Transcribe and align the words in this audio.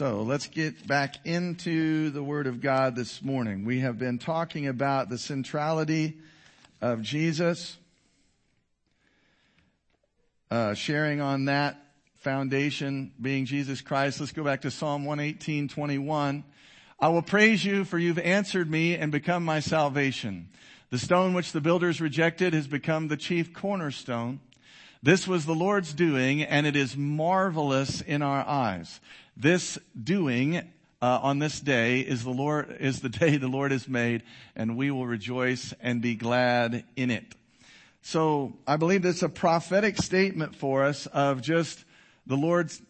So 0.00 0.22
let's 0.22 0.46
get 0.46 0.86
back 0.86 1.16
into 1.26 2.08
the 2.08 2.22
Word 2.22 2.46
of 2.46 2.62
God 2.62 2.96
this 2.96 3.20
morning. 3.20 3.66
We 3.66 3.80
have 3.80 3.98
been 3.98 4.16
talking 4.16 4.66
about 4.66 5.10
the 5.10 5.18
centrality 5.18 6.16
of 6.80 7.02
Jesus, 7.02 7.76
uh, 10.50 10.72
sharing 10.72 11.20
on 11.20 11.44
that 11.44 11.84
foundation 12.16 13.12
being 13.20 13.44
Jesus 13.44 13.82
Christ. 13.82 14.20
Let's 14.20 14.32
go 14.32 14.42
back 14.42 14.62
to 14.62 14.70
Psalm 14.70 15.04
118, 15.04 15.68
21. 15.68 16.44
I 16.98 17.08
will 17.08 17.20
praise 17.20 17.62
you 17.62 17.84
for 17.84 17.98
you've 17.98 18.18
answered 18.18 18.70
me 18.70 18.96
and 18.96 19.12
become 19.12 19.44
my 19.44 19.60
salvation. 19.60 20.48
The 20.88 20.98
stone 20.98 21.34
which 21.34 21.52
the 21.52 21.60
builders 21.60 22.00
rejected 22.00 22.54
has 22.54 22.66
become 22.66 23.08
the 23.08 23.18
chief 23.18 23.52
cornerstone. 23.52 24.40
This 25.02 25.28
was 25.28 25.44
the 25.44 25.54
Lord's 25.54 25.92
doing 25.92 26.42
and 26.42 26.66
it 26.66 26.74
is 26.74 26.96
marvelous 26.96 28.00
in 28.00 28.22
our 28.22 28.48
eyes. 28.48 28.98
This 29.40 29.78
doing 29.98 30.58
uh, 31.00 31.18
on 31.22 31.38
this 31.38 31.60
day 31.60 32.00
is 32.00 32.24
the 32.24 32.30
Lord 32.30 32.76
is 32.78 33.00
the 33.00 33.08
day 33.08 33.38
the 33.38 33.48
Lord 33.48 33.70
has 33.70 33.88
made, 33.88 34.22
and 34.54 34.76
we 34.76 34.90
will 34.90 35.06
rejoice 35.06 35.72
and 35.80 36.02
be 36.02 36.14
glad 36.14 36.84
in 36.94 37.10
it. 37.10 37.24
So 38.02 38.58
I 38.66 38.76
believe 38.76 39.00
that's 39.00 39.22
a 39.22 39.30
prophetic 39.30 39.96
statement 39.96 40.56
for 40.56 40.84
us 40.84 41.06
of 41.06 41.40
just 41.40 41.82
the 42.26 42.36
Lord's 42.36 42.82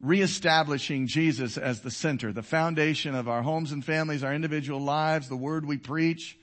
reestablishing 0.00 1.08
Jesus 1.08 1.58
as 1.58 1.80
the 1.80 1.90
center, 1.90 2.32
the 2.32 2.44
foundation 2.44 3.16
of 3.16 3.28
our 3.28 3.42
homes 3.42 3.72
and 3.72 3.84
families, 3.84 4.22
our 4.22 4.32
individual 4.32 4.78
lives, 4.78 5.28
the 5.28 5.34
word 5.34 5.66
we 5.66 5.76
preach. 5.76 6.38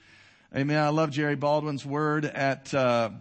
Amen. 0.53 0.77
I 0.77 0.89
love 0.89 1.11
Jerry 1.11 1.37
Baldwin's 1.37 1.85
word 1.85 2.25
at 2.25 2.73
uh, 2.73 3.11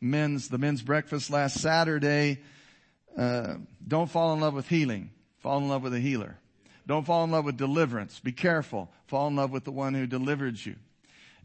men's 0.00 0.48
the 0.48 0.56
men's 0.56 0.80
breakfast 0.80 1.28
last 1.28 1.60
Saturday. 1.60 2.40
Uh, 3.14 3.56
don't 3.86 4.10
fall 4.10 4.32
in 4.32 4.40
love 4.40 4.54
with 4.54 4.68
healing. 4.68 5.10
Fall 5.42 5.58
in 5.58 5.68
love 5.68 5.82
with 5.82 5.94
a 5.94 6.00
healer. 6.00 6.38
Don't 6.86 7.04
fall 7.04 7.24
in 7.24 7.30
love 7.30 7.44
with 7.44 7.56
deliverance. 7.56 8.18
Be 8.20 8.32
careful. 8.32 8.90
Fall 9.06 9.28
in 9.28 9.36
love 9.36 9.52
with 9.52 9.64
the 9.64 9.72
one 9.72 9.94
who 9.94 10.06
delivered 10.06 10.64
you. 10.64 10.76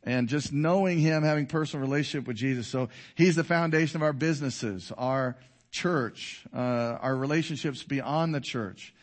And 0.04 0.30
just 0.30 0.54
knowing 0.54 1.00
Him, 1.00 1.24
having 1.24 1.48
personal 1.48 1.86
relationship 1.86 2.28
with 2.28 2.38
Jesus. 2.38 2.68
So 2.68 2.90
He's 3.16 3.36
the 3.36 3.44
foundation 3.44 3.98
of 3.98 4.04
our 4.04 4.14
businesses, 4.14 4.92
our 4.98 5.36
church, 5.72 6.44
uh, 6.56 6.58
our 6.58 7.16
relationships 7.16 7.84
beyond 7.84 8.34
the 8.34 8.42
church. 8.42 8.94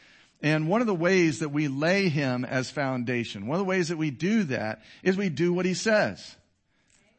And 0.43 0.69
one 0.69 0.81
of 0.81 0.87
the 0.87 0.95
ways 0.95 1.41
that 1.41 1.51
we 1.51 1.69
lay 1.69 2.09
Him 2.09 2.45
as 2.45 2.71
foundation, 2.71 3.47
one 3.47 3.57
of 3.57 3.61
the 3.61 3.69
ways 3.69 3.89
that 3.89 3.97
we 3.97 4.11
do 4.11 4.45
that 4.45 4.83
is 5.03 5.17
we 5.17 5.29
do 5.29 5.53
what 5.53 5.67
He 5.67 5.75
says. 5.75 6.37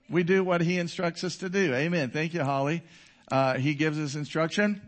We 0.09 0.23
do 0.23 0.43
what 0.43 0.61
He 0.61 0.77
instructs 0.77 1.23
us 1.23 1.37
to 1.37 1.49
do. 1.49 1.73
Amen. 1.73 2.09
Thank 2.09 2.33
you, 2.33 2.43
Holly. 2.43 2.83
Uh, 3.31 3.57
he 3.57 3.73
gives 3.73 3.97
us 3.97 4.15
instruction 4.15 4.81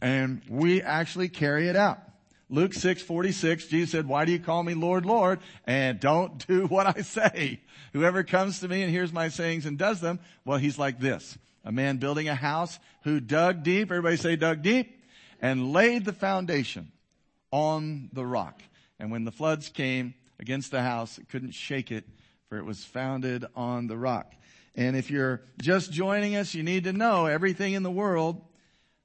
and 0.00 0.42
we 0.48 0.82
actually 0.82 1.28
carry 1.28 1.68
it 1.68 1.76
out. 1.76 2.00
Luke 2.48 2.74
6, 2.74 3.02
46, 3.02 3.66
Jesus 3.66 3.90
said, 3.90 4.06
why 4.06 4.24
do 4.24 4.30
you 4.30 4.38
call 4.38 4.62
me 4.62 4.74
Lord, 4.74 5.04
Lord? 5.04 5.40
And 5.66 5.98
don't 5.98 6.46
do 6.46 6.66
what 6.68 6.86
I 6.86 7.02
say. 7.02 7.60
Whoever 7.92 8.22
comes 8.22 8.60
to 8.60 8.68
me 8.68 8.82
and 8.82 8.90
hears 8.90 9.12
my 9.12 9.28
sayings 9.28 9.66
and 9.66 9.76
does 9.76 10.00
them, 10.00 10.20
well, 10.44 10.58
he's 10.58 10.78
like 10.78 11.00
this. 11.00 11.36
A 11.64 11.72
man 11.72 11.96
building 11.96 12.28
a 12.28 12.34
house 12.34 12.78
who 13.02 13.18
dug 13.18 13.64
deep, 13.64 13.90
everybody 13.90 14.16
say 14.16 14.36
dug 14.36 14.62
deep, 14.62 15.02
and 15.40 15.72
laid 15.72 16.04
the 16.04 16.12
foundation 16.12 16.92
on 17.50 18.10
the 18.12 18.24
rock. 18.24 18.62
And 19.00 19.10
when 19.10 19.24
the 19.24 19.32
floods 19.32 19.68
came 19.68 20.14
against 20.38 20.70
the 20.70 20.82
house, 20.82 21.18
it 21.18 21.28
couldn't 21.28 21.52
shake 21.52 21.90
it, 21.90 22.04
for 22.48 22.58
it 22.58 22.64
was 22.64 22.84
founded 22.84 23.44
on 23.56 23.88
the 23.88 23.96
rock. 23.96 24.32
And 24.76 24.94
if 24.94 25.10
you're 25.10 25.42
just 25.60 25.90
joining 25.90 26.36
us, 26.36 26.54
you 26.54 26.62
need 26.62 26.84
to 26.84 26.92
know 26.92 27.26
everything 27.26 27.72
in 27.72 27.82
the 27.82 27.90
world 27.90 28.40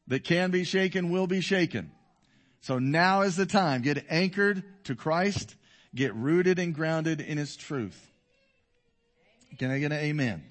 that 0.07 0.23
can 0.23 0.51
be 0.51 0.63
shaken 0.63 1.09
will 1.09 1.27
be 1.27 1.41
shaken. 1.41 1.91
So 2.61 2.79
now 2.79 3.21
is 3.21 3.35
the 3.35 3.45
time. 3.45 3.81
Get 3.81 4.05
anchored 4.09 4.63
to 4.85 4.95
Christ. 4.95 5.55
Get 5.93 6.15
rooted 6.15 6.59
and 6.59 6.73
grounded 6.73 7.19
in 7.19 7.37
His 7.37 7.55
truth. 7.55 8.09
Can 9.57 9.71
I 9.71 9.79
get 9.79 9.91
an 9.91 9.99
amen? 9.99 10.43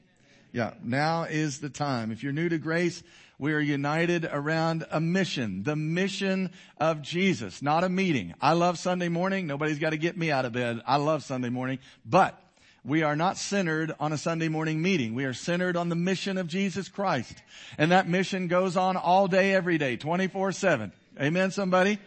Yeah, 0.53 0.75
now 0.83 1.25
is 1.25 1.61
the 1.61 1.71
time. 1.71 2.11
If 2.11 2.23
you're 2.23 2.33
new 2.33 2.49
to 2.49 2.59
grace, 2.59 3.03
we 3.39 3.53
are 3.53 3.61
united 3.61 4.29
around 4.31 4.85
a 4.91 5.01
mission, 5.01 5.63
the 5.63 5.77
mission 5.77 6.51
of 6.79 7.01
Jesus, 7.01 7.63
not 7.63 7.85
a 7.85 7.89
meeting. 7.89 8.35
I 8.41 8.53
love 8.53 8.79
Sunday 8.79 9.09
morning. 9.09 9.47
Nobody's 9.47 9.79
got 9.79 9.91
to 9.91 9.97
get 9.97 10.17
me 10.17 10.31
out 10.31 10.45
of 10.45 10.53
bed. 10.53 10.83
I 10.87 10.97
love 10.97 11.23
Sunday 11.23 11.49
morning, 11.49 11.79
but 12.05 12.39
we 12.85 13.03
are 13.03 13.17
not 13.17 13.39
centered 13.39 13.93
on 14.01 14.13
a 14.13 14.19
Sunday 14.19 14.49
morning 14.49 14.83
meeting. 14.83 15.15
We 15.15 15.25
are 15.25 15.33
centered 15.33 15.77
on 15.77 15.89
the 15.89 15.95
mission 15.95 16.37
of 16.37 16.49
Jesus 16.49 16.89
Christ. 16.89 17.35
And 17.79 17.93
that 17.93 18.09
mission 18.09 18.49
goes 18.49 18.77
on 18.77 18.97
all 18.97 19.29
day, 19.29 19.55
every 19.55 19.79
day, 19.79 19.97
24-7. 19.97 20.93
Amen, 21.19 21.51
somebody? 21.51 21.99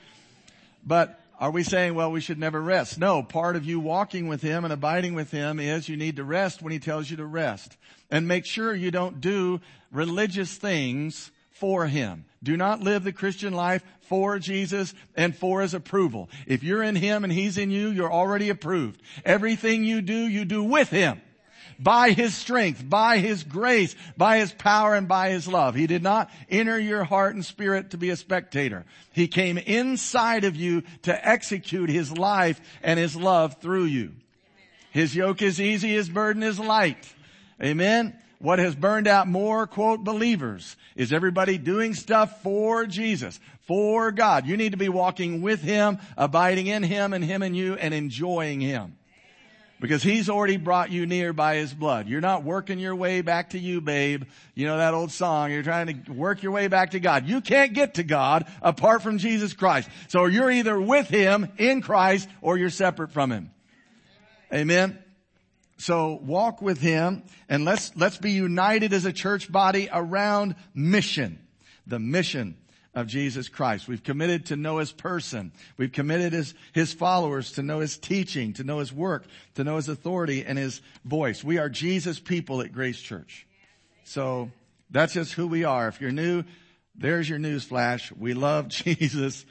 But 0.86 1.20
are 1.40 1.52
we 1.52 1.64
saying, 1.64 1.96
well, 1.96 2.12
we 2.12 2.22
should 2.22 2.40
never 2.40 2.62
rest? 2.62 2.98
No, 2.98 3.22
part 3.22 3.56
of 3.56 3.66
you 3.66 3.80
walking 3.80 4.28
with 4.28 4.42
Him 4.42 4.64
and 4.64 4.72
abiding 4.72 5.14
with 5.14 5.32
Him 5.32 5.60
is 5.60 5.90
you 5.90 5.98
need 5.98 6.16
to 6.18 6.24
rest 6.24 6.62
when 6.62 6.72
He 6.72 6.80
tells 6.80 7.10
you 7.10 7.18
to 7.18 7.26
rest. 7.26 7.76
And 8.10 8.28
make 8.28 8.46
sure 8.46 8.74
you 8.74 8.92
don't 8.92 9.20
do 9.20 9.60
religious 9.92 10.56
things 10.56 11.32
for 11.52 11.88
Him. 11.88 12.26
Do 12.42 12.56
not 12.56 12.82
live 12.82 13.04
the 13.04 13.12
Christian 13.12 13.54
life 13.54 13.84
for 14.02 14.40
Jesus 14.40 14.94
and 15.16 15.36
for 15.36 15.62
His 15.62 15.74
approval. 15.74 16.30
If 16.48 16.64
you're 16.64 16.84
in 16.84 16.96
Him 16.96 17.24
and 17.24 17.34
He's 17.34 17.58
in 17.58 17.72
you, 17.72 17.90
you're 17.90 18.12
already 18.12 18.50
approved. 18.50 19.02
Everything 19.26 19.84
you 19.84 20.02
do, 20.02 20.28
you 20.28 20.46
do 20.46 20.64
with 20.64 20.90
Him 20.90 21.22
by 21.80 22.12
His 22.12 22.34
strength, 22.36 22.88
by 22.88 23.18
His 23.18 23.44
grace, 23.44 23.96
by 24.18 24.40
His 24.40 24.52
power, 24.52 24.96
and 24.96 25.08
by 25.08 25.30
His 25.30 25.48
love. 25.48 25.76
He 25.76 25.88
did 25.88 26.04
not 26.04 26.30
enter 26.50 26.80
your 26.80 27.04
heart 27.04 27.36
and 27.36 27.46
spirit 27.46 27.92
to 27.92 27.98
be 27.98 28.10
a 28.10 28.16
spectator. 28.16 28.86
He 29.12 29.28
came 29.28 29.58
inside 29.58 30.44
of 30.44 30.56
you 30.56 30.84
to 31.04 31.28
execute 31.28 31.90
His 31.90 32.12
life 32.12 32.60
and 32.82 33.00
His 33.00 33.16
love 33.16 33.62
through 33.62 33.86
you. 33.86 34.14
His 34.92 35.16
yoke 35.16 35.42
is 35.42 35.60
easy, 35.60 35.90
His 35.90 36.10
burden 36.10 36.44
is 36.44 36.60
light. 36.60 37.12
Amen. 37.62 38.16
What 38.40 38.60
has 38.60 38.76
burned 38.76 39.08
out 39.08 39.28
more, 39.28 39.66
quote, 39.68 40.04
believers 40.04 40.76
is 40.98 41.14
everybody 41.14 41.58
doing 41.58 41.94
stuff 41.94 42.44
for 42.44 42.86
Jesus, 42.86 43.40
for 43.62 44.12
God. 44.12 44.46
You 44.46 44.58
need 44.58 44.74
to 44.74 44.78
be 44.78 44.90
walking 44.90 45.42
with 45.42 45.62
Him, 45.62 45.98
abiding 46.18 46.68
in 46.68 46.84
Him 46.84 47.14
and 47.14 47.24
Him 47.24 47.42
and 47.42 47.56
you 47.56 47.76
and 47.76 47.94
enjoying 47.94 48.60
Him. 48.60 48.98
Because 49.84 50.02
he's 50.02 50.30
already 50.30 50.56
brought 50.56 50.94
you 50.94 51.06
near 51.06 51.34
by 51.34 51.58
his 51.58 51.74
blood. 51.74 52.08
You're 52.08 52.22
not 52.22 52.46
working 52.46 52.80
your 52.80 52.96
way 52.96 53.20
back 53.20 53.50
to 53.50 53.60
you, 53.60 53.82
babe. 53.82 54.24
You 54.56 54.66
know 54.66 54.78
that 54.78 54.94
old 54.94 55.12
song. 55.12 55.52
You're 55.52 55.62
trying 55.62 56.06
to 56.06 56.14
work 56.14 56.42
your 56.42 56.54
way 56.54 56.70
back 56.70 56.92
to 56.92 57.02
God. 57.02 57.28
You 57.28 57.42
can't 57.42 57.74
get 57.74 57.96
to 57.96 58.04
God 58.04 58.50
apart 58.62 59.02
from 59.02 59.18
Jesus 59.18 59.52
Christ. 59.52 59.90
So 60.08 60.28
you're 60.28 60.50
either 60.50 60.80
with 60.80 61.10
him 61.10 61.52
in 61.58 61.82
Christ 61.82 62.30
or 62.40 62.58
you're 62.58 62.70
separate 62.70 63.12
from 63.12 63.30
him. 63.30 63.52
Amen. 64.54 65.04
So 65.76 66.14
walk 66.14 66.62
with 66.62 66.80
him 66.80 67.24
and 67.50 67.66
let's, 67.66 67.92
let's 67.98 68.18
be 68.18 68.32
united 68.32 68.94
as 68.94 69.04
a 69.04 69.12
church 69.12 69.52
body 69.52 69.90
around 69.92 70.56
mission. 70.74 71.46
The 71.88 72.00
mission 72.00 72.56
of 72.96 73.08
Jesus 73.08 73.50
Christ. 73.50 73.88
We've 73.88 74.04
committed 74.04 74.48
to 74.48 74.56
know 74.56 74.78
His 74.78 74.92
person. 74.92 75.52
We've 75.78 75.92
committed 75.92 76.34
His, 76.34 76.54
His 76.74 76.94
followers 76.94 77.54
to 77.54 77.64
know 77.64 77.80
His 77.80 77.98
teaching, 77.98 78.54
to 78.54 78.64
know 78.64 78.80
His 78.80 78.94
work, 78.94 79.26
to 79.56 79.64
know 79.64 79.78
His 79.78 79.90
authority 79.90 80.46
and 80.46 80.58
His 80.58 80.82
voice. 81.04 81.44
We 81.44 81.58
are 81.58 81.70
Jesus 81.70 82.20
people 82.20 82.62
at 82.62 82.72
Grace 82.72 83.00
Church. 83.00 83.48
So 84.04 84.52
that's 84.92 85.14
just 85.14 85.34
who 85.34 85.48
we 85.48 85.64
are. 85.64 85.88
If 85.88 86.02
you're 86.02 86.12
new, 86.12 86.44
there's 86.96 87.28
your 87.28 87.40
news 87.40 87.64
flash. 87.64 88.12
We 88.12 88.34
love 88.34 88.68
Jesus. 88.70 89.46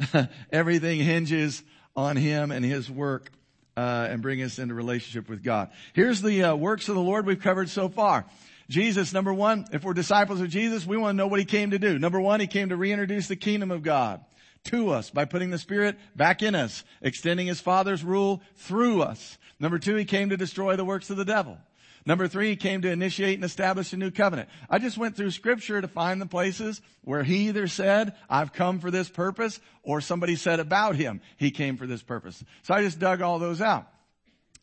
Everything 0.52 1.00
hinges 1.00 1.62
on 1.94 2.16
Him 2.16 2.50
and 2.50 2.64
His 2.64 2.90
work. 2.90 3.30
Uh, 3.78 4.08
and 4.10 4.22
bring 4.22 4.40
us 4.40 4.58
into 4.58 4.72
relationship 4.72 5.28
with 5.28 5.42
God. 5.44 5.68
Here's 5.92 6.22
the 6.22 6.44
uh, 6.44 6.54
works 6.54 6.88
of 6.88 6.94
the 6.94 7.00
Lord 7.02 7.26
we've 7.26 7.38
covered 7.38 7.68
so 7.68 7.90
far. 7.90 8.24
Jesus, 8.68 9.12
number 9.12 9.32
one, 9.32 9.66
if 9.72 9.84
we're 9.84 9.94
disciples 9.94 10.40
of 10.40 10.48
Jesus, 10.48 10.86
we 10.86 10.96
want 10.96 11.14
to 11.14 11.16
know 11.16 11.28
what 11.28 11.38
he 11.38 11.46
came 11.46 11.70
to 11.70 11.78
do. 11.78 11.98
Number 11.98 12.20
one, 12.20 12.40
he 12.40 12.46
came 12.46 12.70
to 12.70 12.76
reintroduce 12.76 13.28
the 13.28 13.36
kingdom 13.36 13.70
of 13.70 13.82
God 13.82 14.24
to 14.64 14.90
us 14.90 15.10
by 15.10 15.24
putting 15.24 15.50
the 15.50 15.58
Spirit 15.58 15.96
back 16.16 16.42
in 16.42 16.54
us, 16.54 16.82
extending 17.00 17.46
his 17.46 17.60
Father's 17.60 18.02
rule 18.02 18.42
through 18.56 19.02
us. 19.02 19.38
Number 19.60 19.78
two, 19.78 19.94
he 19.94 20.04
came 20.04 20.30
to 20.30 20.36
destroy 20.36 20.76
the 20.76 20.84
works 20.84 21.10
of 21.10 21.16
the 21.16 21.24
devil. 21.24 21.58
Number 22.04 22.28
three, 22.28 22.50
he 22.50 22.56
came 22.56 22.82
to 22.82 22.90
initiate 22.90 23.34
and 23.34 23.44
establish 23.44 23.92
a 23.92 23.96
new 23.96 24.12
covenant. 24.12 24.48
I 24.70 24.78
just 24.78 24.98
went 24.98 25.16
through 25.16 25.32
scripture 25.32 25.80
to 25.80 25.88
find 25.88 26.20
the 26.20 26.26
places 26.26 26.80
where 27.02 27.24
he 27.24 27.48
either 27.48 27.66
said, 27.66 28.14
I've 28.30 28.52
come 28.52 28.78
for 28.78 28.92
this 28.92 29.08
purpose, 29.08 29.60
or 29.82 30.00
somebody 30.00 30.36
said 30.36 30.60
about 30.60 30.94
him, 30.94 31.20
he 31.36 31.50
came 31.50 31.76
for 31.76 31.86
this 31.86 32.02
purpose. 32.02 32.44
So 32.62 32.74
I 32.74 32.82
just 32.82 33.00
dug 33.00 33.22
all 33.22 33.40
those 33.40 33.60
out. 33.60 33.88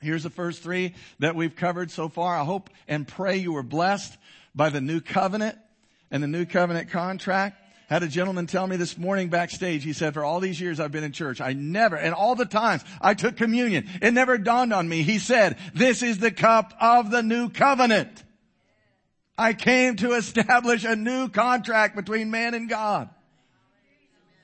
Here's 0.03 0.23
the 0.23 0.29
first 0.29 0.61
three 0.61 0.93
that 1.19 1.35
we've 1.35 1.55
covered 1.55 1.89
so 1.89 2.09
far. 2.09 2.37
I 2.37 2.43
hope 2.43 2.69
and 2.87 3.07
pray 3.07 3.37
you 3.37 3.53
were 3.53 3.63
blessed 3.63 4.17
by 4.53 4.69
the 4.69 4.81
new 4.81 5.01
covenant 5.01 5.57
and 6.11 6.21
the 6.21 6.27
new 6.27 6.45
covenant 6.45 6.89
contract. 6.89 7.59
Had 7.89 8.03
a 8.03 8.07
gentleman 8.07 8.47
tell 8.47 8.65
me 8.65 8.75
this 8.75 8.97
morning 8.97 9.29
backstage, 9.29 9.83
he 9.83 9.93
said, 9.93 10.13
for 10.13 10.23
all 10.23 10.39
these 10.39 10.59
years 10.59 10.79
I've 10.79 10.91
been 10.91 11.03
in 11.03 11.11
church, 11.11 11.41
I 11.41 11.53
never, 11.53 11.95
and 11.95 12.13
all 12.13 12.35
the 12.35 12.45
times 12.45 12.83
I 13.01 13.13
took 13.13 13.37
communion, 13.37 13.87
it 14.01 14.13
never 14.13 14.37
dawned 14.37 14.73
on 14.73 14.87
me. 14.87 15.03
He 15.03 15.19
said, 15.19 15.57
this 15.73 16.01
is 16.01 16.17
the 16.17 16.31
cup 16.31 16.73
of 16.79 17.11
the 17.11 17.21
new 17.21 17.49
covenant. 17.49 18.23
I 19.37 19.53
came 19.53 19.95
to 19.97 20.13
establish 20.13 20.83
a 20.85 20.95
new 20.95 21.29
contract 21.29 21.95
between 21.95 22.31
man 22.31 22.53
and 22.53 22.69
God. 22.69 23.09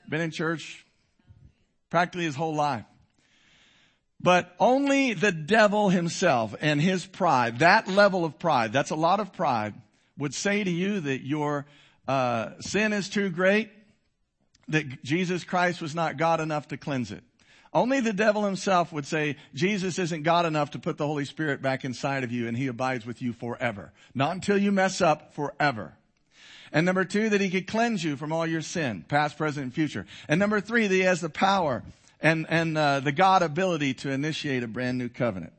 Been 0.09 0.21
in 0.21 0.31
church 0.31 0.85
practically 1.89 2.25
his 2.25 2.35
whole 2.35 2.55
life. 2.55 2.85
But 4.21 4.54
only 4.60 5.13
the 5.13 5.31
devil 5.31 5.89
himself 5.89 6.54
and 6.60 6.81
his 6.81 7.06
pride, 7.06 7.60
that 7.60 7.88
level 7.88 8.25
of 8.25 8.38
pride, 8.38 8.74
that's 8.74 8.92
a 8.92 8.95
lot 8.95 9.19
of 9.19 9.31
pride, 9.31 9.74
would 10.18 10.33
say 10.33 10.63
to 10.63 10.69
you 10.69 11.00
that 11.00 11.25
your 11.25 11.66
uh, 12.07 12.60
sin 12.60 12.92
is 12.92 13.07
too 13.07 13.30
great, 13.30 13.71
that 14.68 15.04
Jesus 15.04 15.44
Christ 15.45 15.81
was 15.81 15.95
not 15.95 16.18
God 16.18 16.42
enough 16.42 16.68
to 16.69 16.77
cleanse 16.77 17.12
it. 17.12 17.24
Only 17.71 18.00
the 18.01 18.13
devil 18.13 18.44
himself 18.44 18.92
would 18.92 19.06
say, 19.06 19.38
Jesus 19.54 20.00
isn't 20.00 20.24
God 20.24 20.45
enough 20.45 20.72
to 20.72 20.80
put 20.80 20.98
the 20.98 21.06
Holy 21.06 21.25
Spirit 21.25 21.62
back 21.62 21.86
inside 21.86 22.24
of 22.24 22.31
you 22.31 22.48
and 22.48 22.57
he 22.57 22.68
abides 22.68 23.06
with 23.06 23.22
you 23.22 23.31
forever. 23.31 23.94
Not 24.15 24.33
until 24.33 24.57
you 24.57 24.72
mess 24.72 25.01
up 25.01 25.33
forever. 25.33 25.94
And 26.72 26.86
number 26.86 27.06
two, 27.06 27.30
that 27.30 27.42
he 27.42 27.50
could 27.50 27.68
cleanse 27.68 28.04
you 28.04 28.15
from 28.15 28.31
all 28.31 28.45
your 28.45 28.62
sin, 28.62 29.06
past, 29.07 29.38
present, 29.38 29.63
and 29.65 29.74
future. 29.74 30.06
And 30.27 30.39
number 30.39 30.60
three, 30.62 30.88
that 30.88 30.94
he 30.94 31.01
has 31.01 31.22
the 31.22 31.30
power 31.30 31.83
and, 32.21 32.45
and 32.50 32.77
uh, 32.77 33.00
the 33.00 33.12
God 33.12 33.42
ability 33.42 33.94
to 33.95 34.12
initiate 34.12 34.63
a 34.63 34.68
brand 34.68 34.98
new 34.98 35.10
covenant. 35.10 35.54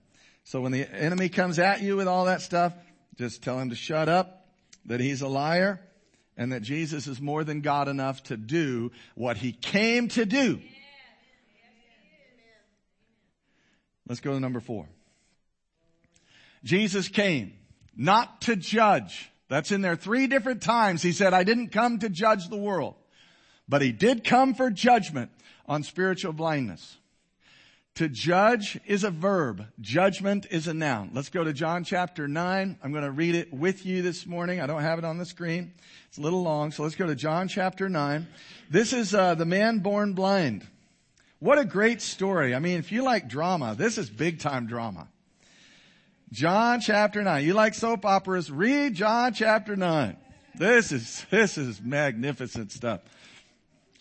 So 0.44 0.60
when 0.60 0.72
the 0.72 0.88
enemy 0.92 1.28
comes 1.28 1.58
at 1.58 1.82
you 1.82 1.96
with 1.96 2.08
all 2.08 2.24
that 2.24 2.42
stuff, 2.42 2.72
just 3.16 3.42
tell 3.42 3.58
him 3.58 3.70
to 3.70 3.76
shut 3.76 4.08
up, 4.08 4.48
that 4.86 5.00
he's 5.00 5.22
a 5.22 5.28
liar, 5.28 5.80
and 6.36 6.52
that 6.52 6.62
Jesus 6.62 7.06
is 7.06 7.20
more 7.20 7.44
than 7.44 7.60
God 7.60 7.88
enough 7.88 8.22
to 8.24 8.36
do 8.36 8.92
what 9.14 9.36
he 9.36 9.52
came 9.52 10.08
to 10.08 10.24
do. 10.24 10.60
Let's 14.08 14.20
go 14.20 14.32
to 14.32 14.40
number 14.40 14.60
four. 14.60 14.88
Jesus 16.64 17.08
came 17.08 17.52
not 17.96 18.42
to 18.42 18.56
judge. 18.56 19.30
That's 19.48 19.70
in 19.70 19.82
there 19.82 19.96
three 19.96 20.26
different 20.26 20.62
times. 20.62 21.02
He 21.02 21.12
said, 21.12 21.34
I 21.34 21.44
didn't 21.44 21.68
come 21.68 21.98
to 22.00 22.08
judge 22.08 22.48
the 22.48 22.56
world, 22.56 22.94
but 23.70 23.80
he 23.80 23.92
did 23.92 24.24
come 24.24 24.52
for 24.52 24.68
judgment 24.68 25.30
on 25.66 25.84
spiritual 25.84 26.32
blindness. 26.32 26.96
To 27.96 28.08
judge 28.08 28.80
is 28.86 29.04
a 29.04 29.10
verb. 29.10 29.66
Judgment 29.80 30.46
is 30.50 30.66
a 30.66 30.74
noun. 30.74 31.10
Let's 31.14 31.28
go 31.28 31.44
to 31.44 31.52
John 31.52 31.84
chapter 31.84 32.26
9. 32.26 32.78
I'm 32.82 32.92
going 32.92 33.04
to 33.04 33.10
read 33.10 33.36
it 33.36 33.52
with 33.52 33.86
you 33.86 34.02
this 34.02 34.26
morning. 34.26 34.60
I 34.60 34.66
don't 34.66 34.82
have 34.82 34.98
it 34.98 35.04
on 35.04 35.18
the 35.18 35.24
screen. 35.24 35.72
It's 36.08 36.18
a 36.18 36.20
little 36.20 36.42
long. 36.42 36.72
So 36.72 36.82
let's 36.82 36.96
go 36.96 37.06
to 37.06 37.14
John 37.14 37.46
chapter 37.46 37.88
9. 37.88 38.26
This 38.70 38.92
is 38.92 39.14
uh, 39.14 39.36
the 39.36 39.44
man 39.44 39.78
born 39.78 40.14
blind. 40.14 40.66
What 41.38 41.58
a 41.58 41.64
great 41.64 42.02
story. 42.02 42.54
I 42.54 42.58
mean, 42.58 42.78
if 42.78 42.90
you 42.90 43.02
like 43.02 43.28
drama, 43.28 43.74
this 43.76 43.98
is 43.98 44.10
big 44.10 44.40
time 44.40 44.66
drama. 44.66 45.06
John 46.32 46.80
chapter 46.80 47.22
9. 47.22 47.44
You 47.44 47.54
like 47.54 47.74
soap 47.74 48.04
operas? 48.04 48.50
Read 48.50 48.94
John 48.94 49.32
chapter 49.32 49.76
9. 49.76 50.16
This 50.56 50.90
is, 50.90 51.24
this 51.30 51.56
is 51.56 51.80
magnificent 51.80 52.72
stuff. 52.72 53.00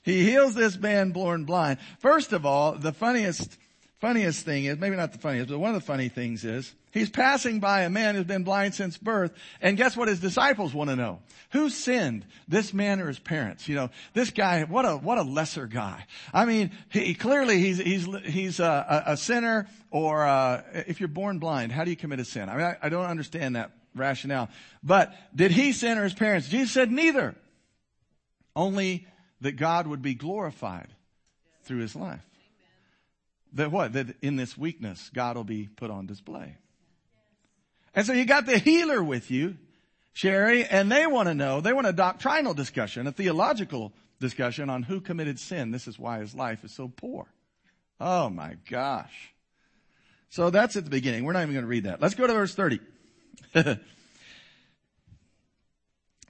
He 0.09 0.23
heals 0.23 0.55
this 0.55 0.75
man 0.75 1.11
born 1.11 1.45
blind. 1.45 1.77
First 1.99 2.33
of 2.33 2.43
all, 2.43 2.71
the 2.71 2.91
funniest, 2.91 3.57
funniest 3.99 4.43
thing 4.43 4.65
is, 4.65 4.79
maybe 4.79 4.95
not 4.95 5.11
the 5.11 5.19
funniest, 5.19 5.49
but 5.49 5.59
one 5.59 5.75
of 5.75 5.79
the 5.79 5.85
funny 5.85 6.09
things 6.09 6.43
is, 6.43 6.73
he's 6.91 7.11
passing 7.11 7.59
by 7.59 7.81
a 7.81 7.91
man 7.91 8.15
who's 8.15 8.25
been 8.25 8.43
blind 8.43 8.73
since 8.73 8.97
birth, 8.97 9.31
and 9.61 9.77
guess 9.77 9.95
what 9.95 10.07
his 10.07 10.19
disciples 10.19 10.73
want 10.73 10.89
to 10.89 10.95
know? 10.95 11.19
Who 11.51 11.69
sinned? 11.69 12.25
This 12.47 12.73
man 12.73 12.99
or 12.99 13.07
his 13.07 13.19
parents? 13.19 13.67
You 13.67 13.75
know, 13.75 13.89
this 14.15 14.31
guy, 14.31 14.63
what 14.63 14.85
a, 14.85 14.97
what 14.97 15.19
a 15.19 15.23
lesser 15.23 15.67
guy. 15.67 16.05
I 16.33 16.45
mean, 16.45 16.71
he, 16.89 17.13
clearly 17.13 17.59
he's, 17.59 17.77
he's, 17.77 18.07
he's 18.25 18.59
a, 18.59 19.03
a, 19.05 19.15
sinner, 19.15 19.67
or, 19.91 20.25
uh, 20.25 20.63
if 20.87 20.99
you're 20.99 21.07
born 21.07 21.37
blind, 21.37 21.71
how 21.71 21.83
do 21.83 21.91
you 21.91 21.97
commit 21.97 22.19
a 22.19 22.25
sin? 22.25 22.49
I 22.49 22.55
mean, 22.55 22.65
I, 22.65 22.77
I 22.81 22.89
don't 22.89 23.05
understand 23.05 23.55
that 23.57 23.73
rationale. 23.93 24.49
But 24.81 25.13
did 25.35 25.51
he 25.51 25.71
sin 25.71 25.99
or 25.99 26.03
his 26.03 26.15
parents? 26.15 26.47
Jesus 26.47 26.71
said 26.71 26.91
neither. 26.91 27.35
Only 28.55 29.05
that 29.41 29.53
God 29.53 29.87
would 29.87 30.01
be 30.01 30.13
glorified 30.13 30.89
through 31.63 31.79
his 31.79 31.95
life. 31.95 32.25
That 33.53 33.71
what? 33.71 33.93
That 33.93 34.15
in 34.21 34.35
this 34.35 34.57
weakness, 34.57 35.09
God 35.13 35.35
will 35.35 35.43
be 35.43 35.67
put 35.67 35.89
on 35.89 36.05
display. 36.05 36.57
And 37.95 38.05
so 38.05 38.13
you 38.13 38.25
got 38.25 38.45
the 38.45 38.57
healer 38.57 39.03
with 39.03 39.31
you, 39.31 39.57
Sherry, 40.13 40.65
and 40.65 40.91
they 40.91 41.07
want 41.07 41.27
to 41.27 41.33
know, 41.33 41.61
they 41.61 41.73
want 41.73 41.87
a 41.87 41.93
doctrinal 41.93 42.53
discussion, 42.53 43.07
a 43.07 43.11
theological 43.11 43.91
discussion 44.19 44.69
on 44.69 44.83
who 44.83 45.01
committed 45.01 45.39
sin. 45.39 45.71
This 45.71 45.87
is 45.87 45.97
why 45.97 46.19
his 46.19 46.35
life 46.35 46.63
is 46.63 46.71
so 46.71 46.87
poor. 46.87 47.25
Oh 47.99 48.29
my 48.29 48.55
gosh. 48.69 49.33
So 50.29 50.49
that's 50.49 50.75
at 50.75 50.83
the 50.83 50.91
beginning. 50.91 51.23
We're 51.23 51.33
not 51.33 51.41
even 51.41 51.53
going 51.53 51.63
to 51.63 51.69
read 51.69 51.85
that. 51.85 52.01
Let's 52.01 52.15
go 52.15 52.27
to 52.27 52.33
verse 52.33 52.53
30. 52.53 52.79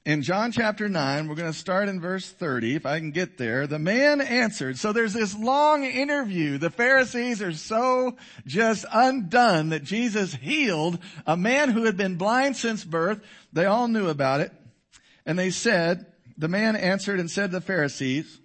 in 0.09 0.23
John 0.23 0.51
chapter 0.51 0.89
9, 0.89 1.27
we're 1.27 1.35
going 1.35 1.51
to 1.51 1.57
start 1.57 1.87
in 1.87 2.01
verse 2.01 2.27
30, 2.27 2.75
if 2.75 2.87
I 2.87 2.97
can 2.97 3.11
get 3.11 3.37
there. 3.37 3.67
The 3.67 3.77
man 3.77 4.21
answered. 4.21 4.79
So 4.79 4.91
there's 4.91 5.13
this 5.13 5.37
long 5.37 5.83
interview. 5.83 6.57
The 6.57 6.71
Pharisees 6.71 7.43
are 7.43 7.53
so 7.53 8.17
just 8.47 8.85
undone 8.91 9.69
that 9.69 9.83
Jesus 9.83 10.33
healed 10.33 10.97
a 11.27 11.37
man 11.37 11.69
who 11.69 11.83
had 11.83 11.95
been 11.95 12.15
blind 12.15 12.57
since 12.57 12.83
birth. 12.83 13.21
They 13.53 13.65
all 13.65 13.87
knew 13.87 14.07
about 14.07 14.39
it. 14.39 14.51
And 15.27 15.37
they 15.37 15.51
said, 15.51 16.07
the 16.39 16.47
man 16.47 16.75
answered 16.75 17.19
and 17.19 17.29
said 17.29 17.51
to 17.51 17.59
the 17.59 17.61
Pharisees, 17.61 18.39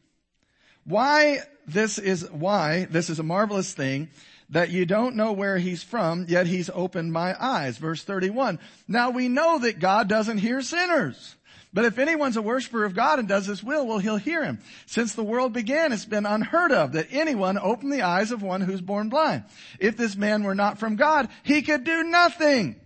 why 0.84 1.38
this 1.66 1.96
is, 1.96 2.30
why 2.30 2.86
this 2.90 3.08
is 3.08 3.18
a 3.18 3.22
marvelous 3.22 3.72
thing 3.72 4.10
that 4.50 4.68
you 4.68 4.84
don't 4.84 5.16
know 5.16 5.32
where 5.32 5.56
he's 5.56 5.82
from, 5.82 6.26
yet 6.28 6.46
he's 6.46 6.68
opened 6.74 7.10
my 7.10 7.34
eyes. 7.42 7.78
Verse 7.78 8.04
31. 8.04 8.58
Now 8.86 9.08
we 9.08 9.28
know 9.28 9.60
that 9.60 9.78
God 9.78 10.10
doesn't 10.10 10.36
hear 10.36 10.60
sinners. 10.60 11.36
But 11.74 11.84
if 11.84 11.98
anyone's 11.98 12.36
a 12.36 12.42
worshiper 12.42 12.84
of 12.84 12.94
God 12.94 13.18
and 13.18 13.26
does 13.26 13.46
his 13.46 13.62
will, 13.62 13.84
well, 13.84 13.98
he'll 13.98 14.16
hear 14.16 14.44
him. 14.44 14.60
Since 14.86 15.14
the 15.14 15.24
world 15.24 15.52
began, 15.52 15.92
it's 15.92 16.04
been 16.04 16.24
unheard 16.24 16.70
of 16.70 16.92
that 16.92 17.08
anyone 17.10 17.58
opened 17.58 17.92
the 17.92 18.02
eyes 18.02 18.30
of 18.30 18.42
one 18.42 18.60
who's 18.60 18.80
born 18.80 19.08
blind. 19.08 19.42
If 19.80 19.96
this 19.96 20.14
man 20.14 20.44
were 20.44 20.54
not 20.54 20.78
from 20.78 20.94
God, 20.94 21.28
he 21.42 21.62
could 21.62 21.82
do 21.82 22.04
nothing. 22.04 22.76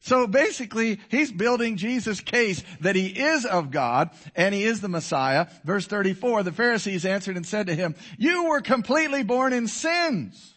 So 0.00 0.26
basically, 0.26 0.98
he's 1.10 1.30
building 1.30 1.76
Jesus' 1.76 2.20
case 2.20 2.64
that 2.80 2.96
he 2.96 3.08
is 3.08 3.44
of 3.44 3.70
God 3.70 4.08
and 4.34 4.54
he 4.54 4.64
is 4.64 4.80
the 4.80 4.88
Messiah. 4.88 5.46
Verse 5.62 5.86
34, 5.86 6.42
the 6.42 6.52
Pharisees 6.52 7.04
answered 7.04 7.36
and 7.36 7.44
said 7.44 7.66
to 7.66 7.74
him, 7.74 7.94
you 8.16 8.44
were 8.46 8.62
completely 8.62 9.22
born 9.22 9.52
in 9.52 9.68
sins 9.68 10.54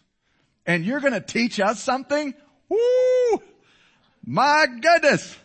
and 0.64 0.86
you're 0.86 1.00
going 1.00 1.12
to 1.12 1.20
teach 1.20 1.60
us 1.60 1.82
something? 1.82 2.32
Woo! 2.70 3.42
My 4.24 4.66
goodness. 4.80 5.36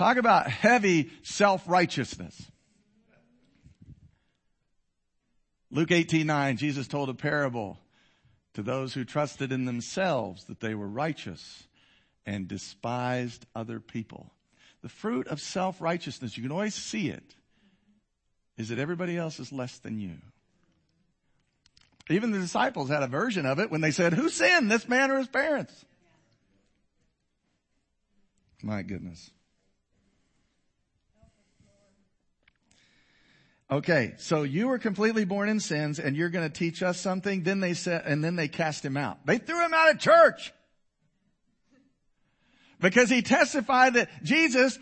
Talk 0.00 0.16
about 0.16 0.48
heavy 0.48 1.10
self-righteousness. 1.24 2.50
Luke 5.70 5.90
18, 5.90 6.26
9, 6.26 6.56
Jesus 6.56 6.88
told 6.88 7.10
a 7.10 7.14
parable 7.14 7.78
to 8.54 8.62
those 8.62 8.94
who 8.94 9.04
trusted 9.04 9.52
in 9.52 9.66
themselves 9.66 10.44
that 10.44 10.60
they 10.60 10.74
were 10.74 10.88
righteous 10.88 11.64
and 12.24 12.48
despised 12.48 13.44
other 13.54 13.78
people. 13.78 14.32
The 14.80 14.88
fruit 14.88 15.28
of 15.28 15.38
self-righteousness, 15.38 16.34
you 16.34 16.44
can 16.44 16.52
always 16.52 16.74
see 16.74 17.10
it, 17.10 17.34
is 18.56 18.70
that 18.70 18.78
everybody 18.78 19.18
else 19.18 19.38
is 19.38 19.52
less 19.52 19.76
than 19.80 20.00
you. 20.00 20.16
Even 22.08 22.30
the 22.30 22.38
disciples 22.38 22.88
had 22.88 23.02
a 23.02 23.06
version 23.06 23.44
of 23.44 23.58
it 23.58 23.70
when 23.70 23.82
they 23.82 23.90
said, 23.90 24.14
who 24.14 24.30
sinned, 24.30 24.70
this 24.70 24.88
man 24.88 25.10
or 25.10 25.18
his 25.18 25.28
parents? 25.28 25.84
My 28.62 28.80
goodness. 28.80 29.30
Okay, 33.70 34.14
so 34.18 34.42
you 34.42 34.66
were 34.66 34.78
completely 34.78 35.24
born 35.24 35.48
in 35.48 35.60
sins 35.60 36.00
and 36.00 36.16
you're 36.16 36.28
going 36.28 36.48
to 36.48 36.52
teach 36.52 36.82
us 36.82 36.98
something. 36.98 37.44
Then 37.44 37.60
they 37.60 37.74
said, 37.74 38.02
and 38.04 38.22
then 38.24 38.34
they 38.34 38.48
cast 38.48 38.84
him 38.84 38.96
out. 38.96 39.24
They 39.26 39.38
threw 39.38 39.64
him 39.64 39.72
out 39.72 39.90
of 39.90 40.00
church. 40.00 40.52
Because 42.80 43.08
he 43.08 43.22
testified 43.22 43.94
that 43.94 44.08
Jesus 44.24 44.78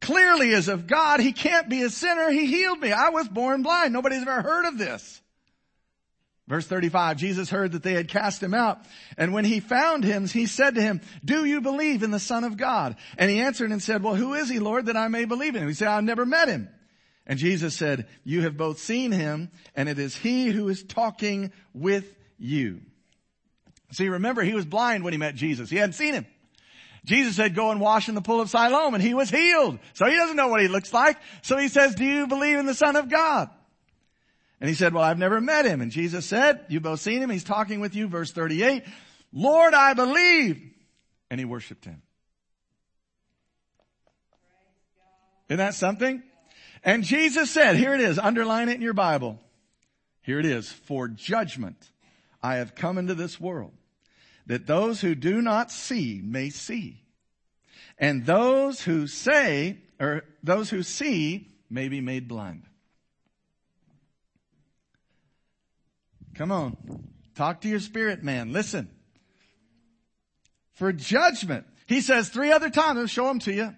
clearly 0.00 0.50
is 0.50 0.66
of 0.68 0.88
God. 0.88 1.20
He 1.20 1.32
can't 1.32 1.68
be 1.68 1.82
a 1.82 1.90
sinner. 1.90 2.30
He 2.30 2.46
healed 2.46 2.80
me. 2.80 2.90
I 2.90 3.10
was 3.10 3.28
born 3.28 3.62
blind. 3.62 3.92
Nobody's 3.92 4.22
ever 4.22 4.42
heard 4.42 4.66
of 4.66 4.76
this. 4.76 5.20
Verse 6.48 6.66
35, 6.66 7.18
Jesus 7.18 7.48
heard 7.48 7.72
that 7.72 7.84
they 7.84 7.92
had 7.92 8.08
cast 8.08 8.42
him 8.42 8.52
out. 8.52 8.80
And 9.16 9.32
when 9.32 9.44
he 9.44 9.60
found 9.60 10.02
him, 10.02 10.26
he 10.26 10.46
said 10.46 10.74
to 10.74 10.82
him, 10.82 11.00
do 11.24 11.44
you 11.44 11.60
believe 11.60 12.02
in 12.02 12.10
the 12.10 12.18
son 12.18 12.42
of 12.42 12.56
God? 12.56 12.96
And 13.16 13.30
he 13.30 13.38
answered 13.38 13.70
and 13.70 13.80
said, 13.80 14.02
well, 14.02 14.16
who 14.16 14.34
is 14.34 14.48
he, 14.48 14.58
Lord, 14.58 14.86
that 14.86 14.96
I 14.96 15.06
may 15.06 15.24
believe 15.24 15.54
in 15.54 15.62
him? 15.62 15.68
He 15.68 15.74
said, 15.74 15.88
I've 15.88 16.02
never 16.02 16.26
met 16.26 16.48
him. 16.48 16.68
And 17.26 17.38
Jesus 17.38 17.74
said, 17.74 18.08
you 18.24 18.42
have 18.42 18.56
both 18.56 18.78
seen 18.78 19.12
him 19.12 19.50
and 19.76 19.88
it 19.88 19.98
is 19.98 20.16
he 20.16 20.48
who 20.48 20.68
is 20.68 20.82
talking 20.82 21.52
with 21.72 22.16
you. 22.38 22.80
See, 23.92 24.08
remember 24.08 24.42
he 24.42 24.54
was 24.54 24.64
blind 24.64 25.04
when 25.04 25.12
he 25.12 25.18
met 25.18 25.34
Jesus. 25.34 25.70
He 25.70 25.76
hadn't 25.76 25.92
seen 25.92 26.14
him. 26.14 26.26
Jesus 27.04 27.36
said, 27.36 27.54
go 27.54 27.70
and 27.70 27.80
wash 27.80 28.08
in 28.08 28.14
the 28.14 28.22
pool 28.22 28.40
of 28.40 28.48
Siloam 28.50 28.94
and 28.94 29.02
he 29.02 29.14
was 29.14 29.30
healed. 29.30 29.78
So 29.92 30.06
he 30.06 30.16
doesn't 30.16 30.36
know 30.36 30.48
what 30.48 30.62
he 30.62 30.68
looks 30.68 30.92
like. 30.92 31.18
So 31.42 31.56
he 31.58 31.68
says, 31.68 31.94
do 31.94 32.04
you 32.04 32.26
believe 32.26 32.58
in 32.58 32.66
the 32.66 32.74
son 32.74 32.96
of 32.96 33.08
God? 33.08 33.50
And 34.60 34.68
he 34.68 34.74
said, 34.74 34.94
well, 34.94 35.02
I've 35.02 35.18
never 35.18 35.40
met 35.40 35.66
him. 35.66 35.80
And 35.80 35.90
Jesus 35.90 36.24
said, 36.24 36.64
you've 36.68 36.84
both 36.84 37.00
seen 37.00 37.20
him. 37.20 37.30
He's 37.30 37.44
talking 37.44 37.80
with 37.80 37.96
you. 37.96 38.06
Verse 38.06 38.30
38, 38.30 38.84
Lord, 39.32 39.74
I 39.74 39.94
believe. 39.94 40.62
And 41.30 41.40
he 41.40 41.44
worshiped 41.44 41.84
him. 41.84 42.02
Isn't 45.48 45.58
that 45.58 45.74
something? 45.74 46.22
And 46.84 47.04
Jesus 47.04 47.50
said, 47.50 47.76
here 47.76 47.94
it 47.94 48.00
is, 48.00 48.18
underline 48.18 48.68
it 48.68 48.74
in 48.74 48.82
your 48.82 48.92
Bible. 48.92 49.38
Here 50.22 50.38
it 50.38 50.46
is. 50.46 50.70
For 50.70 51.08
judgment 51.08 51.76
I 52.42 52.56
have 52.56 52.74
come 52.74 52.98
into 52.98 53.14
this 53.14 53.40
world 53.40 53.72
that 54.46 54.66
those 54.66 55.00
who 55.00 55.14
do 55.14 55.40
not 55.40 55.70
see 55.70 56.20
may 56.22 56.50
see 56.50 57.02
and 57.98 58.26
those 58.26 58.82
who 58.82 59.06
say 59.06 59.78
or 60.00 60.24
those 60.42 60.70
who 60.70 60.82
see 60.82 61.48
may 61.70 61.88
be 61.88 62.00
made 62.00 62.26
blind. 62.26 62.64
Come 66.34 66.50
on. 66.50 66.76
Talk 67.34 67.60
to 67.60 67.68
your 67.68 67.80
spirit 67.80 68.22
man. 68.22 68.52
Listen. 68.52 68.90
For 70.74 70.92
judgment. 70.92 71.66
He 71.86 72.00
says 72.00 72.28
three 72.28 72.50
other 72.50 72.70
times, 72.70 72.98
I'll 72.98 73.06
show 73.06 73.28
them 73.28 73.38
to 73.40 73.52
you. 73.52 73.76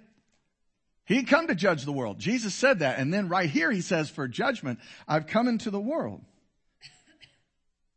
He'd 1.07 1.29
come 1.29 1.49
to 1.49 1.55
judge 1.55 1.85
the 1.85 1.93
world. 1.93 2.19
Jesus 2.19 2.55
said 2.55 2.79
that. 2.79 2.99
And 2.99 3.13
then 3.13 3.29
right 3.29 3.49
here 3.49 3.71
he 3.71 3.83
says, 3.83 4.09
for 4.09 4.27
judgment, 4.27 4.79
I've 5.07 5.27
come 5.27 5.49
into 5.49 5.71
the 5.71 5.81
world. 5.81 6.23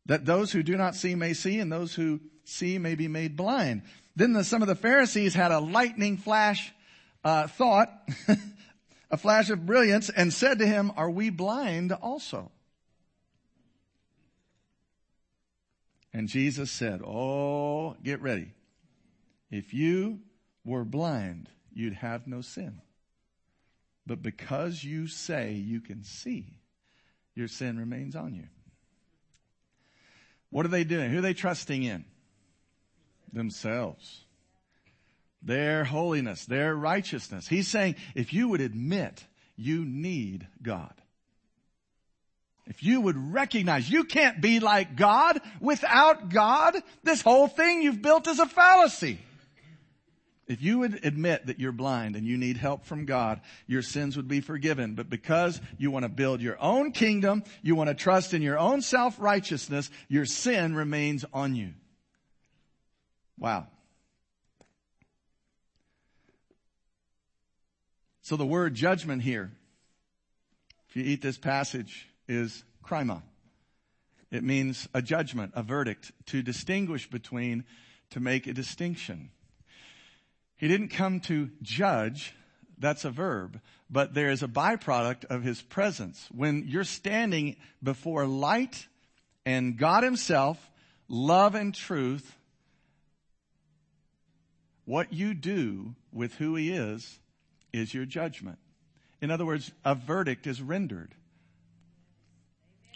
That 0.07 0.25
those 0.25 0.51
who 0.51 0.63
do 0.63 0.75
not 0.77 0.95
see 0.95 1.15
may 1.15 1.33
see 1.33 1.59
and 1.59 1.71
those 1.71 1.93
who 1.93 2.19
see 2.43 2.77
may 2.77 2.95
be 2.95 3.07
made 3.07 3.35
blind. 3.35 3.83
Then 4.15 4.33
the, 4.33 4.43
some 4.43 4.61
of 4.61 4.67
the 4.67 4.75
Pharisees 4.75 5.33
had 5.33 5.51
a 5.51 5.59
lightning 5.59 6.17
flash 6.17 6.73
uh, 7.23 7.47
thought, 7.47 7.91
a 9.11 9.17
flash 9.17 9.49
of 9.49 9.65
brilliance, 9.65 10.09
and 10.09 10.33
said 10.33 10.59
to 10.59 10.67
him, 10.67 10.91
Are 10.95 11.09
we 11.09 11.29
blind 11.29 11.91
also? 11.91 12.51
And 16.13 16.27
Jesus 16.27 16.71
said, 16.71 17.01
Oh, 17.05 17.95
get 18.03 18.21
ready. 18.21 18.53
If 19.51 19.73
you 19.73 20.19
were 20.65 20.83
blind, 20.83 21.49
you'd 21.73 21.93
have 21.93 22.27
no 22.27 22.41
sin. 22.41 22.81
But 24.07 24.23
because 24.23 24.83
you 24.83 25.07
say 25.07 25.51
you 25.51 25.81
can 25.81 26.03
see, 26.03 26.57
your 27.35 27.49
sin 27.49 27.77
remains 27.77 28.15
on 28.15 28.33
you. 28.33 28.45
What 30.49 30.65
are 30.65 30.69
they 30.69 30.85
doing? 30.85 31.11
Who 31.11 31.19
are 31.19 31.21
they 31.21 31.33
trusting 31.33 31.83
in? 31.83 32.05
Themselves. 33.33 34.23
Their 35.43 35.83
holiness, 35.83 36.45
their 36.45 36.73
righteousness. 36.73 37.49
He's 37.49 37.67
saying, 37.67 37.97
if 38.15 38.33
you 38.33 38.47
would 38.47 38.61
admit 38.61 39.25
you 39.57 39.83
need 39.83 40.47
God, 40.63 40.93
if 42.65 42.83
you 42.83 43.01
would 43.01 43.17
recognize 43.33 43.89
you 43.89 44.05
can't 44.05 44.41
be 44.41 44.59
like 44.61 44.95
God 44.95 45.39
without 45.59 46.29
God, 46.29 46.75
this 47.03 47.21
whole 47.21 47.47
thing 47.47 47.81
you've 47.81 48.01
built 48.01 48.27
is 48.27 48.39
a 48.39 48.45
fallacy. 48.45 49.19
If 50.47 50.61
you 50.61 50.79
would 50.79 51.03
admit 51.03 51.47
that 51.47 51.59
you're 51.59 51.73
blind 51.73 52.15
and 52.15 52.25
you 52.25 52.37
need 52.37 52.55
help 52.55 52.85
from 52.85 53.05
God, 53.05 53.41
your 53.67 53.81
sins 53.81 54.15
would 54.15 54.29
be 54.29 54.39
forgiven. 54.39 54.95
But 54.95 55.09
because 55.09 55.59
you 55.77 55.91
want 55.91 56.03
to 56.03 56.09
build 56.09 56.41
your 56.41 56.57
own 56.61 56.93
kingdom, 56.93 57.43
you 57.61 57.75
want 57.75 57.89
to 57.89 57.93
trust 57.93 58.33
in 58.33 58.41
your 58.41 58.57
own 58.57 58.81
self-righteousness, 58.81 59.89
your 60.07 60.25
sin 60.25 60.73
remains 60.73 61.25
on 61.33 61.55
you. 61.55 61.73
Wow. 63.37 63.67
So 68.21 68.37
the 68.37 68.45
word 68.45 68.73
judgment 68.73 69.21
here, 69.23 69.51
if 70.89 70.95
you 70.95 71.03
eat 71.03 71.21
this 71.21 71.37
passage, 71.37 72.07
is 72.27 72.63
krima. 72.85 73.21
It 74.31 74.43
means 74.43 74.87
a 74.93 75.01
judgment, 75.01 75.51
a 75.55 75.63
verdict, 75.63 76.13
to 76.27 76.41
distinguish 76.41 77.09
between, 77.09 77.65
to 78.11 78.21
make 78.21 78.47
a 78.47 78.53
distinction. 78.53 79.29
He 80.57 80.67
didn't 80.67 80.89
come 80.89 81.19
to 81.21 81.49
judge. 81.61 82.33
That's 82.77 83.05
a 83.05 83.11
verb. 83.11 83.61
But 83.89 84.13
there 84.13 84.29
is 84.29 84.43
a 84.43 84.47
byproduct 84.47 85.25
of 85.25 85.43
his 85.43 85.61
presence. 85.61 86.27
When 86.31 86.67
you're 86.67 86.83
standing 86.83 87.55
before 87.81 88.25
light 88.25 88.87
and 89.45 89.77
God 89.77 90.03
himself, 90.03 90.69
love 91.07 91.55
and 91.55 91.73
truth, 91.73 92.35
what 94.85 95.13
you 95.13 95.33
do 95.33 95.95
with 96.11 96.33
who 96.35 96.55
he 96.55 96.71
is 96.71 97.19
is 97.71 97.93
your 97.93 98.05
judgment. 98.05 98.57
In 99.21 99.31
other 99.31 99.45
words, 99.45 99.71
a 99.85 99.95
verdict 99.95 100.47
is 100.47 100.61
rendered. 100.61 101.13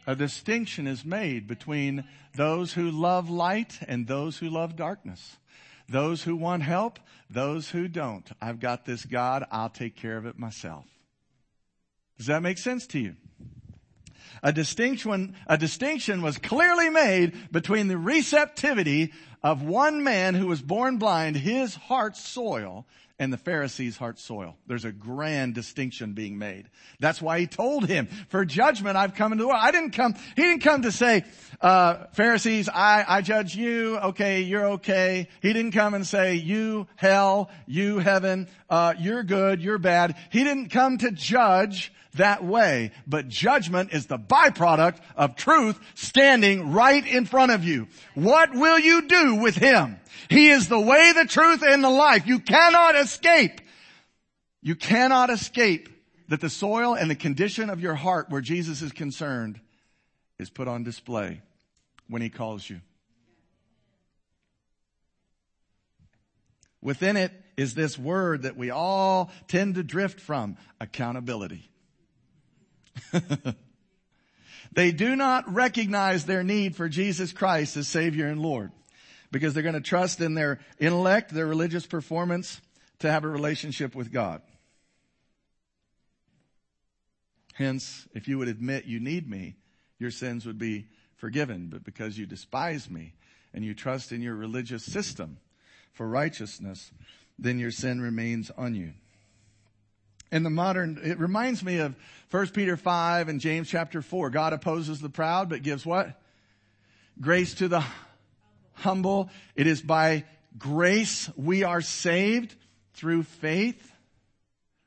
A 0.08 0.16
distinction 0.16 0.88
is 0.88 1.06
made 1.06 1.48
between 1.48 2.06
those 2.36 2.74
who 2.74 2.90
love 2.90 3.30
light 3.30 3.80
and 3.88 4.08
those 4.08 4.38
who 4.38 4.50
love 4.50 4.76
darkness. 4.76 5.38
Those 5.92 6.24
who 6.24 6.38
want 6.38 6.64
help, 6.64 7.00
those 7.30 7.70
who 7.70 7.90
don't. 7.90 8.26
I've 8.42 8.62
got 8.62 8.86
this 8.86 9.06
God, 9.06 9.46
I'll 9.52 9.70
take 9.70 9.98
care 9.98 10.16
of 10.16 10.26
it 10.26 10.40
myself. 10.40 10.86
Does 12.18 12.28
that 12.28 12.42
make 12.42 12.58
sense 12.58 12.88
to 12.88 13.00
you? 13.00 13.16
A 14.42 14.54
distinction, 14.54 15.36
a 15.48 15.58
distinction 15.58 16.22
was 16.22 16.38
clearly 16.38 16.90
made 16.90 17.52
between 17.52 17.90
the 17.90 17.98
receptivity 17.98 19.12
of 19.44 19.64
one 19.64 20.02
man 20.04 20.34
who 20.36 20.48
was 20.48 20.62
born 20.62 20.98
blind, 20.98 21.36
his 21.36 21.76
heart 21.76 22.16
soil, 22.16 22.86
and 23.22 23.32
the 23.32 23.38
Pharisees' 23.38 23.98
heart 23.98 24.18
soil. 24.18 24.58
There's 24.66 24.84
a 24.84 24.92
grand 24.92 25.54
distinction 25.54 26.14
being 26.14 26.40
made. 26.40 26.68
That's 27.00 27.22
why 27.22 27.40
he 27.40 27.46
told 27.46 27.86
him, 27.86 28.08
for 28.30 28.44
judgment 28.46 28.98
I've 28.98 29.14
come 29.14 29.32
into 29.32 29.44
the 29.44 29.48
world. 29.48 29.62
I 29.62 29.70
didn't 29.70 29.92
come, 29.92 30.16
he 30.36 30.42
didn't 30.42 30.64
come 30.64 30.82
to 30.82 30.92
say, 30.92 31.26
uh, 31.62 32.06
Pharisees, 32.14 32.68
I, 32.68 33.06
I 33.08 33.22
judge 33.22 33.56
you, 33.56 34.00
okay, 34.00 34.42
you're 34.42 34.70
okay. 34.70 35.28
He 35.40 35.54
didn't 35.54 35.74
come 35.74 35.94
and 35.94 36.06
say, 36.06 36.34
you 36.34 36.88
hell, 36.96 37.52
you 37.68 38.00
heaven, 38.00 38.48
uh, 38.72 38.96
you're 38.98 39.22
good, 39.22 39.62
you're 39.62 39.78
bad. 39.78 40.16
He 40.32 40.44
didn't 40.44 40.70
come 40.70 40.98
to 40.98 41.12
judge 41.12 41.94
that 42.14 42.44
way, 42.44 42.92
but 43.08 43.28
judgment 43.28 43.94
is 43.94 44.08
the 44.08 44.20
byproduct 44.20 44.98
of 45.16 45.36
truth 45.36 45.80
standing 45.96 46.72
right 46.72 47.06
in 47.06 47.26
front 47.26 47.52
of 47.52 47.64
you. 47.64 47.88
What 48.16 48.54
will 48.54 48.80
you 48.80 49.08
do 49.08 49.36
with 49.36 49.56
him? 49.56 50.00
He 50.30 50.50
is 50.50 50.68
the 50.68 50.80
way, 50.80 51.14
the 51.14 51.26
truth, 51.26 51.64
and 51.64 51.84
the 51.84 51.90
life. 51.90 52.28
You 52.28 52.40
cannot 52.40 52.96
escape. 52.96 53.62
You 54.62 54.76
cannot 54.76 55.30
escape 55.30 55.90
that 56.28 56.42
the 56.42 56.50
soil 56.50 56.94
and 56.96 57.10
the 57.10 57.16
condition 57.16 57.70
of 57.70 57.82
your 57.82 57.96
heart 57.96 58.30
where 58.30 58.42
Jesus 58.42 58.82
is 58.82 58.92
concerned 58.92 59.60
is 60.38 60.50
put 60.50 60.68
on 60.68 60.84
display 60.84 61.42
when 62.08 62.22
he 62.22 62.30
calls 62.30 62.70
you. 62.70 62.82
Within 66.82 67.16
it 67.16 67.32
is 67.58 67.76
this 67.76 67.98
word 67.98 68.44
that 68.44 68.58
we 68.58 68.70
all 68.70 69.32
tend 69.48 69.76
to 69.76 69.84
drift 69.84 70.20
from, 70.20 70.58
accountability. 70.80 71.71
they 74.74 74.92
do 74.92 75.16
not 75.16 75.52
recognize 75.54 76.26
their 76.26 76.44
need 76.44 76.76
for 76.76 76.90
Jesus 76.90 77.34
Christ 77.34 77.78
as 77.78 77.88
Savior 77.88 78.28
and 78.28 78.42
Lord 78.42 78.72
because 79.32 79.54
they're 79.54 79.64
going 79.64 79.76
to 79.76 79.82
trust 79.82 80.20
in 80.20 80.34
their 80.34 80.60
intellect, 80.80 81.34
their 81.34 81.48
religious 81.48 81.86
performance 81.86 82.62
to 83.00 83.10
have 83.10 83.24
a 83.24 83.30
relationship 83.30 83.96
with 83.96 84.12
God. 84.12 84.42
Hence, 87.54 88.08
if 88.14 88.28
you 88.28 88.38
would 88.38 88.48
admit 88.48 88.86
you 88.86 89.00
need 89.00 89.30
me, 89.30 89.56
your 90.00 90.12
sins 90.12 90.46
would 90.46 90.58
be 90.58 90.88
forgiven. 91.16 91.68
But 91.68 91.84
because 91.84 92.18
you 92.18 92.26
despise 92.26 92.90
me 92.90 93.14
and 93.54 93.64
you 93.64 93.74
trust 93.74 94.12
in 94.12 94.22
your 94.22 94.36
religious 94.36 94.84
system 94.84 95.38
for 95.94 96.08
righteousness, 96.08 96.92
then 97.38 97.60
your 97.60 97.72
sin 97.72 98.02
remains 98.02 98.52
on 98.58 98.76
you. 98.76 98.94
In 100.32 100.44
the 100.44 100.50
modern, 100.50 101.00
it 101.04 101.20
reminds 101.20 101.64
me 101.64 101.80
of 101.80 101.94
1 102.32 102.48
Peter 102.50 102.78
5 102.78 103.28
and 103.28 103.42
James 103.42 103.70
chapter 103.70 104.02
4. 104.02 104.30
God 104.30 104.54
opposes 104.54 105.02
the 105.02 105.10
proud, 105.10 105.50
but 105.50 105.62
gives 105.62 105.86
what? 105.86 106.22
Grace 107.20 107.56
to 107.56 107.68
the 107.68 107.84
humble. 108.74 109.30
It 109.56 109.68
is 109.68 109.82
by 109.82 110.24
grace 110.58 111.30
we 111.36 111.64
are 111.64 111.82
saved 111.82 112.56
through 112.94 113.24
faith. 113.24 113.92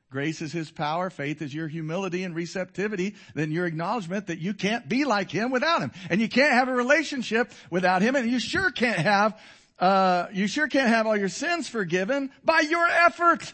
Grace 0.09 0.41
is 0.41 0.51
His 0.51 0.71
power. 0.71 1.11
Faith 1.11 1.43
is 1.43 1.53
your 1.53 1.67
humility 1.67 2.23
and 2.23 2.33
receptivity. 2.33 3.15
Then 3.35 3.51
your 3.51 3.67
acknowledgement 3.67 4.27
that 4.27 4.39
you 4.39 4.53
can't 4.55 4.89
be 4.89 5.05
like 5.05 5.29
Him 5.29 5.51
without 5.51 5.81
Him. 5.81 5.91
And 6.09 6.19
you 6.19 6.29
can't 6.29 6.53
have 6.53 6.69
a 6.69 6.73
relationship 6.73 7.51
without 7.69 8.01
Him. 8.01 8.15
And 8.15 8.31
you 8.31 8.39
sure 8.39 8.71
can't 8.71 8.97
have, 8.97 9.39
uh, 9.77 10.27
you 10.33 10.47
sure 10.47 10.67
can't 10.67 10.89
have 10.89 11.05
all 11.05 11.17
your 11.17 11.29
sins 11.29 11.67
forgiven 11.67 12.31
by 12.43 12.61
your 12.61 12.87
effort. 12.87 13.53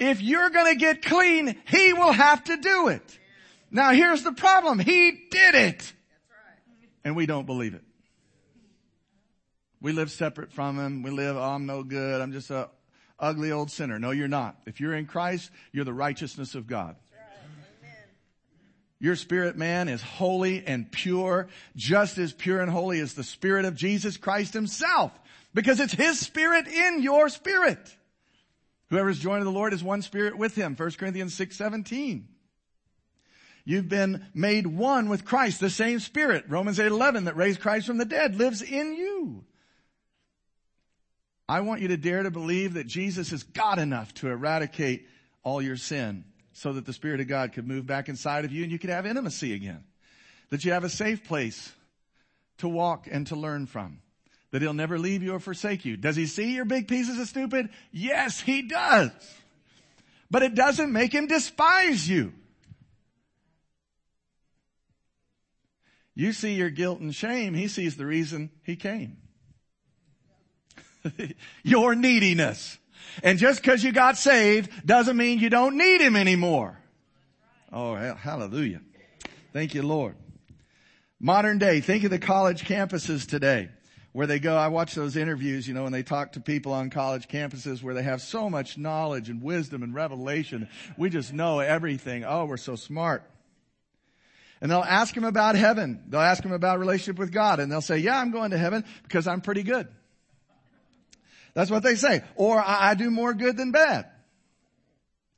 If 0.00 0.22
you're 0.22 0.50
gonna 0.50 0.74
get 0.74 1.02
clean, 1.02 1.54
He 1.66 1.92
will 1.92 2.12
have 2.12 2.42
to 2.44 2.56
do 2.56 2.88
it. 2.88 3.18
Now 3.70 3.92
here's 3.92 4.24
the 4.24 4.32
problem. 4.32 4.78
He 4.78 5.12
did 5.30 5.54
it. 5.54 5.92
And 7.04 7.14
we 7.14 7.26
don't 7.26 7.46
believe 7.46 7.74
it. 7.74 7.84
We 9.80 9.92
live 9.92 10.10
separate 10.10 10.52
from 10.52 10.78
Him. 10.78 11.02
We 11.02 11.10
live, 11.10 11.36
oh, 11.36 11.42
I'm 11.42 11.66
no 11.66 11.82
good. 11.82 12.20
I'm 12.20 12.32
just 12.32 12.50
a 12.50 12.70
ugly 13.18 13.52
old 13.52 13.70
sinner. 13.70 13.98
No, 13.98 14.10
you're 14.10 14.28
not. 14.28 14.56
If 14.66 14.80
you're 14.80 14.94
in 14.94 15.06
Christ, 15.06 15.50
you're 15.72 15.84
the 15.84 15.92
righteousness 15.92 16.54
of 16.54 16.66
God. 16.66 16.96
Your 19.02 19.16
spirit 19.16 19.56
man 19.56 19.88
is 19.88 20.02
holy 20.02 20.62
and 20.66 20.90
pure, 20.90 21.48
just 21.74 22.18
as 22.18 22.34
pure 22.34 22.60
and 22.60 22.70
holy 22.70 23.00
as 23.00 23.14
the 23.14 23.24
spirit 23.24 23.64
of 23.64 23.74
Jesus 23.74 24.18
Christ 24.18 24.52
himself, 24.52 25.10
because 25.54 25.80
it's 25.80 25.94
his 25.94 26.18
spirit 26.18 26.68
in 26.68 27.02
your 27.02 27.30
spirit. 27.30 27.78
Whoever 28.90 29.08
is 29.08 29.18
joined 29.18 29.40
to 29.40 29.44
the 29.44 29.50
Lord 29.50 29.72
is 29.72 29.82
one 29.82 30.02
spirit 30.02 30.36
with 30.36 30.56
him. 30.56 30.74
1 30.76 30.90
Corinthians 30.92 31.34
6, 31.34 31.56
17. 31.56 32.28
You've 33.64 33.88
been 33.88 34.26
made 34.34 34.66
one 34.66 35.08
with 35.08 35.24
Christ, 35.24 35.60
the 35.60 35.70
same 35.70 36.00
spirit, 36.00 36.44
Romans 36.48 36.78
8:11 36.78 37.26
that 37.26 37.36
raised 37.36 37.60
Christ 37.60 37.86
from 37.86 37.98
the 37.98 38.04
dead 38.04 38.36
lives 38.36 38.62
in 38.62 38.94
you. 38.94 39.44
I 41.48 41.60
want 41.60 41.80
you 41.80 41.88
to 41.88 41.96
dare 41.96 42.22
to 42.22 42.30
believe 42.30 42.74
that 42.74 42.86
Jesus 42.86 43.32
is 43.32 43.42
God 43.42 43.78
enough 43.78 44.14
to 44.14 44.28
eradicate 44.28 45.06
all 45.42 45.60
your 45.60 45.76
sin 45.76 46.24
so 46.52 46.72
that 46.72 46.86
the 46.86 46.92
Spirit 46.92 47.20
of 47.20 47.28
God 47.28 47.52
could 47.52 47.66
move 47.66 47.86
back 47.86 48.08
inside 48.08 48.44
of 48.44 48.52
you 48.52 48.62
and 48.62 48.72
you 48.72 48.78
could 48.78 48.90
have 48.90 49.06
intimacy 49.06 49.52
again. 49.52 49.84
That 50.50 50.64
you 50.64 50.72
have 50.72 50.84
a 50.84 50.88
safe 50.88 51.24
place 51.24 51.72
to 52.58 52.68
walk 52.68 53.08
and 53.10 53.26
to 53.28 53.36
learn 53.36 53.66
from. 53.66 54.00
That 54.50 54.62
He'll 54.62 54.74
never 54.74 54.98
leave 54.98 55.22
you 55.22 55.34
or 55.34 55.40
forsake 55.40 55.84
you. 55.84 55.96
Does 55.96 56.16
He 56.16 56.26
see 56.26 56.54
your 56.54 56.64
big 56.64 56.88
pieces 56.88 57.18
of 57.18 57.28
stupid? 57.28 57.68
Yes, 57.92 58.40
He 58.40 58.62
does. 58.62 59.10
But 60.30 60.42
it 60.42 60.54
doesn't 60.54 60.92
make 60.92 61.12
Him 61.12 61.26
despise 61.26 62.08
you. 62.08 62.32
You 66.14 66.32
see 66.32 66.54
your 66.54 66.70
guilt 66.70 67.00
and 67.00 67.14
shame. 67.14 67.54
He 67.54 67.68
sees 67.68 67.96
the 67.96 68.06
reason 68.06 68.50
He 68.62 68.76
came. 68.76 69.18
your 71.62 71.94
neediness. 71.94 72.78
And 73.22 73.38
just 73.38 73.62
because 73.62 73.82
you 73.82 73.92
got 73.92 74.16
saved 74.16 74.86
doesn't 74.86 75.16
mean 75.16 75.38
you 75.38 75.50
don't 75.50 75.76
need 75.76 76.00
Him 76.00 76.16
anymore. 76.16 76.78
Oh, 77.72 77.94
hallelujah. 77.94 78.80
Thank 79.52 79.74
you, 79.74 79.82
Lord. 79.82 80.16
Modern 81.20 81.58
day, 81.58 81.80
think 81.80 82.04
of 82.04 82.10
the 82.10 82.18
college 82.18 82.64
campuses 82.64 83.28
today 83.28 83.68
where 84.12 84.26
they 84.26 84.38
go. 84.38 84.56
I 84.56 84.68
watch 84.68 84.94
those 84.94 85.16
interviews, 85.16 85.68
you 85.68 85.74
know, 85.74 85.86
and 85.86 85.94
they 85.94 86.02
talk 86.02 86.32
to 86.32 86.40
people 86.40 86.72
on 86.72 86.90
college 86.90 87.28
campuses 87.28 87.82
where 87.82 87.94
they 87.94 88.02
have 88.02 88.20
so 88.20 88.50
much 88.50 88.76
knowledge 88.76 89.28
and 89.28 89.42
wisdom 89.42 89.82
and 89.82 89.94
revelation. 89.94 90.68
We 90.96 91.10
just 91.10 91.32
know 91.32 91.60
everything. 91.60 92.24
Oh, 92.24 92.44
we're 92.44 92.56
so 92.56 92.76
smart. 92.76 93.24
And 94.60 94.70
they'll 94.70 94.80
ask 94.80 95.14
them 95.14 95.24
about 95.24 95.54
heaven. 95.54 96.04
They'll 96.08 96.20
ask 96.20 96.42
them 96.42 96.52
about 96.52 96.78
relationship 96.78 97.18
with 97.18 97.32
God 97.32 97.60
and 97.60 97.70
they'll 97.70 97.80
say, 97.80 97.98
yeah, 97.98 98.18
I'm 98.18 98.30
going 98.30 98.50
to 98.50 98.58
heaven 98.58 98.84
because 99.04 99.26
I'm 99.26 99.40
pretty 99.40 99.62
good. 99.62 99.88
That's 101.54 101.70
what 101.70 101.82
they 101.82 101.94
say. 101.94 102.22
Or 102.36 102.60
I, 102.60 102.90
I 102.90 102.94
do 102.94 103.10
more 103.10 103.32
good 103.32 103.56
than 103.56 103.72
bad. 103.72 104.06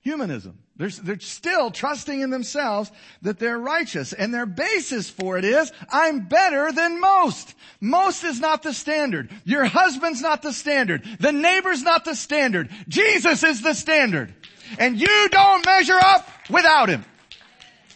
Humanism. 0.00 0.59
They're, 0.82 0.90
they're 0.90 1.20
still 1.20 1.70
trusting 1.70 2.22
in 2.22 2.30
themselves 2.30 2.90
that 3.22 3.38
they're 3.38 3.56
righteous. 3.56 4.12
And 4.12 4.34
their 4.34 4.46
basis 4.46 5.08
for 5.08 5.38
it 5.38 5.44
is, 5.44 5.70
I'm 5.88 6.26
better 6.26 6.72
than 6.72 7.00
most. 7.00 7.54
Most 7.80 8.24
is 8.24 8.40
not 8.40 8.64
the 8.64 8.74
standard. 8.74 9.30
Your 9.44 9.64
husband's 9.64 10.20
not 10.20 10.42
the 10.42 10.52
standard. 10.52 11.04
The 11.20 11.30
neighbor's 11.30 11.84
not 11.84 12.04
the 12.04 12.16
standard. 12.16 12.68
Jesus 12.88 13.44
is 13.44 13.62
the 13.62 13.74
standard. 13.74 14.34
And 14.76 15.00
you 15.00 15.28
don't 15.28 15.64
measure 15.64 16.00
up 16.00 16.28
without 16.50 16.88
him. 16.88 17.04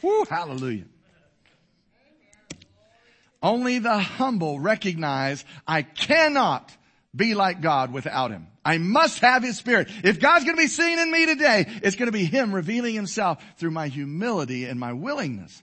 Woo, 0.00 0.24
hallelujah. 0.24 0.84
Only 3.42 3.80
the 3.80 3.98
humble 3.98 4.60
recognize 4.60 5.44
I 5.66 5.82
cannot 5.82 6.72
be 7.16 7.34
like 7.34 7.60
God 7.60 7.92
without 7.92 8.30
Him. 8.30 8.46
I 8.66 8.78
must 8.78 9.20
have 9.20 9.44
His 9.44 9.56
Spirit. 9.56 9.88
If 10.02 10.18
God's 10.18 10.44
gonna 10.44 10.56
be 10.56 10.66
seen 10.66 10.98
in 10.98 11.12
me 11.12 11.24
today, 11.24 11.66
it's 11.84 11.94
gonna 11.94 12.10
be 12.10 12.24
Him 12.24 12.52
revealing 12.52 12.96
Himself 12.96 13.42
through 13.58 13.70
my 13.70 13.86
humility 13.86 14.64
and 14.64 14.80
my 14.80 14.92
willingness. 14.92 15.62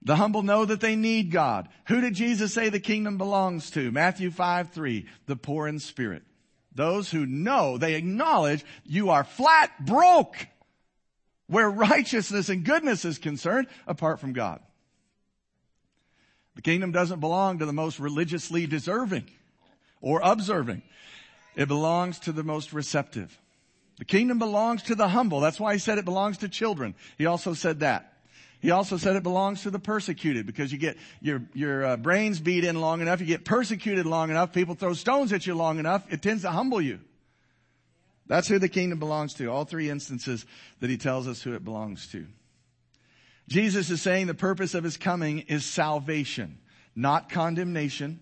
The 0.00 0.16
humble 0.16 0.42
know 0.42 0.64
that 0.64 0.80
they 0.80 0.96
need 0.96 1.30
God. 1.30 1.68
Who 1.88 2.00
did 2.00 2.14
Jesus 2.14 2.54
say 2.54 2.70
the 2.70 2.80
kingdom 2.80 3.18
belongs 3.18 3.70
to? 3.72 3.92
Matthew 3.92 4.30
5, 4.30 4.70
3. 4.70 5.06
The 5.26 5.36
poor 5.36 5.68
in 5.68 5.78
spirit. 5.78 6.22
Those 6.74 7.10
who 7.10 7.26
know, 7.26 7.76
they 7.76 7.94
acknowledge 7.94 8.64
you 8.84 9.10
are 9.10 9.22
flat 9.22 9.70
broke 9.84 10.48
where 11.46 11.70
righteousness 11.70 12.48
and 12.48 12.64
goodness 12.64 13.04
is 13.04 13.18
concerned 13.18 13.68
apart 13.86 14.18
from 14.18 14.32
God. 14.32 14.60
The 16.56 16.62
kingdom 16.62 16.90
doesn't 16.90 17.20
belong 17.20 17.58
to 17.58 17.66
the 17.66 17.72
most 17.74 18.00
religiously 18.00 18.66
deserving 18.66 19.30
or 20.00 20.20
observing. 20.24 20.82
It 21.54 21.68
belongs 21.68 22.18
to 22.20 22.32
the 22.32 22.42
most 22.42 22.72
receptive. 22.72 23.38
The 23.98 24.04
kingdom 24.04 24.38
belongs 24.38 24.82
to 24.84 24.94
the 24.94 25.08
humble. 25.08 25.40
That's 25.40 25.60
why 25.60 25.74
he 25.74 25.78
said 25.78 25.98
it 25.98 26.04
belongs 26.04 26.38
to 26.38 26.48
children. 26.48 26.94
He 27.18 27.26
also 27.26 27.54
said 27.54 27.80
that. 27.80 28.12
He 28.60 28.70
also 28.70 28.96
said 28.96 29.16
it 29.16 29.24
belongs 29.24 29.64
to 29.64 29.70
the 29.70 29.80
persecuted 29.80 30.46
because 30.46 30.72
you 30.72 30.78
get 30.78 30.96
your 31.20 31.42
your 31.52 31.84
uh, 31.84 31.96
brains 31.96 32.38
beat 32.38 32.64
in 32.64 32.80
long 32.80 33.00
enough, 33.00 33.20
you 33.20 33.26
get 33.26 33.44
persecuted 33.44 34.06
long 34.06 34.30
enough, 34.30 34.52
people 34.52 34.76
throw 34.76 34.92
stones 34.94 35.32
at 35.32 35.46
you 35.46 35.54
long 35.54 35.80
enough, 35.80 36.04
it 36.12 36.22
tends 36.22 36.42
to 36.42 36.50
humble 36.50 36.80
you. 36.80 37.00
That's 38.28 38.46
who 38.46 38.60
the 38.60 38.68
kingdom 38.68 39.00
belongs 39.00 39.34
to. 39.34 39.48
All 39.48 39.64
three 39.64 39.90
instances 39.90 40.46
that 40.78 40.88
he 40.88 40.96
tells 40.96 41.26
us 41.26 41.42
who 41.42 41.54
it 41.54 41.64
belongs 41.64 42.06
to. 42.12 42.26
Jesus 43.48 43.90
is 43.90 44.00
saying 44.00 44.28
the 44.28 44.34
purpose 44.34 44.74
of 44.74 44.84
his 44.84 44.96
coming 44.96 45.40
is 45.40 45.64
salvation, 45.64 46.58
not 46.94 47.28
condemnation. 47.28 48.20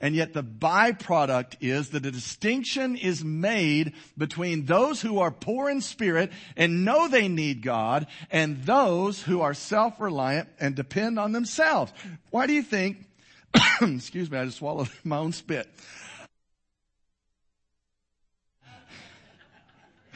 And 0.00 0.14
yet 0.14 0.32
the 0.32 0.44
byproduct 0.44 1.56
is 1.60 1.90
that 1.90 2.06
a 2.06 2.10
distinction 2.12 2.94
is 2.96 3.24
made 3.24 3.94
between 4.16 4.66
those 4.66 5.02
who 5.02 5.18
are 5.18 5.32
poor 5.32 5.68
in 5.68 5.80
spirit 5.80 6.30
and 6.56 6.84
know 6.84 7.08
they 7.08 7.26
need 7.26 7.62
God 7.62 8.06
and 8.30 8.62
those 8.62 9.20
who 9.22 9.40
are 9.40 9.54
self-reliant 9.54 10.48
and 10.60 10.76
depend 10.76 11.18
on 11.18 11.32
themselves. 11.32 11.92
Why 12.30 12.46
do 12.46 12.52
you 12.52 12.62
think, 12.62 13.06
excuse 13.82 14.30
me, 14.30 14.38
I 14.38 14.44
just 14.44 14.58
swallowed 14.58 14.88
my 15.04 15.16
own 15.16 15.32
spit. 15.32 15.68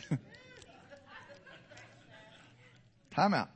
Time 3.10 3.34
out. 3.34 3.50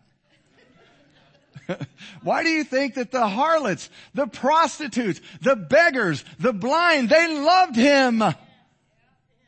Why 2.22 2.42
do 2.42 2.48
you 2.48 2.64
think 2.64 2.94
that 2.94 3.10
the 3.10 3.26
harlots, 3.26 3.90
the 4.14 4.26
prostitutes, 4.26 5.20
the 5.40 5.56
beggars, 5.56 6.24
the 6.38 6.52
blind, 6.52 7.08
they 7.08 7.38
loved 7.38 7.76
him? 7.76 8.22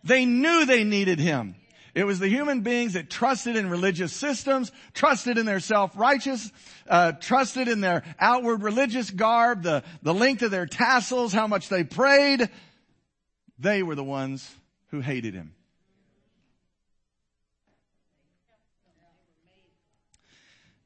They 0.04 0.24
knew 0.24 0.64
they 0.64 0.85
needed 0.85 1.18
him. 1.18 1.54
It 1.94 2.04
was 2.04 2.18
the 2.20 2.28
human 2.28 2.61
beings 2.61 2.92
that 2.92 3.11
trusted 3.11 3.57
in 3.57 3.68
religious 3.68 4.12
systems, 4.12 4.70
trusted 4.94 5.37
in 5.37 5.46
their 5.46 5.59
self-righteous, 5.59 6.52
uh, 6.88 7.12
trusted 7.12 7.66
in 7.66 7.81
their 7.81 8.04
outward 8.20 8.62
religious 8.62 9.11
garb, 9.11 9.62
the, 9.62 9.83
the 10.02 10.14
length 10.14 10.42
of 10.42 10.50
their 10.50 10.66
tassels, 10.66 11.33
how 11.33 11.46
much 11.46 11.68
they 11.68 11.83
prayed. 11.83 12.48
They 13.59 13.83
were 13.83 13.96
the 13.96 14.04
ones 14.04 14.48
who 14.90 15.00
hated 15.00 15.35
him. 15.35 15.54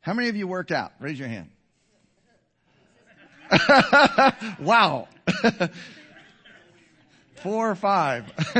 How 0.03 0.13
many 0.15 0.29
of 0.29 0.37
you 0.37 0.47
worked 0.49 0.73
out? 0.73 0.93
Raise 0.99 1.19
your 1.19 1.29
hand. 1.29 1.49
wow. 4.61 5.09
Four 7.37 7.71
or 7.71 7.75
five. 7.77 8.27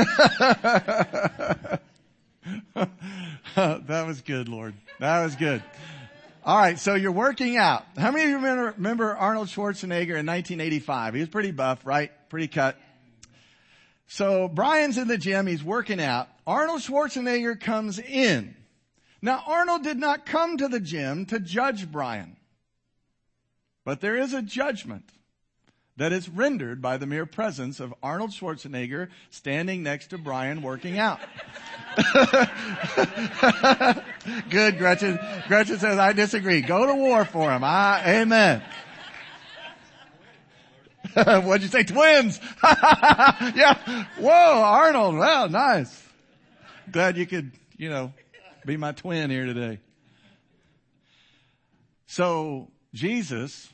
that 3.55 4.03
was 4.07 4.21
good, 4.21 4.47
Lord. 4.49 4.73
That 4.99 5.23
was 5.23 5.35
good. 5.35 5.61
All 6.45 6.57
right, 6.57 6.79
so 6.79 6.95
you're 6.95 7.11
working 7.11 7.57
out. 7.57 7.85
How 7.97 8.11
many 8.11 8.23
of 8.23 8.29
you 8.29 8.35
remember, 8.37 8.73
remember 8.77 9.15
Arnold 9.15 9.47
Schwarzenegger 9.47 10.17
in 10.17 10.25
1985? 10.25 11.13
He 11.13 11.19
was 11.21 11.29
pretty 11.29 11.51
buff, 11.51 11.85
right? 11.85 12.11
Pretty 12.29 12.47
cut. 12.47 12.77
So 14.07 14.47
Brian's 14.47 14.97
in 14.97 15.07
the 15.07 15.17
gym, 15.17 15.47
he's 15.47 15.63
working 15.63 16.01
out. 16.01 16.27
Arnold 16.45 16.81
Schwarzenegger 16.81 17.59
comes 17.59 17.99
in. 17.99 18.55
Now 19.23 19.41
Arnold 19.47 19.83
did 19.83 19.97
not 19.97 20.25
come 20.25 20.57
to 20.57 20.67
the 20.67 20.81
gym 20.81 21.25
to 21.27 21.39
judge 21.39 21.89
Brian. 21.89 22.35
But 23.85 24.01
there 24.01 24.17
is 24.17 24.33
a 24.33 24.41
judgment 24.41 25.09
that 25.95 26.11
is 26.11 26.27
rendered 26.27 26.81
by 26.81 26.97
the 26.97 27.07
mere 27.07 27.25
presence 27.25 27.79
of 27.79 27.93
Arnold 28.03 28.31
Schwarzenegger 28.31 29.07
standing 29.29 29.81
next 29.81 30.07
to 30.07 30.17
Brian 30.17 30.61
working 30.61 30.99
out. 30.99 31.21
Good, 34.49 34.77
Gretchen. 34.77 35.17
Gretchen 35.47 35.79
says, 35.79 35.97
I 35.97 36.11
disagree. 36.11 36.59
Go 36.59 36.85
to 36.85 36.93
war 36.93 37.23
for 37.23 37.49
him. 37.49 37.63
I, 37.63 38.03
amen. 38.05 38.61
What'd 41.13 41.61
you 41.61 41.69
say? 41.69 41.83
Twins. 41.83 42.41
yeah. 42.61 44.05
Whoa, 44.17 44.61
Arnold. 44.63 45.15
Well, 45.15 45.47
nice. 45.47 46.03
Glad 46.91 47.15
you 47.15 47.25
could, 47.25 47.53
you 47.77 47.89
know, 47.89 48.11
be 48.67 48.77
my 48.77 48.93
twin 48.93 49.29
here 49.29 49.45
today. 49.45 49.79
So 52.05 52.71
Jesus 52.93 53.69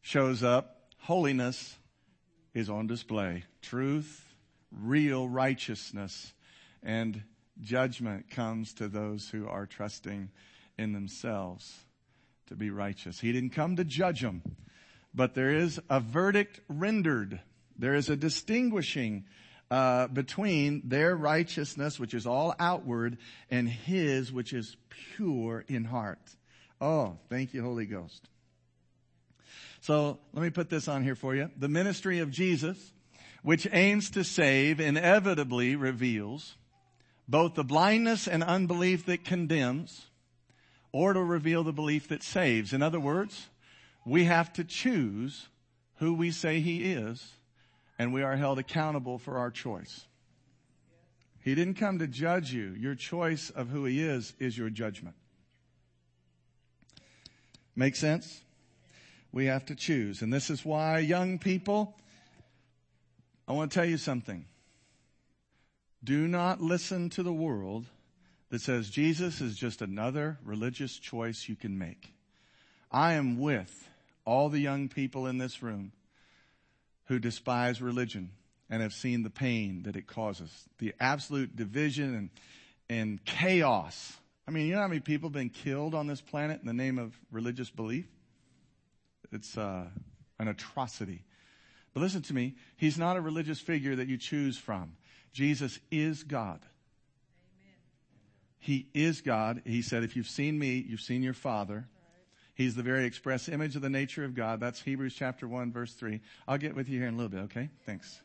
shows 0.00 0.42
up. 0.42 0.78
Holiness 0.98 1.76
is 2.54 2.68
on 2.68 2.86
display. 2.86 3.44
Truth, 3.60 4.24
real 4.72 5.28
righteousness, 5.28 6.32
and 6.82 7.22
judgment 7.60 8.30
comes 8.30 8.74
to 8.74 8.88
those 8.88 9.28
who 9.28 9.46
are 9.46 9.66
trusting 9.66 10.30
in 10.78 10.92
themselves 10.92 11.72
to 12.46 12.56
be 12.56 12.70
righteous. 12.70 13.20
He 13.20 13.32
didn't 13.32 13.50
come 13.50 13.76
to 13.76 13.84
judge 13.84 14.20
them, 14.20 14.42
but 15.14 15.34
there 15.34 15.50
is 15.50 15.80
a 15.88 16.00
verdict 16.00 16.60
rendered. 16.68 17.40
There 17.78 17.94
is 17.94 18.08
a 18.08 18.16
distinguishing 18.16 19.24
uh, 19.72 20.06
between 20.08 20.82
their 20.84 21.16
righteousness, 21.16 21.98
which 21.98 22.12
is 22.12 22.26
all 22.26 22.54
outward, 22.58 23.16
and 23.50 23.66
his, 23.66 24.30
which 24.30 24.52
is 24.52 24.76
pure 25.16 25.64
in 25.66 25.82
heart. 25.82 26.18
Oh, 26.78 27.16
thank 27.30 27.54
you, 27.54 27.62
Holy 27.62 27.86
Ghost. 27.86 28.28
So 29.80 30.18
let 30.34 30.42
me 30.42 30.50
put 30.50 30.68
this 30.68 30.88
on 30.88 31.02
here 31.02 31.14
for 31.14 31.34
you. 31.34 31.50
The 31.56 31.68
ministry 31.70 32.18
of 32.18 32.30
Jesus, 32.30 32.92
which 33.42 33.66
aims 33.72 34.10
to 34.10 34.24
save, 34.24 34.78
inevitably 34.78 35.74
reveals 35.74 36.56
both 37.26 37.54
the 37.54 37.64
blindness 37.64 38.28
and 38.28 38.44
unbelief 38.44 39.06
that 39.06 39.24
condemns, 39.24 40.04
or 40.92 41.14
to 41.14 41.22
reveal 41.22 41.64
the 41.64 41.72
belief 41.72 42.08
that 42.08 42.22
saves. 42.22 42.74
In 42.74 42.82
other 42.82 43.00
words, 43.00 43.48
we 44.04 44.24
have 44.24 44.52
to 44.52 44.64
choose 44.64 45.48
who 45.94 46.12
we 46.12 46.30
say 46.30 46.60
he 46.60 46.92
is, 46.92 47.26
and 48.02 48.12
we 48.12 48.24
are 48.24 48.34
held 48.34 48.58
accountable 48.58 49.16
for 49.16 49.38
our 49.38 49.48
choice. 49.48 50.06
He 51.40 51.54
didn't 51.54 51.74
come 51.74 52.00
to 52.00 52.08
judge 52.08 52.52
you. 52.52 52.74
Your 52.76 52.96
choice 52.96 53.48
of 53.48 53.68
who 53.68 53.84
he 53.84 54.02
is 54.02 54.34
is 54.40 54.58
your 54.58 54.70
judgment. 54.70 55.14
Make 57.76 57.94
sense? 57.94 58.42
We 59.30 59.46
have 59.46 59.64
to 59.66 59.76
choose. 59.76 60.20
And 60.20 60.32
this 60.32 60.50
is 60.50 60.64
why 60.64 60.98
young 60.98 61.38
people, 61.38 61.96
I 63.46 63.52
want 63.52 63.70
to 63.70 63.74
tell 63.78 63.88
you 63.88 63.98
something. 63.98 64.46
Do 66.02 66.26
not 66.26 66.60
listen 66.60 67.08
to 67.10 67.22
the 67.22 67.32
world 67.32 67.86
that 68.50 68.62
says 68.62 68.90
Jesus 68.90 69.40
is 69.40 69.56
just 69.56 69.80
another 69.80 70.38
religious 70.44 70.98
choice 70.98 71.48
you 71.48 71.54
can 71.54 71.78
make. 71.78 72.12
I 72.90 73.12
am 73.12 73.38
with 73.38 73.88
all 74.24 74.48
the 74.48 74.58
young 74.58 74.88
people 74.88 75.28
in 75.28 75.38
this 75.38 75.62
room 75.62 75.92
who 77.06 77.18
despise 77.18 77.82
religion 77.82 78.30
and 78.70 78.82
have 78.82 78.92
seen 78.92 79.22
the 79.22 79.30
pain 79.30 79.82
that 79.82 79.96
it 79.96 80.06
causes, 80.06 80.50
the 80.78 80.94
absolute 80.98 81.54
division 81.54 82.14
and, 82.14 82.30
and 82.88 83.24
chaos. 83.24 84.14
I 84.48 84.50
mean, 84.50 84.66
you 84.66 84.74
know 84.74 84.80
how 84.80 84.88
many 84.88 85.00
people 85.00 85.28
have 85.28 85.34
been 85.34 85.50
killed 85.50 85.94
on 85.94 86.06
this 86.06 86.20
planet 86.20 86.60
in 86.60 86.66
the 86.66 86.72
name 86.72 86.98
of 86.98 87.18
religious 87.30 87.70
belief? 87.70 88.06
It's 89.30 89.56
uh, 89.56 89.84
an 90.38 90.48
atrocity. 90.48 91.24
But 91.94 92.00
listen 92.00 92.22
to 92.22 92.34
me, 92.34 92.54
he's 92.76 92.98
not 92.98 93.16
a 93.16 93.20
religious 93.20 93.60
figure 93.60 93.96
that 93.96 94.08
you 94.08 94.16
choose 94.16 94.56
from. 94.56 94.96
Jesus 95.32 95.78
is 95.90 96.22
God. 96.22 96.60
Amen. 96.60 97.74
He 98.58 98.88
is 98.94 99.20
God. 99.20 99.62
He 99.64 99.82
said, 99.82 100.02
if 100.02 100.16
you've 100.16 100.28
seen 100.28 100.58
me, 100.58 100.84
you've 100.86 101.00
seen 101.00 101.22
your 101.22 101.34
Father. 101.34 101.88
He's 102.54 102.74
the 102.74 102.82
very 102.82 103.06
express 103.06 103.48
image 103.48 103.76
of 103.76 103.82
the 103.82 103.90
nature 103.90 104.24
of 104.24 104.34
God. 104.34 104.60
That's 104.60 104.80
Hebrews 104.80 105.14
chapter 105.14 105.48
1 105.48 105.72
verse 105.72 105.94
3. 105.94 106.20
I'll 106.46 106.58
get 106.58 106.74
with 106.74 106.88
you 106.88 106.98
here 106.98 107.08
in 107.08 107.14
a 107.14 107.16
little 107.16 107.30
bit, 107.30 107.40
okay? 107.44 107.70
Thanks. 107.86 108.20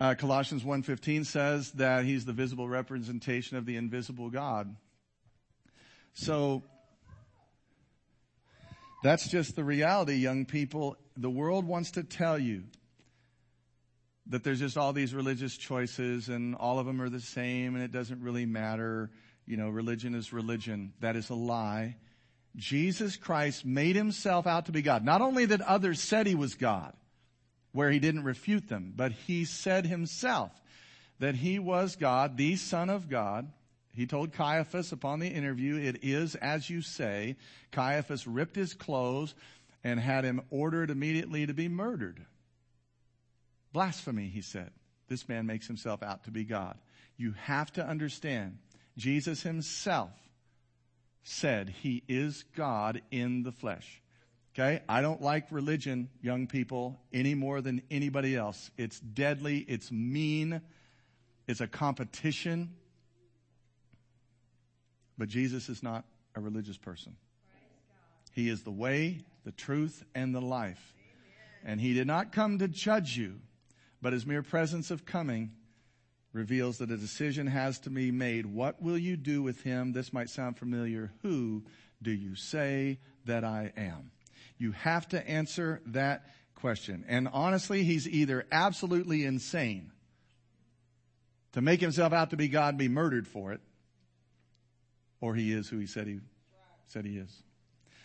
Uh, 0.00 0.14
Colossians 0.14 0.62
1.15 0.62 1.26
says 1.26 1.72
that 1.72 2.04
he's 2.04 2.24
the 2.24 2.32
visible 2.32 2.68
representation 2.68 3.56
of 3.56 3.66
the 3.66 3.76
invisible 3.76 4.30
God. 4.30 4.74
So, 6.14 6.62
that's 9.02 9.28
just 9.28 9.56
the 9.56 9.64
reality, 9.64 10.14
young 10.14 10.46
people. 10.46 10.96
The 11.16 11.30
world 11.30 11.66
wants 11.66 11.92
to 11.92 12.02
tell 12.02 12.38
you 12.38 12.64
that 14.26 14.44
there's 14.44 14.60
just 14.60 14.78
all 14.78 14.92
these 14.92 15.14
religious 15.14 15.56
choices 15.56 16.28
and 16.28 16.54
all 16.54 16.78
of 16.78 16.86
them 16.86 17.02
are 17.02 17.08
the 17.08 17.20
same 17.20 17.74
and 17.74 17.84
it 17.84 17.90
doesn't 17.90 18.22
really 18.22 18.46
matter. 18.46 19.10
You 19.46 19.56
know, 19.56 19.68
religion 19.68 20.14
is 20.14 20.32
religion. 20.32 20.92
That 21.00 21.16
is 21.16 21.30
a 21.30 21.34
lie. 21.34 21.96
Jesus 22.56 23.16
Christ 23.16 23.64
made 23.64 23.96
himself 23.96 24.46
out 24.46 24.66
to 24.66 24.72
be 24.72 24.82
God. 24.82 25.04
Not 25.04 25.20
only 25.20 25.46
that 25.46 25.60
others 25.60 26.00
said 26.00 26.26
he 26.26 26.34
was 26.34 26.54
God, 26.54 26.92
where 27.72 27.90
he 27.90 28.00
didn't 28.00 28.24
refute 28.24 28.68
them, 28.68 28.92
but 28.96 29.12
he 29.12 29.44
said 29.44 29.86
himself 29.86 30.50
that 31.20 31.36
he 31.36 31.58
was 31.58 31.96
God, 31.96 32.36
the 32.36 32.56
Son 32.56 32.90
of 32.90 33.08
God. 33.08 33.50
He 33.92 34.06
told 34.06 34.32
Caiaphas 34.32 34.92
upon 34.92 35.20
the 35.20 35.28
interview, 35.28 35.76
it 35.76 35.98
is 36.02 36.34
as 36.34 36.68
you 36.68 36.82
say. 36.82 37.36
Caiaphas 37.70 38.26
ripped 38.26 38.56
his 38.56 38.74
clothes 38.74 39.34
and 39.84 40.00
had 40.00 40.24
him 40.24 40.42
ordered 40.50 40.90
immediately 40.90 41.46
to 41.46 41.54
be 41.54 41.68
murdered. 41.68 42.24
Blasphemy, 43.72 44.28
he 44.28 44.42
said. 44.42 44.70
This 45.08 45.28
man 45.28 45.46
makes 45.46 45.66
himself 45.66 46.02
out 46.02 46.24
to 46.24 46.30
be 46.30 46.44
God. 46.44 46.76
You 47.16 47.34
have 47.44 47.72
to 47.74 47.86
understand, 47.86 48.58
Jesus 48.96 49.42
himself 49.42 50.10
said 51.22 51.68
he 51.68 52.02
is 52.08 52.44
God 52.56 53.02
in 53.10 53.42
the 53.42 53.52
flesh. 53.52 54.00
Okay? 54.54 54.82
I 54.88 55.00
don't 55.00 55.22
like 55.22 55.46
religion, 55.50 56.08
young 56.22 56.46
people, 56.46 56.98
any 57.12 57.34
more 57.34 57.60
than 57.60 57.82
anybody 57.90 58.36
else. 58.36 58.70
It's 58.76 58.98
deadly. 59.00 59.58
It's 59.58 59.92
mean. 59.92 60.60
It's 61.46 61.60
a 61.60 61.66
competition. 61.66 62.74
But 65.16 65.28
Jesus 65.28 65.68
is 65.68 65.82
not 65.82 66.04
a 66.34 66.40
religious 66.40 66.76
person. 66.76 67.16
He 68.32 68.48
is 68.48 68.62
the 68.62 68.70
way, 68.70 69.24
the 69.44 69.52
truth, 69.52 70.04
and 70.14 70.34
the 70.34 70.40
life. 70.40 70.94
And 71.64 71.80
he 71.80 71.92
did 71.94 72.06
not 72.06 72.32
come 72.32 72.58
to 72.58 72.68
judge 72.68 73.16
you, 73.16 73.40
but 74.00 74.12
his 74.12 74.24
mere 74.24 74.42
presence 74.42 74.90
of 74.90 75.04
coming 75.04 75.52
reveals 76.32 76.78
that 76.78 76.90
a 76.90 76.96
decision 76.96 77.46
has 77.46 77.78
to 77.80 77.90
be 77.90 78.10
made. 78.10 78.46
What 78.46 78.80
will 78.80 78.98
you 78.98 79.16
do 79.16 79.42
with 79.42 79.62
him? 79.62 79.92
This 79.92 80.12
might 80.12 80.30
sound 80.30 80.58
familiar. 80.58 81.12
Who 81.22 81.64
do 82.02 82.10
you 82.10 82.36
say 82.36 82.98
that 83.24 83.44
I 83.44 83.72
am? 83.76 84.12
You 84.58 84.72
have 84.72 85.08
to 85.08 85.28
answer 85.28 85.80
that 85.86 86.24
question. 86.54 87.04
And 87.08 87.28
honestly, 87.32 87.82
he's 87.82 88.08
either 88.08 88.46
absolutely 88.52 89.24
insane 89.24 89.90
to 91.52 91.60
make 91.60 91.80
himself 91.80 92.12
out 92.12 92.30
to 92.30 92.36
be 92.36 92.48
God 92.48 92.70
and 92.70 92.78
be 92.78 92.88
murdered 92.88 93.26
for 93.26 93.52
it, 93.52 93.60
or 95.20 95.34
he 95.34 95.52
is 95.52 95.68
who 95.68 95.78
he 95.78 95.86
said 95.86 96.06
he 96.06 96.20
said 96.86 97.04
he 97.04 97.16
is. 97.16 97.42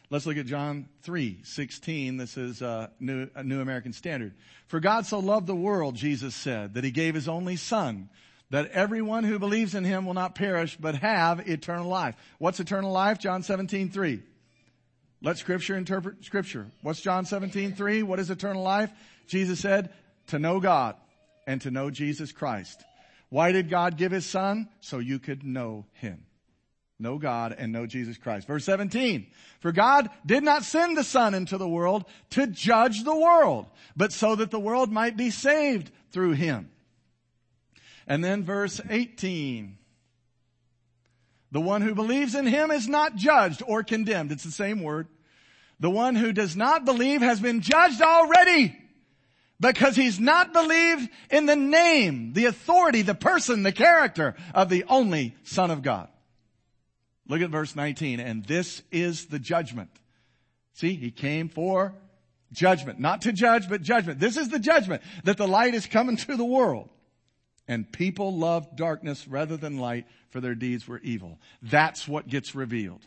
Let's 0.09 0.25
look 0.25 0.37
at 0.37 0.45
John 0.45 0.87
3, 1.01 1.39
16. 1.43 2.17
This 2.17 2.37
is 2.37 2.61
a 2.61 2.67
uh, 2.67 2.87
New, 2.99 3.27
a 3.33 3.43
New 3.43 3.61
American 3.61 3.91
Standard. 3.91 4.33
For 4.67 4.79
God 4.79 5.05
so 5.05 5.19
loved 5.19 5.47
the 5.47 5.55
world, 5.55 5.95
Jesus 5.95 6.35
said, 6.35 6.75
that 6.75 6.83
he 6.83 6.91
gave 6.91 7.15
his 7.15 7.27
only 7.27 7.55
son, 7.55 8.09
that 8.51 8.71
everyone 8.71 9.23
who 9.23 9.39
believes 9.39 9.73
in 9.73 9.83
him 9.83 10.05
will 10.05 10.13
not 10.13 10.35
perish, 10.35 10.77
but 10.79 10.95
have 10.95 11.49
eternal 11.49 11.87
life. 11.87 12.15
What's 12.37 12.59
eternal 12.59 12.91
life? 12.91 13.17
John 13.17 13.41
17, 13.41 13.89
3. 13.89 14.21
Let 15.23 15.37
scripture 15.39 15.75
interpret 15.75 16.23
scripture. 16.23 16.67
What's 16.83 17.01
John 17.01 17.25
17, 17.25 17.73
3? 17.73 18.03
What 18.03 18.19
is 18.19 18.29
eternal 18.29 18.61
life? 18.61 18.91
Jesus 19.27 19.59
said, 19.59 19.91
to 20.27 20.37
know 20.37 20.59
God 20.59 20.95
and 21.47 21.59
to 21.61 21.71
know 21.71 21.89
Jesus 21.89 22.31
Christ. 22.31 22.83
Why 23.29 23.51
did 23.51 23.69
God 23.69 23.97
give 23.97 24.11
his 24.11 24.25
son? 24.25 24.69
So 24.81 24.99
you 24.99 25.17
could 25.17 25.43
know 25.43 25.85
him. 25.93 26.25
Know 26.97 27.17
God 27.17 27.53
and 27.57 27.73
know 27.73 27.85
Jesus 27.85 28.17
Christ. 28.17 28.47
Verse 28.47 28.63
17. 28.63 29.27
For 29.59 29.71
God 29.71 30.09
did 30.25 30.43
not 30.43 30.63
send 30.63 30.97
the 30.97 31.03
Son 31.03 31.33
into 31.33 31.57
the 31.57 31.67
world 31.67 32.05
to 32.31 32.47
judge 32.47 33.03
the 33.03 33.15
world, 33.15 33.65
but 33.97 34.13
so 34.13 34.35
that 34.35 34.51
the 34.51 34.59
world 34.59 34.91
might 34.91 35.17
be 35.17 35.29
saved 35.29 35.91
through 36.11 36.33
him. 36.33 36.69
And 38.07 38.23
then 38.23 38.43
verse 38.43 38.79
18. 38.89 39.77
The 41.51 41.61
one 41.61 41.81
who 41.81 41.95
believes 41.95 42.35
in 42.35 42.45
him 42.45 42.71
is 42.71 42.87
not 42.87 43.15
judged 43.15 43.61
or 43.65 43.83
condemned. 43.83 44.31
It's 44.31 44.43
the 44.43 44.51
same 44.51 44.81
word. 44.81 45.07
The 45.79 45.89
one 45.89 46.15
who 46.15 46.31
does 46.31 46.55
not 46.55 46.85
believe 46.85 47.21
has 47.21 47.39
been 47.39 47.61
judged 47.61 48.01
already 48.01 48.77
because 49.59 49.95
he's 49.95 50.19
not 50.19 50.53
believed 50.53 51.09
in 51.29 51.45
the 51.45 51.55
name, 51.55 52.33
the 52.33 52.45
authority, 52.45 53.01
the 53.01 53.15
person, 53.15 53.63
the 53.63 53.71
character 53.71 54.35
of 54.53 54.69
the 54.69 54.85
only 54.85 55.35
Son 55.43 55.71
of 55.71 55.81
God. 55.81 56.07
Look 57.27 57.41
at 57.41 57.49
verse 57.49 57.75
19. 57.75 58.19
And 58.19 58.45
this 58.45 58.83
is 58.91 59.27
the 59.27 59.39
judgment. 59.39 59.89
See, 60.73 60.95
he 60.95 61.11
came 61.11 61.49
for 61.49 61.93
judgment. 62.51 62.99
Not 62.99 63.21
to 63.23 63.33
judge, 63.33 63.69
but 63.69 63.81
judgment. 63.81 64.19
This 64.19 64.37
is 64.37 64.49
the 64.49 64.59
judgment 64.59 65.01
that 65.23 65.37
the 65.37 65.47
light 65.47 65.73
is 65.73 65.85
coming 65.85 66.17
to 66.17 66.37
the 66.37 66.45
world. 66.45 66.89
And 67.67 67.91
people 67.91 68.35
loved 68.35 68.75
darkness 68.75 69.27
rather 69.27 69.57
than 69.57 69.79
light 69.79 70.05
for 70.29 70.39
their 70.39 70.53
deeds 70.53 70.87
were 70.87 70.99
evil. 70.99 71.39
That's 71.61 72.07
what 72.07 72.27
gets 72.27 72.53
revealed. 72.53 73.01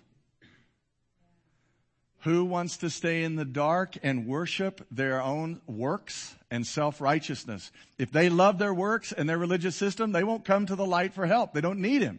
Who 2.22 2.44
wants 2.44 2.78
to 2.78 2.90
stay 2.90 3.22
in 3.22 3.36
the 3.36 3.44
dark 3.44 3.96
and 4.02 4.26
worship 4.26 4.84
their 4.90 5.22
own 5.22 5.60
works 5.68 6.34
and 6.50 6.66
self-righteousness? 6.66 7.70
If 7.96 8.10
they 8.10 8.28
love 8.28 8.58
their 8.58 8.74
works 8.74 9.12
and 9.12 9.28
their 9.28 9.38
religious 9.38 9.76
system, 9.76 10.10
they 10.10 10.24
won't 10.24 10.44
come 10.44 10.66
to 10.66 10.74
the 10.74 10.84
light 10.84 11.14
for 11.14 11.26
help. 11.26 11.52
They 11.52 11.60
don't 11.60 11.78
need 11.78 12.02
him. 12.02 12.18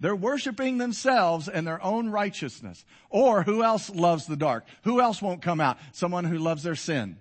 They're 0.00 0.14
worshiping 0.14 0.78
themselves 0.78 1.48
and 1.48 1.66
their 1.66 1.82
own 1.82 2.10
righteousness. 2.10 2.84
Or 3.10 3.42
who 3.42 3.64
else 3.64 3.90
loves 3.90 4.26
the 4.26 4.36
dark? 4.36 4.64
Who 4.84 5.00
else 5.00 5.20
won't 5.20 5.42
come 5.42 5.60
out? 5.60 5.78
Someone 5.92 6.24
who 6.24 6.38
loves 6.38 6.62
their 6.62 6.76
sin. 6.76 7.16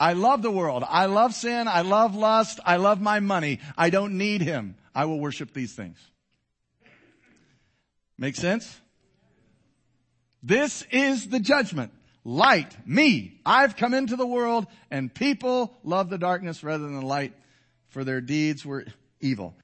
I 0.00 0.14
love 0.14 0.42
the 0.42 0.50
world. 0.50 0.82
I 0.88 1.06
love 1.06 1.34
sin. 1.34 1.68
I 1.68 1.82
love 1.82 2.16
lust. 2.16 2.58
I 2.64 2.76
love 2.76 3.00
my 3.00 3.20
money. 3.20 3.60
I 3.78 3.90
don't 3.90 4.18
need 4.18 4.40
him. 4.40 4.74
I 4.92 5.04
will 5.04 5.20
worship 5.20 5.52
these 5.52 5.72
things. 5.72 5.98
Make 8.18 8.34
sense? 8.36 8.80
This 10.42 10.84
is 10.90 11.28
the 11.28 11.40
judgment. 11.40 11.92
Light, 12.24 12.76
me. 12.86 13.40
I've 13.46 13.76
come 13.76 13.94
into 13.94 14.16
the 14.16 14.26
world 14.26 14.66
and 14.90 15.12
people 15.12 15.76
love 15.84 16.10
the 16.10 16.18
darkness 16.18 16.64
rather 16.64 16.84
than 16.84 16.98
the 16.98 17.06
light 17.06 17.34
for 17.88 18.02
their 18.02 18.20
deeds 18.20 18.64
were 18.66 18.84
evil. 19.20 19.54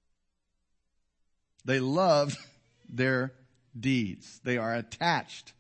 They 1.65 1.81
love 1.81 2.37
their 2.89 3.33
deeds. 3.79 4.41
They 4.45 4.59
are 4.59 4.75
attached 4.75 5.53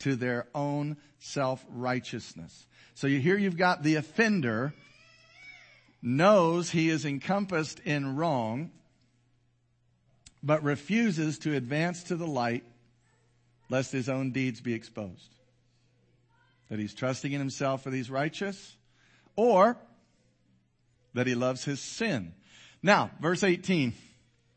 to 0.00 0.16
their 0.16 0.48
own 0.54 0.96
self-righteousness. 1.18 2.66
So 2.94 3.06
you 3.06 3.20
here 3.20 3.36
you've 3.36 3.56
got 3.56 3.82
the 3.82 3.96
offender 3.96 4.74
knows 6.02 6.70
he 6.70 6.88
is 6.88 7.04
encompassed 7.04 7.80
in 7.80 8.16
wrong, 8.16 8.70
but 10.42 10.62
refuses 10.62 11.38
to 11.40 11.54
advance 11.54 12.04
to 12.04 12.16
the 12.16 12.26
light 12.26 12.64
lest 13.68 13.92
his 13.92 14.08
own 14.08 14.32
deeds 14.32 14.60
be 14.60 14.74
exposed. 14.74 15.34
That 16.68 16.78
he's 16.78 16.94
trusting 16.94 17.32
in 17.32 17.38
himself 17.38 17.84
that 17.84 17.94
he's 17.94 18.10
righteous, 18.10 18.76
or 19.36 19.76
that 21.14 21.26
he 21.26 21.34
loves 21.34 21.64
his 21.64 21.80
sin. 21.80 22.34
Now, 22.82 23.10
verse 23.20 23.42
18. 23.42 23.94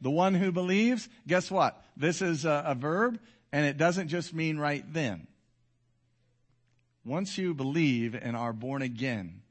The 0.04 0.12
one 0.12 0.36
who 0.36 0.52
believes, 0.52 1.08
guess 1.26 1.50
what? 1.50 1.82
This 1.96 2.22
is 2.22 2.44
a, 2.44 2.63
a 2.68 2.76
verb, 2.76 3.20
and 3.54 3.66
it 3.66 3.78
doesn't 3.78 4.10
just 4.10 4.34
mean 4.34 4.58
right 4.58 4.84
then. 4.94 5.28
Once 7.06 7.38
you 7.38 7.54
believe 7.54 8.13
and 8.13 8.36
are 8.36 8.52
born 8.52 8.82
again, 8.82 9.42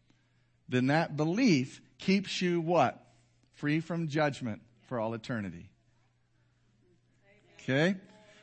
then 0.69 0.88
that 0.88 1.17
belief 1.17 1.81
keeps 1.97 2.43
you 2.43 2.61
what? 2.61 3.03
Free 3.55 3.81
from 3.81 4.09
judgment 4.09 4.61
for 4.88 5.01
all 5.01 5.15
eternity. 5.15 5.71
Okay? 7.62 7.95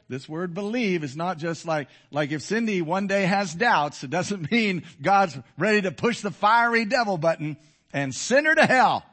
This 0.08 0.28
word 0.28 0.56
believe 0.56 1.04
is 1.04 1.16
not 1.16 1.38
just 1.38 1.68
like, 1.68 1.90
like 2.10 2.32
if 2.32 2.42
Cindy 2.42 2.82
one 2.82 3.06
day 3.06 3.28
has 3.28 3.54
doubts, 3.54 4.04
it 4.04 4.10
doesn't 4.10 4.52
mean 4.52 4.82
God's 5.00 5.38
ready 5.60 5.84
to 5.84 5.92
push 5.92 6.22
the 6.22 6.32
fiery 6.32 6.86
devil 6.86 7.20
button 7.20 7.56
and 7.94 8.16
send 8.16 8.48
her 8.48 8.56
to 8.56 8.66
hell. 8.66 9.06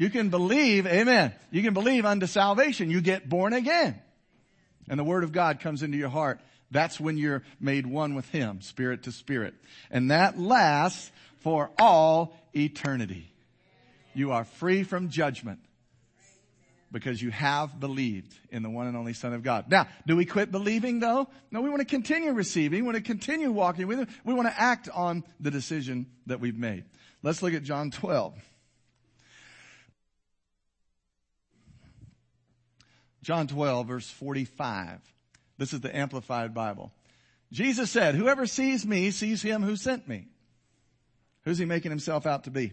You 0.00 0.08
can 0.08 0.30
believe, 0.30 0.86
amen. 0.86 1.34
You 1.50 1.62
can 1.62 1.74
believe 1.74 2.06
unto 2.06 2.26
salvation. 2.26 2.90
You 2.90 3.02
get 3.02 3.28
born 3.28 3.52
again. 3.52 4.00
And 4.88 4.98
the 4.98 5.04
word 5.04 5.24
of 5.24 5.32
God 5.32 5.60
comes 5.60 5.82
into 5.82 5.98
your 5.98 6.08
heart. 6.08 6.40
That's 6.70 6.98
when 6.98 7.18
you're 7.18 7.42
made 7.60 7.86
one 7.86 8.14
with 8.14 8.26
Him, 8.30 8.62
spirit 8.62 9.02
to 9.02 9.12
spirit. 9.12 9.52
And 9.90 10.10
that 10.10 10.38
lasts 10.38 11.12
for 11.40 11.70
all 11.78 12.34
eternity. 12.56 13.30
You 14.14 14.32
are 14.32 14.44
free 14.44 14.84
from 14.84 15.10
judgment 15.10 15.60
because 16.90 17.20
you 17.20 17.30
have 17.30 17.78
believed 17.78 18.34
in 18.48 18.62
the 18.62 18.70
one 18.70 18.86
and 18.86 18.96
only 18.96 19.12
Son 19.12 19.34
of 19.34 19.42
God. 19.42 19.70
Now, 19.70 19.86
do 20.06 20.16
we 20.16 20.24
quit 20.24 20.50
believing 20.50 21.00
though? 21.00 21.28
No, 21.50 21.60
we 21.60 21.68
want 21.68 21.80
to 21.80 21.84
continue 21.84 22.32
receiving. 22.32 22.78
We 22.78 22.86
want 22.86 22.96
to 22.96 23.02
continue 23.02 23.52
walking 23.52 23.86
with 23.86 23.98
Him. 23.98 24.08
We 24.24 24.32
want 24.32 24.48
to 24.48 24.58
act 24.58 24.88
on 24.88 25.24
the 25.40 25.50
decision 25.50 26.06
that 26.24 26.40
we've 26.40 26.56
made. 26.56 26.84
Let's 27.22 27.42
look 27.42 27.52
at 27.52 27.64
John 27.64 27.90
12. 27.90 28.32
John 33.22 33.46
12 33.46 33.86
verse 33.86 34.10
45. 34.10 35.00
This 35.58 35.72
is 35.72 35.80
the 35.80 35.94
Amplified 35.94 36.54
Bible. 36.54 36.92
Jesus 37.52 37.90
said, 37.90 38.14
whoever 38.14 38.46
sees 38.46 38.86
me 38.86 39.10
sees 39.10 39.42
him 39.42 39.62
who 39.62 39.76
sent 39.76 40.08
me. 40.08 40.28
Who's 41.44 41.58
he 41.58 41.64
making 41.64 41.90
himself 41.90 42.26
out 42.26 42.44
to 42.44 42.50
be? 42.50 42.72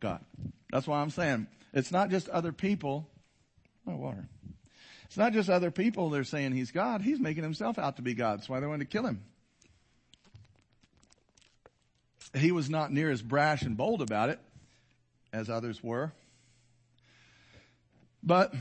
God. 0.00 0.24
That's 0.72 0.86
why 0.86 1.00
I'm 1.00 1.10
saying 1.10 1.46
it's 1.72 1.92
not 1.92 2.10
just 2.10 2.28
other 2.28 2.52
people. 2.52 3.08
Oh, 3.86 3.96
water. 3.96 4.28
It's 5.04 5.16
not 5.16 5.32
just 5.32 5.50
other 5.50 5.70
people 5.70 6.10
they're 6.10 6.24
saying 6.24 6.52
he's 6.52 6.70
God. 6.70 7.02
He's 7.02 7.18
making 7.18 7.42
himself 7.42 7.78
out 7.78 7.96
to 7.96 8.02
be 8.02 8.14
God. 8.14 8.38
That's 8.38 8.48
why 8.48 8.60
they 8.60 8.66
wanted 8.66 8.90
to 8.90 8.96
kill 8.96 9.06
him. 9.06 9.22
He 12.34 12.52
was 12.52 12.70
not 12.70 12.92
near 12.92 13.10
as 13.10 13.20
brash 13.20 13.62
and 13.62 13.76
bold 13.76 14.02
about 14.02 14.28
it 14.28 14.38
as 15.32 15.50
others 15.50 15.82
were. 15.82 16.12
But 18.22 18.54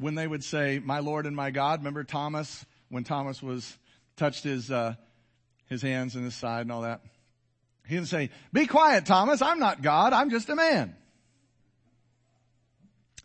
when 0.00 0.14
they 0.14 0.26
would 0.26 0.42
say, 0.42 0.80
my 0.82 1.00
Lord 1.00 1.26
and 1.26 1.36
my 1.36 1.50
God, 1.50 1.80
remember 1.80 2.04
Thomas, 2.04 2.64
when 2.88 3.04
Thomas 3.04 3.42
was, 3.42 3.76
touched 4.16 4.44
his, 4.44 4.70
uh, 4.70 4.94
his 5.68 5.82
hands 5.82 6.16
and 6.16 6.24
his 6.24 6.34
side 6.34 6.62
and 6.62 6.72
all 6.72 6.82
that? 6.82 7.02
He 7.86 7.94
didn't 7.96 8.08
say, 8.08 8.30
be 8.52 8.66
quiet, 8.66 9.04
Thomas, 9.04 9.42
I'm 9.42 9.58
not 9.58 9.82
God, 9.82 10.12
I'm 10.12 10.30
just 10.30 10.48
a 10.48 10.56
man. 10.56 10.96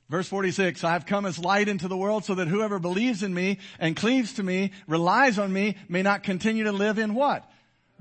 Verse 0.10 0.28
46, 0.28 0.84
I 0.84 0.92
have 0.92 1.06
come 1.06 1.26
as 1.26 1.40
light 1.40 1.68
into 1.68 1.88
the 1.88 1.98
world 1.98 2.26
so 2.26 2.36
that 2.36 2.48
whoever 2.48 2.78
believes 2.78 3.24
in 3.24 3.34
me 3.34 3.58
and 3.80 3.96
cleaves 3.96 4.34
to 4.34 4.44
me, 4.44 4.72
relies 4.88 5.40
on 5.40 5.52
me, 5.52 5.78
may 5.90 6.04
not 6.04 6.24
continue 6.24 6.66
to 6.66 6.72
live 6.72 7.00
in 7.00 7.16
what? 7.16 7.50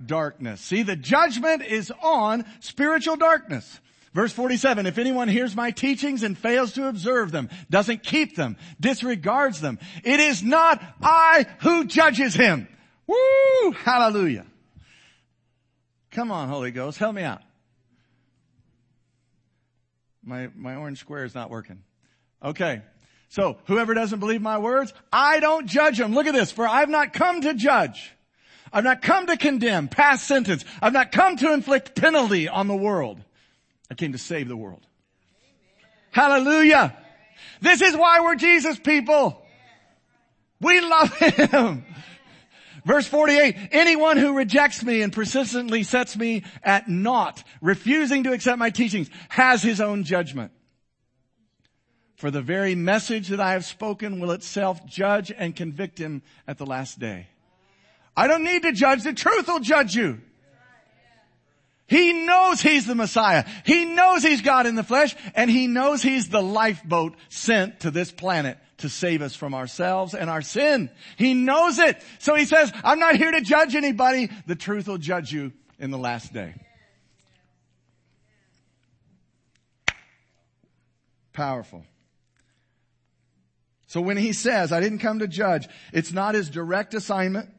Darkness. 0.04 0.60
See, 0.60 0.82
the 0.82 0.96
judgment 0.96 1.62
is 1.62 1.92
on 2.02 2.44
spiritual 2.60 3.16
darkness. 3.16 3.80
Verse 4.14 4.32
47, 4.32 4.86
if 4.86 4.96
anyone 4.96 5.26
hears 5.26 5.56
my 5.56 5.72
teachings 5.72 6.22
and 6.22 6.38
fails 6.38 6.72
to 6.74 6.86
observe 6.86 7.32
them, 7.32 7.50
doesn't 7.68 8.04
keep 8.04 8.36
them, 8.36 8.56
disregards 8.78 9.60
them, 9.60 9.80
it 10.04 10.20
is 10.20 10.40
not 10.40 10.80
I 11.02 11.46
who 11.62 11.84
judges 11.84 12.32
him. 12.32 12.68
Woo! 13.08 13.72
Hallelujah. 13.72 14.46
Come 16.12 16.30
on, 16.30 16.48
Holy 16.48 16.70
Ghost, 16.70 16.96
help 16.98 17.16
me 17.16 17.22
out. 17.22 17.42
My, 20.22 20.48
my 20.54 20.76
orange 20.76 21.00
square 21.00 21.24
is 21.24 21.34
not 21.34 21.50
working. 21.50 21.82
Okay. 22.42 22.82
So, 23.30 23.58
whoever 23.66 23.94
doesn't 23.94 24.20
believe 24.20 24.40
my 24.40 24.58
words, 24.58 24.94
I 25.12 25.40
don't 25.40 25.66
judge 25.66 25.98
them. 25.98 26.14
Look 26.14 26.28
at 26.28 26.34
this. 26.34 26.52
For 26.52 26.68
I've 26.68 26.88
not 26.88 27.12
come 27.12 27.40
to 27.40 27.52
judge. 27.52 28.12
I've 28.72 28.84
not 28.84 29.02
come 29.02 29.26
to 29.26 29.36
condemn, 29.36 29.88
past 29.88 30.26
sentence. 30.26 30.64
I've 30.80 30.92
not 30.92 31.10
come 31.10 31.36
to 31.38 31.52
inflict 31.52 31.96
penalty 31.96 32.48
on 32.48 32.68
the 32.68 32.76
world. 32.76 33.20
I 33.90 33.94
came 33.94 34.12
to 34.12 34.18
save 34.18 34.48
the 34.48 34.56
world. 34.56 34.86
Hallelujah. 36.10 36.96
This 37.60 37.82
is 37.82 37.96
why 37.96 38.20
we're 38.20 38.36
Jesus 38.36 38.78
people. 38.78 39.42
We 40.60 40.80
love 40.80 41.14
Him. 41.18 41.84
Verse 42.84 43.06
48, 43.06 43.56
anyone 43.72 44.18
who 44.18 44.36
rejects 44.36 44.82
me 44.82 45.00
and 45.00 45.10
persistently 45.10 45.84
sets 45.84 46.16
me 46.16 46.44
at 46.62 46.86
naught, 46.86 47.42
refusing 47.62 48.24
to 48.24 48.32
accept 48.32 48.58
my 48.58 48.68
teachings, 48.68 49.08
has 49.30 49.62
his 49.62 49.80
own 49.80 50.04
judgment. 50.04 50.52
For 52.16 52.30
the 52.30 52.42
very 52.42 52.74
message 52.74 53.28
that 53.28 53.40
I 53.40 53.52
have 53.52 53.64
spoken 53.64 54.20
will 54.20 54.32
itself 54.32 54.84
judge 54.86 55.32
and 55.36 55.56
convict 55.56 55.98
him 55.98 56.22
at 56.46 56.58
the 56.58 56.66
last 56.66 56.98
day. 56.98 57.28
I 58.16 58.28
don't 58.28 58.44
need 58.44 58.62
to 58.62 58.72
judge. 58.72 59.02
The 59.02 59.14
truth 59.14 59.48
will 59.48 59.60
judge 59.60 59.94
you. 59.94 60.20
He 61.86 62.12
knows 62.12 62.60
he's 62.62 62.86
the 62.86 62.94
Messiah. 62.94 63.44
He 63.66 63.84
knows 63.84 64.22
he's 64.22 64.40
God 64.40 64.66
in 64.66 64.74
the 64.74 64.82
flesh 64.82 65.14
and 65.34 65.50
he 65.50 65.66
knows 65.66 66.02
he's 66.02 66.28
the 66.28 66.42
lifeboat 66.42 67.14
sent 67.28 67.80
to 67.80 67.90
this 67.90 68.10
planet 68.10 68.58
to 68.78 68.88
save 68.88 69.22
us 69.22 69.36
from 69.36 69.54
ourselves 69.54 70.14
and 70.14 70.30
our 70.30 70.42
sin. 70.42 70.90
He 71.16 71.34
knows 71.34 71.78
it. 71.78 72.02
So 72.18 72.34
he 72.34 72.46
says, 72.46 72.72
I'm 72.82 72.98
not 72.98 73.16
here 73.16 73.30
to 73.30 73.40
judge 73.42 73.74
anybody. 73.74 74.30
The 74.46 74.56
truth 74.56 74.88
will 74.88 74.98
judge 74.98 75.30
you 75.30 75.52
in 75.78 75.90
the 75.90 75.98
last 75.98 76.32
day. 76.32 76.54
Powerful. 81.34 81.84
So 83.86 84.00
when 84.00 84.16
he 84.16 84.32
says, 84.32 84.72
I 84.72 84.80
didn't 84.80 85.00
come 85.00 85.18
to 85.18 85.28
judge, 85.28 85.68
it's 85.92 86.12
not 86.12 86.34
his 86.34 86.48
direct 86.48 86.94
assignment. 86.94 87.50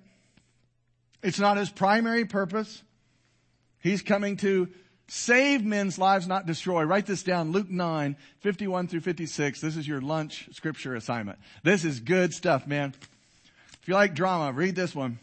It's 1.22 1.40
not 1.40 1.58
his 1.58 1.70
primary 1.70 2.26
purpose. 2.26 2.82
He's 3.86 4.02
coming 4.02 4.36
to 4.38 4.68
save 5.08 5.64
men's 5.64 6.00
lives, 6.00 6.26
not 6.26 6.48
destroy. 6.48 6.82
Write 6.86 7.06
this 7.06 7.22
down. 7.22 7.52
Luke 7.52 7.70
9, 7.70 8.16
51 8.40 8.88
through 8.88 9.02
56. 9.02 9.62
This 9.62 9.78
is 9.78 9.88
your 9.88 10.02
lunch 10.02 10.50
scripture 10.54 10.96
assignment. 10.96 11.38
This 11.62 11.86
is 11.86 12.00
good 12.00 12.34
stuff, 12.34 12.66
man. 12.66 12.96
If 13.80 13.88
you 13.88 13.94
like 13.94 14.16
drama, 14.16 14.54
read 14.54 14.76
this 14.76 14.96
one. 14.96 15.20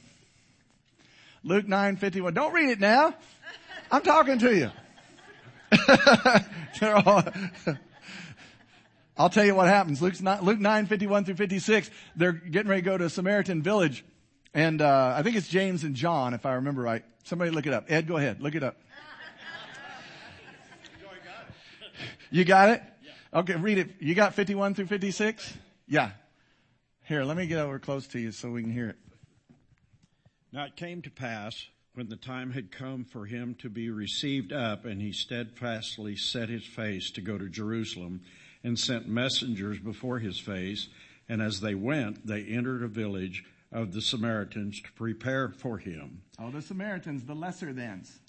Luke 1.42 1.66
9, 1.66 1.96
51. 1.96 2.34
Don't 2.34 2.52
read 2.52 2.68
it 2.68 2.78
now. 2.78 3.14
I'm 3.90 4.02
talking 4.02 4.38
to 4.38 4.56
you. 4.56 4.70
I'll 9.16 9.28
tell 9.28 9.44
you 9.44 9.56
what 9.56 9.66
happens. 9.66 10.00
Luke's 10.00 10.20
not, 10.20 10.44
Luke 10.44 10.60
9, 10.60 10.86
51 10.86 11.24
through 11.24 11.34
56, 11.34 11.90
they're 12.14 12.30
getting 12.30 12.70
ready 12.70 12.82
to 12.82 12.86
go 12.86 12.96
to 12.96 13.06
a 13.06 13.10
Samaritan 13.10 13.60
village. 13.60 14.04
And, 14.54 14.80
uh, 14.80 15.14
I 15.16 15.24
think 15.24 15.34
it's 15.34 15.48
James 15.48 15.82
and 15.82 15.96
John, 15.96 16.32
if 16.32 16.46
I 16.46 16.52
remember 16.52 16.82
right. 16.82 17.02
Somebody 17.24 17.50
look 17.50 17.66
it 17.66 17.72
up. 17.72 17.86
Ed, 17.88 18.06
go 18.06 18.16
ahead. 18.16 18.40
Look 18.40 18.54
it 18.54 18.62
up. 18.62 18.76
You 22.30 22.44
got 22.44 22.70
it? 22.70 22.82
Okay, 23.34 23.56
read 23.56 23.78
it. 23.78 23.90
You 24.00 24.14
got 24.14 24.34
51 24.34 24.74
through 24.74 24.86
56? 24.86 25.52
Yeah. 25.86 26.12
Here, 27.04 27.24
let 27.24 27.36
me 27.36 27.46
get 27.46 27.58
over 27.58 27.78
close 27.78 28.06
to 28.08 28.18
you 28.18 28.32
so 28.32 28.50
we 28.50 28.62
can 28.62 28.72
hear 28.72 28.88
it. 28.88 28.96
Now 30.50 30.64
it 30.64 30.76
came 30.76 31.02
to 31.02 31.10
pass 31.10 31.66
when 31.94 32.08
the 32.08 32.16
time 32.16 32.52
had 32.52 32.72
come 32.72 33.04
for 33.04 33.26
him 33.26 33.54
to 33.56 33.68
be 33.68 33.90
received 33.90 34.52
up 34.52 34.86
and 34.86 35.00
he 35.00 35.12
steadfastly 35.12 36.16
set 36.16 36.48
his 36.48 36.64
face 36.64 37.10
to 37.12 37.20
go 37.20 37.36
to 37.36 37.48
Jerusalem 37.50 38.22
and 38.64 38.78
sent 38.78 39.08
messengers 39.08 39.78
before 39.78 40.18
his 40.18 40.38
face. 40.38 40.88
And 41.28 41.42
as 41.42 41.60
they 41.60 41.74
went, 41.74 42.26
they 42.26 42.44
entered 42.44 42.82
a 42.82 42.88
village 42.88 43.44
of 43.72 43.92
the 43.92 44.02
Samaritans 44.02 44.80
to 44.82 44.92
prepare 44.92 45.48
for 45.48 45.78
him. 45.78 46.22
Oh, 46.38 46.50
the 46.50 46.62
Samaritans, 46.62 47.24
the 47.24 47.34
lesser 47.34 47.72
thans. 47.72 48.20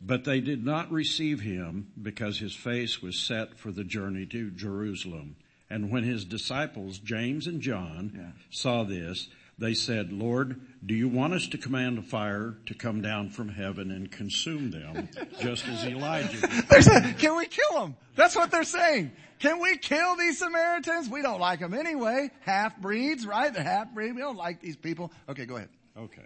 But 0.00 0.24
they 0.24 0.40
did 0.40 0.64
not 0.64 0.90
receive 0.90 1.40
him 1.40 1.88
because 2.00 2.38
his 2.38 2.54
face 2.54 3.02
was 3.02 3.18
set 3.18 3.58
for 3.58 3.72
the 3.72 3.84
journey 3.84 4.26
to 4.26 4.50
Jerusalem. 4.50 5.36
And 5.68 5.90
when 5.90 6.04
his 6.04 6.24
disciples, 6.24 6.98
James 6.98 7.46
and 7.46 7.60
John, 7.60 8.12
yeah. 8.16 8.30
saw 8.50 8.84
this, 8.84 9.28
They 9.58 9.74
said, 9.74 10.12
Lord, 10.12 10.60
do 10.86 10.94
you 10.94 11.08
want 11.08 11.32
us 11.34 11.48
to 11.48 11.58
command 11.58 11.98
a 11.98 12.02
fire 12.02 12.56
to 12.66 12.74
come 12.74 13.02
down 13.02 13.30
from 13.30 13.48
heaven 13.48 13.90
and 13.90 14.10
consume 14.10 14.70
them, 14.70 15.08
just 15.40 15.66
as 15.66 15.84
Elijah 15.84 16.40
did? 16.40 16.68
They 16.68 16.80
said, 16.80 17.18
can 17.18 17.36
we 17.36 17.46
kill 17.46 17.80
them? 17.80 17.96
That's 18.14 18.36
what 18.36 18.52
they're 18.52 18.62
saying. 18.62 19.10
Can 19.40 19.60
we 19.60 19.76
kill 19.76 20.16
these 20.16 20.38
Samaritans? 20.38 21.08
We 21.08 21.22
don't 21.22 21.40
like 21.40 21.58
them 21.58 21.74
anyway. 21.74 22.30
Half 22.40 22.78
breeds, 22.78 23.26
right? 23.26 23.52
They're 23.52 23.64
half 23.64 23.92
breed. 23.92 24.14
We 24.14 24.20
don't 24.20 24.36
like 24.36 24.60
these 24.60 24.76
people. 24.76 25.12
Okay, 25.28 25.44
go 25.44 25.56
ahead. 25.56 25.70
Okay. 25.96 26.22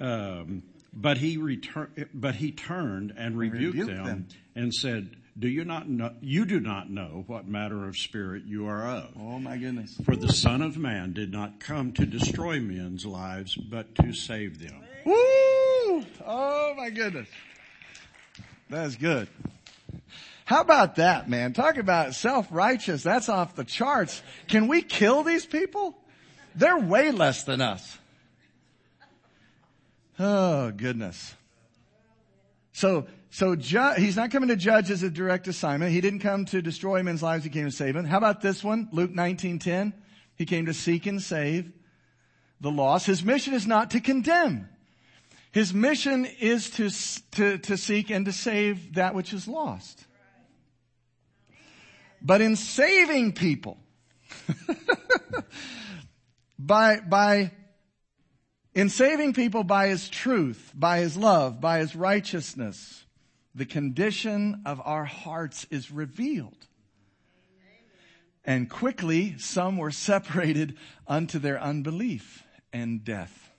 Um, 0.00 0.64
but 0.92 1.18
he 1.18 1.36
returned, 1.36 2.08
but 2.12 2.34
he 2.34 2.50
turned 2.50 3.12
and 3.16 3.38
rebuked, 3.38 3.74
rebuked 3.76 3.86
them, 3.86 4.04
them. 4.04 4.28
and 4.54 4.74
said, 4.74 5.16
do 5.38 5.48
you 5.48 5.64
not 5.64 5.88
know, 5.88 6.12
you 6.20 6.46
do 6.46 6.60
not 6.60 6.90
know 6.90 7.24
what 7.26 7.46
matter 7.46 7.86
of 7.86 7.96
spirit 7.96 8.44
you 8.46 8.66
are 8.66 8.86
of. 8.86 9.10
Oh 9.18 9.38
my 9.38 9.58
goodness. 9.58 9.94
For 10.04 10.16
the 10.16 10.32
son 10.32 10.62
of 10.62 10.78
man 10.78 11.12
did 11.12 11.30
not 11.30 11.60
come 11.60 11.92
to 11.92 12.06
destroy 12.06 12.58
men's 12.58 13.04
lives, 13.04 13.54
but 13.54 13.94
to 13.96 14.12
save 14.12 14.58
them. 14.58 14.82
Woo! 15.04 16.04
Oh 16.26 16.74
my 16.76 16.90
goodness. 16.90 17.28
That's 18.70 18.96
good. 18.96 19.28
How 20.46 20.60
about 20.60 20.96
that, 20.96 21.28
man? 21.28 21.52
Talk 21.52 21.76
about 21.76 22.14
self-righteous. 22.14 23.02
That's 23.02 23.28
off 23.28 23.56
the 23.56 23.64
charts. 23.64 24.22
Can 24.48 24.68
we 24.68 24.80
kill 24.80 25.22
these 25.22 25.44
people? 25.44 25.98
They're 26.54 26.78
way 26.78 27.10
less 27.10 27.44
than 27.44 27.60
us. 27.60 27.98
Oh 30.18 30.70
goodness. 30.70 31.34
So, 32.72 33.06
so 33.30 33.56
ju- 33.56 33.94
he's 33.96 34.16
not 34.16 34.30
coming 34.30 34.48
to 34.48 34.56
judge 34.56 34.90
as 34.90 35.02
a 35.02 35.10
direct 35.10 35.48
assignment. 35.48 35.92
He 35.92 36.00
didn't 36.00 36.20
come 36.20 36.44
to 36.46 36.62
destroy 36.62 37.02
men's 37.02 37.22
lives. 37.22 37.44
He 37.44 37.50
came 37.50 37.66
to 37.66 37.70
save 37.70 37.94
them. 37.94 38.04
How 38.04 38.18
about 38.18 38.40
this 38.40 38.62
one? 38.62 38.88
Luke 38.92 39.12
19:10. 39.12 39.92
He 40.36 40.44
came 40.44 40.66
to 40.66 40.74
seek 40.74 41.06
and 41.06 41.22
save 41.22 41.72
the 42.60 42.70
lost. 42.70 43.06
His 43.06 43.24
mission 43.24 43.54
is 43.54 43.66
not 43.66 43.90
to 43.92 44.00
condemn. 44.00 44.68
His 45.56 45.72
mission 45.72 46.26
is 46.26 46.68
to, 46.72 46.90
to, 47.36 47.56
to 47.56 47.78
seek 47.78 48.10
and 48.10 48.26
to 48.26 48.32
save 48.32 48.96
that 48.96 49.14
which 49.14 49.32
is 49.32 49.48
lost. 49.48 50.04
But 52.20 52.42
in 52.42 52.56
saving 52.56 53.32
people, 53.32 53.78
by, 56.58 57.00
by, 57.00 57.52
in 58.74 58.90
saving 58.90 59.32
people 59.32 59.64
by 59.64 59.88
His 59.88 60.10
truth, 60.10 60.72
by 60.74 60.98
His 60.98 61.16
love, 61.16 61.58
by 61.58 61.78
His 61.78 61.96
righteousness, 61.96 63.05
the 63.56 63.64
condition 63.64 64.60
of 64.66 64.82
our 64.84 65.06
hearts 65.06 65.66
is 65.70 65.90
revealed. 65.90 66.66
And 68.44 68.68
quickly 68.68 69.38
some 69.38 69.78
were 69.78 69.90
separated 69.90 70.76
unto 71.08 71.38
their 71.38 71.58
unbelief 71.60 72.44
and 72.72 73.02
death. 73.02 73.50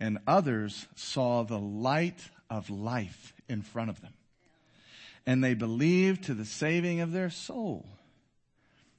And 0.00 0.18
others 0.26 0.88
saw 0.96 1.44
the 1.44 1.58
light 1.58 2.28
of 2.50 2.68
life 2.68 3.32
in 3.48 3.62
front 3.62 3.90
of 3.90 4.00
them. 4.02 4.12
And 5.24 5.42
they 5.42 5.54
believed 5.54 6.24
to 6.24 6.34
the 6.34 6.44
saving 6.44 7.00
of 7.00 7.12
their 7.12 7.30
soul 7.30 7.86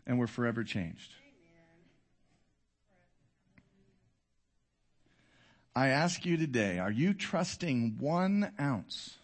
and 0.08 0.17
were 0.17 0.27
forever 0.27 0.63
changed. 0.63 1.13
I 5.75 5.89
ask 5.89 6.25
you 6.25 6.38
today, 6.38 6.80
are 6.80 6.91
you 6.91 7.13
trusting 7.13 7.97
one 7.99 8.54
ounce 8.60 9.17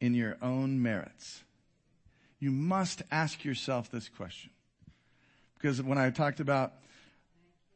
in 0.00 0.14
your 0.14 0.36
own 0.42 0.82
merits? 0.82 1.42
You 2.38 2.50
must 2.50 3.02
ask 3.10 3.44
yourself 3.44 3.90
this 3.90 4.08
question. 4.08 4.50
Because 5.54 5.80
when 5.80 5.98
I 5.98 6.10
talked 6.10 6.40
about 6.40 6.74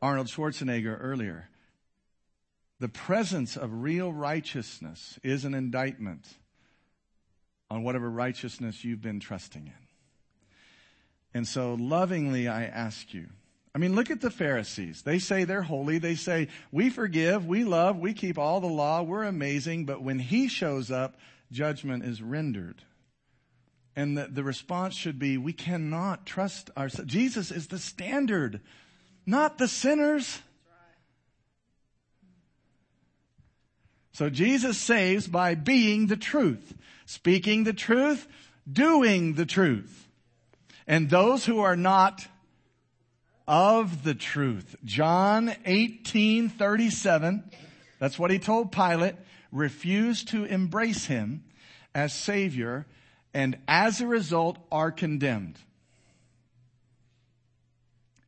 Arnold 0.03 0.27
Schwarzenegger 0.27 0.97
earlier, 1.01 1.49
the 2.81 2.89
presence 2.89 3.57
of 3.57 3.83
real 3.83 4.13
righteousness 4.13 5.19
is 5.23 5.45
an 5.45 5.55
indictment 5.55 6.27
on 7.71 7.83
whatever 7.83 8.09
righteousness 8.09 8.85
you've 8.85 9.03
been 9.03 9.21
trusting 9.21 9.67
in. 9.67 9.87
And 11.35 11.47
so 11.47 11.75
lovingly 11.75 12.49
I 12.49 12.65
ask 12.65 13.13
you, 13.13 13.29
I 13.75 13.79
mean, 13.79 13.95
look 13.95 14.11
at 14.11 14.21
the 14.21 14.31
Pharisees. 14.31 15.03
They 15.03 15.19
say 15.19 15.45
they're 15.45 15.63
holy. 15.63 15.99
They 15.99 16.15
say, 16.15 16.49
we 16.73 16.91
forgive, 16.91 17.47
we 17.47 17.65
love, 17.65 17.99
we 17.99 18.13
keep 18.13 18.39
all 18.39 18.61
the 18.61 18.67
law, 18.67 19.03
we're 19.03 19.25
amazing. 19.25 19.85
But 19.85 20.03
when 20.03 20.19
he 20.19 20.49
shows 20.49 20.91
up, 20.91 21.17
judgment 21.51 22.05
is 22.05 22.23
rendered. 22.23 22.83
And 23.97 24.17
the, 24.17 24.29
the 24.31 24.45
response 24.45 24.95
should 24.95 25.19
be, 25.19 25.39
we 25.39 25.53
cannot 25.53 26.25
trust 26.25 26.71
ourselves. 26.77 27.11
Jesus 27.11 27.51
is 27.51 27.67
the 27.67 27.79
standard, 27.79 28.61
not 29.27 29.59
the 29.59 29.69
sinners. 29.69 30.41
So 34.13 34.31
Jesus 34.31 34.79
saves 34.79 35.29
by 35.29 35.55
being 35.55 36.07
the 36.07 36.17
truth, 36.17 36.75
speaking 37.07 37.65
the 37.65 37.73
truth, 37.73 38.27
doing 38.71 39.35
the 39.35 39.47
truth. 39.47 40.09
And 40.87 41.09
those 41.11 41.45
who 41.45 41.61
are 41.61 41.77
not 41.77 42.27
of 43.47 44.05
the 44.05 44.15
truth. 44.15 44.77
John 44.85 45.55
18, 45.65 46.51
37, 46.51 47.45
that's 47.99 48.19
what 48.19 48.31
he 48.31 48.39
told 48.39 48.73
Pilate, 48.73 49.15
refused 49.51 50.29
to 50.29 50.45
embrace 50.45 51.07
him 51.07 51.45
as 51.95 52.13
Savior 52.13 52.87
and 53.35 53.57
as 53.67 54.01
a 54.01 54.07
result 54.07 54.59
are 54.71 54.91
condemned. 54.91 55.59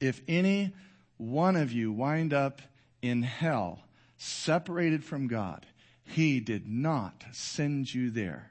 If 0.00 0.22
any 0.26 0.72
one 1.16 1.56
of 1.56 1.72
you 1.72 1.92
wind 1.92 2.33
up 2.33 2.62
in 3.02 3.22
hell, 3.22 3.80
separated 4.16 5.04
from 5.04 5.28
God, 5.28 5.66
he 6.04 6.40
did 6.40 6.68
not 6.68 7.24
send 7.33 7.92
you 7.92 8.11
there. 8.11 8.50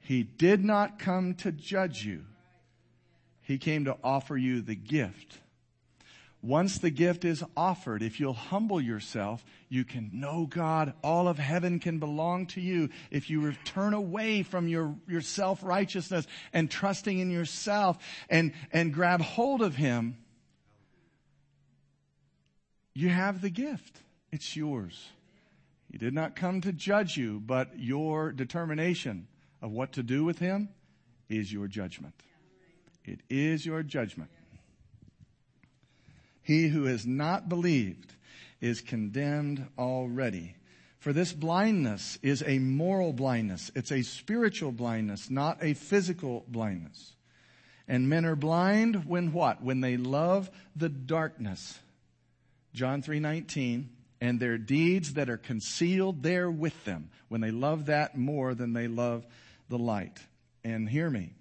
He 0.00 0.22
did 0.22 0.64
not 0.64 0.98
come 0.98 1.34
to 1.36 1.52
judge 1.52 2.04
you. 2.04 2.24
He 3.42 3.58
came 3.58 3.84
to 3.84 3.96
offer 4.02 4.36
you 4.36 4.60
the 4.60 4.74
gift 4.74 5.38
once 6.44 6.76
the 6.76 6.90
gift 6.90 7.24
is 7.24 7.42
offered, 7.56 8.02
if 8.02 8.20
you'll 8.20 8.34
humble 8.34 8.78
yourself, 8.78 9.42
you 9.70 9.82
can 9.82 10.10
know 10.12 10.46
God. 10.46 10.92
All 11.02 11.26
of 11.26 11.38
heaven 11.38 11.80
can 11.80 11.98
belong 11.98 12.46
to 12.48 12.60
you. 12.60 12.90
If 13.10 13.30
you 13.30 13.54
turn 13.64 13.94
away 13.94 14.42
from 14.42 14.68
your, 14.68 14.94
your 15.08 15.22
self-righteousness 15.22 16.26
and 16.52 16.70
trusting 16.70 17.18
in 17.18 17.30
yourself 17.30 17.96
and, 18.28 18.52
and 18.72 18.92
grab 18.92 19.22
hold 19.22 19.62
of 19.62 19.74
Him, 19.74 20.18
you 22.94 23.08
have 23.08 23.40
the 23.40 23.50
gift. 23.50 24.02
It's 24.30 24.54
yours. 24.54 25.08
He 25.90 25.96
did 25.96 26.12
not 26.12 26.36
come 26.36 26.60
to 26.60 26.72
judge 26.72 27.16
you, 27.16 27.40
but 27.40 27.78
your 27.78 28.32
determination 28.32 29.28
of 29.62 29.70
what 29.70 29.92
to 29.92 30.02
do 30.02 30.24
with 30.24 30.40
Him 30.40 30.68
is 31.30 31.50
your 31.50 31.68
judgment. 31.68 32.14
It 33.02 33.20
is 33.30 33.64
your 33.64 33.82
judgment. 33.82 34.30
He 36.44 36.68
who 36.68 36.84
has 36.84 37.06
not 37.06 37.48
believed 37.48 38.14
is 38.60 38.80
condemned 38.80 39.66
already. 39.78 40.54
For 40.98 41.12
this 41.12 41.32
blindness 41.32 42.18
is 42.22 42.44
a 42.46 42.58
moral 42.58 43.12
blindness. 43.12 43.70
It's 43.74 43.90
a 43.90 44.02
spiritual 44.02 44.70
blindness, 44.70 45.30
not 45.30 45.58
a 45.62 45.74
physical 45.74 46.44
blindness. 46.46 47.16
And 47.88 48.08
men 48.08 48.24
are 48.24 48.36
blind 48.36 49.06
when 49.06 49.32
what? 49.32 49.62
When 49.62 49.80
they 49.80 49.96
love 49.96 50.50
the 50.76 50.88
darkness. 50.88 51.78
John 52.72 53.02
3:19 53.02 53.88
and 54.20 54.38
their 54.40 54.58
deeds 54.58 55.14
that 55.14 55.28
are 55.28 55.36
concealed 55.36 56.22
there 56.22 56.50
with 56.50 56.84
them 56.84 57.10
when 57.28 57.40
they 57.40 57.50
love 57.50 57.86
that 57.86 58.16
more 58.16 58.54
than 58.54 58.72
they 58.72 58.88
love 58.88 59.26
the 59.68 59.78
light. 59.78 60.18
And 60.62 60.88
hear 60.88 61.10
me. 61.10 61.32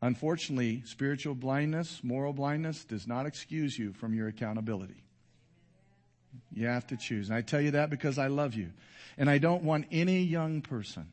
Unfortunately, 0.00 0.82
spiritual 0.84 1.34
blindness, 1.34 2.00
moral 2.02 2.32
blindness 2.32 2.84
does 2.84 3.06
not 3.06 3.26
excuse 3.26 3.78
you 3.78 3.92
from 3.92 4.14
your 4.14 4.28
accountability. 4.28 5.02
You 6.52 6.66
have 6.66 6.86
to 6.88 6.96
choose. 6.96 7.28
And 7.28 7.36
I 7.36 7.40
tell 7.40 7.60
you 7.60 7.72
that 7.72 7.90
because 7.90 8.18
I 8.18 8.28
love 8.28 8.54
you. 8.54 8.70
And 9.16 9.28
I 9.28 9.38
don't 9.38 9.64
want 9.64 9.86
any 9.90 10.22
young 10.22 10.60
person 10.60 11.08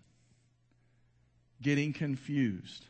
getting 1.61 1.93
confused 1.93 2.85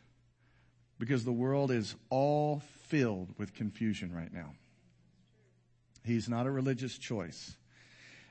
because 0.98 1.24
the 1.24 1.32
world 1.32 1.70
is 1.70 1.94
all 2.10 2.62
filled 2.88 3.34
with 3.38 3.54
confusion 3.54 4.14
right 4.14 4.32
now. 4.32 4.52
He's 6.04 6.28
not 6.28 6.46
a 6.46 6.50
religious 6.50 6.98
choice. 6.98 7.56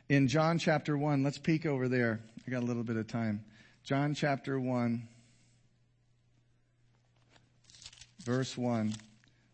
In 0.08 0.28
John 0.28 0.60
chapter 0.60 0.98
1, 0.98 1.24
let's 1.24 1.40
peek 1.40 1.66
over 1.66 1.88
there. 1.88 2.20
I 2.48 2.52
got 2.52 2.62
a 2.62 2.66
little 2.66 2.84
bit 2.84 2.96
of 2.96 3.08
time. 3.08 3.44
John 3.84 4.14
chapter 4.14 4.60
1 4.60 5.08
verse 8.26 8.58
1. 8.58 8.94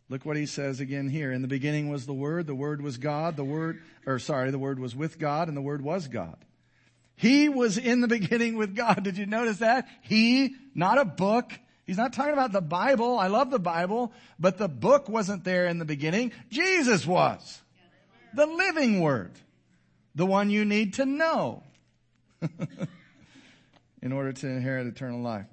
Look 0.09 0.25
what 0.25 0.37
he 0.37 0.45
says 0.45 0.79
again 0.79 1.09
here. 1.09 1.31
In 1.31 1.41
the 1.41 1.47
beginning 1.47 1.89
was 1.89 2.05
the 2.05 2.13
Word, 2.13 2.47
the 2.47 2.55
Word 2.55 2.81
was 2.81 2.97
God, 2.97 3.35
the 3.35 3.43
Word, 3.43 3.81
or 4.05 4.19
sorry, 4.19 4.51
the 4.51 4.59
Word 4.59 4.79
was 4.79 4.95
with 4.95 5.19
God, 5.19 5.47
and 5.47 5.55
the 5.55 5.61
Word 5.61 5.81
was 5.81 6.07
God. 6.07 6.37
He 7.15 7.49
was 7.49 7.77
in 7.77 8.01
the 8.01 8.07
beginning 8.19 8.57
with 8.57 8.75
God. 8.75 9.03
Did 9.03 9.17
you 9.17 9.25
notice 9.25 9.59
that? 9.59 9.87
He, 10.01 10.55
not 10.73 10.97
a 10.97 11.05
book. 11.05 11.53
He's 11.85 11.97
not 11.97 12.13
talking 12.13 12.33
about 12.33 12.51
the 12.51 12.61
Bible. 12.61 13.19
I 13.19 13.27
love 13.27 13.51
the 13.51 13.59
Bible, 13.59 14.11
but 14.39 14.57
the 14.57 14.67
book 14.67 15.07
wasn't 15.07 15.43
there 15.43 15.67
in 15.67 15.77
the 15.77 15.85
beginning. 15.85 16.31
Jesus 16.49 17.05
was. 17.05 17.61
The 18.33 18.45
living 18.45 19.01
word. 19.01 19.31
The 20.15 20.25
one 20.25 20.49
you 20.49 20.65
need 20.65 20.95
to 20.95 21.05
know 21.05 21.63
in 24.01 24.11
order 24.11 24.33
to 24.33 24.47
inherit 24.47 24.87
eternal 24.87 25.21
life. 25.21 25.47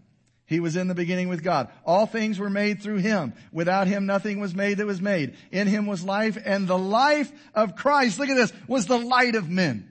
He 0.48 0.60
was 0.60 0.76
in 0.76 0.88
the 0.88 0.94
beginning 0.94 1.28
with 1.28 1.44
God. 1.44 1.68
All 1.84 2.06
things 2.06 2.38
were 2.38 2.48
made 2.48 2.82
through 2.82 2.96
him. 2.96 3.34
Without 3.52 3.86
him, 3.86 4.06
nothing 4.06 4.40
was 4.40 4.54
made 4.54 4.78
that 4.78 4.86
was 4.86 5.00
made. 5.00 5.36
In 5.52 5.66
him 5.66 5.86
was 5.86 6.02
life, 6.02 6.38
and 6.42 6.66
the 6.66 6.78
life 6.78 7.30
of 7.54 7.76
Christ, 7.76 8.18
look 8.18 8.30
at 8.30 8.34
this, 8.36 8.52
was 8.66 8.86
the 8.86 8.96
light 8.96 9.34
of 9.34 9.50
men. 9.50 9.90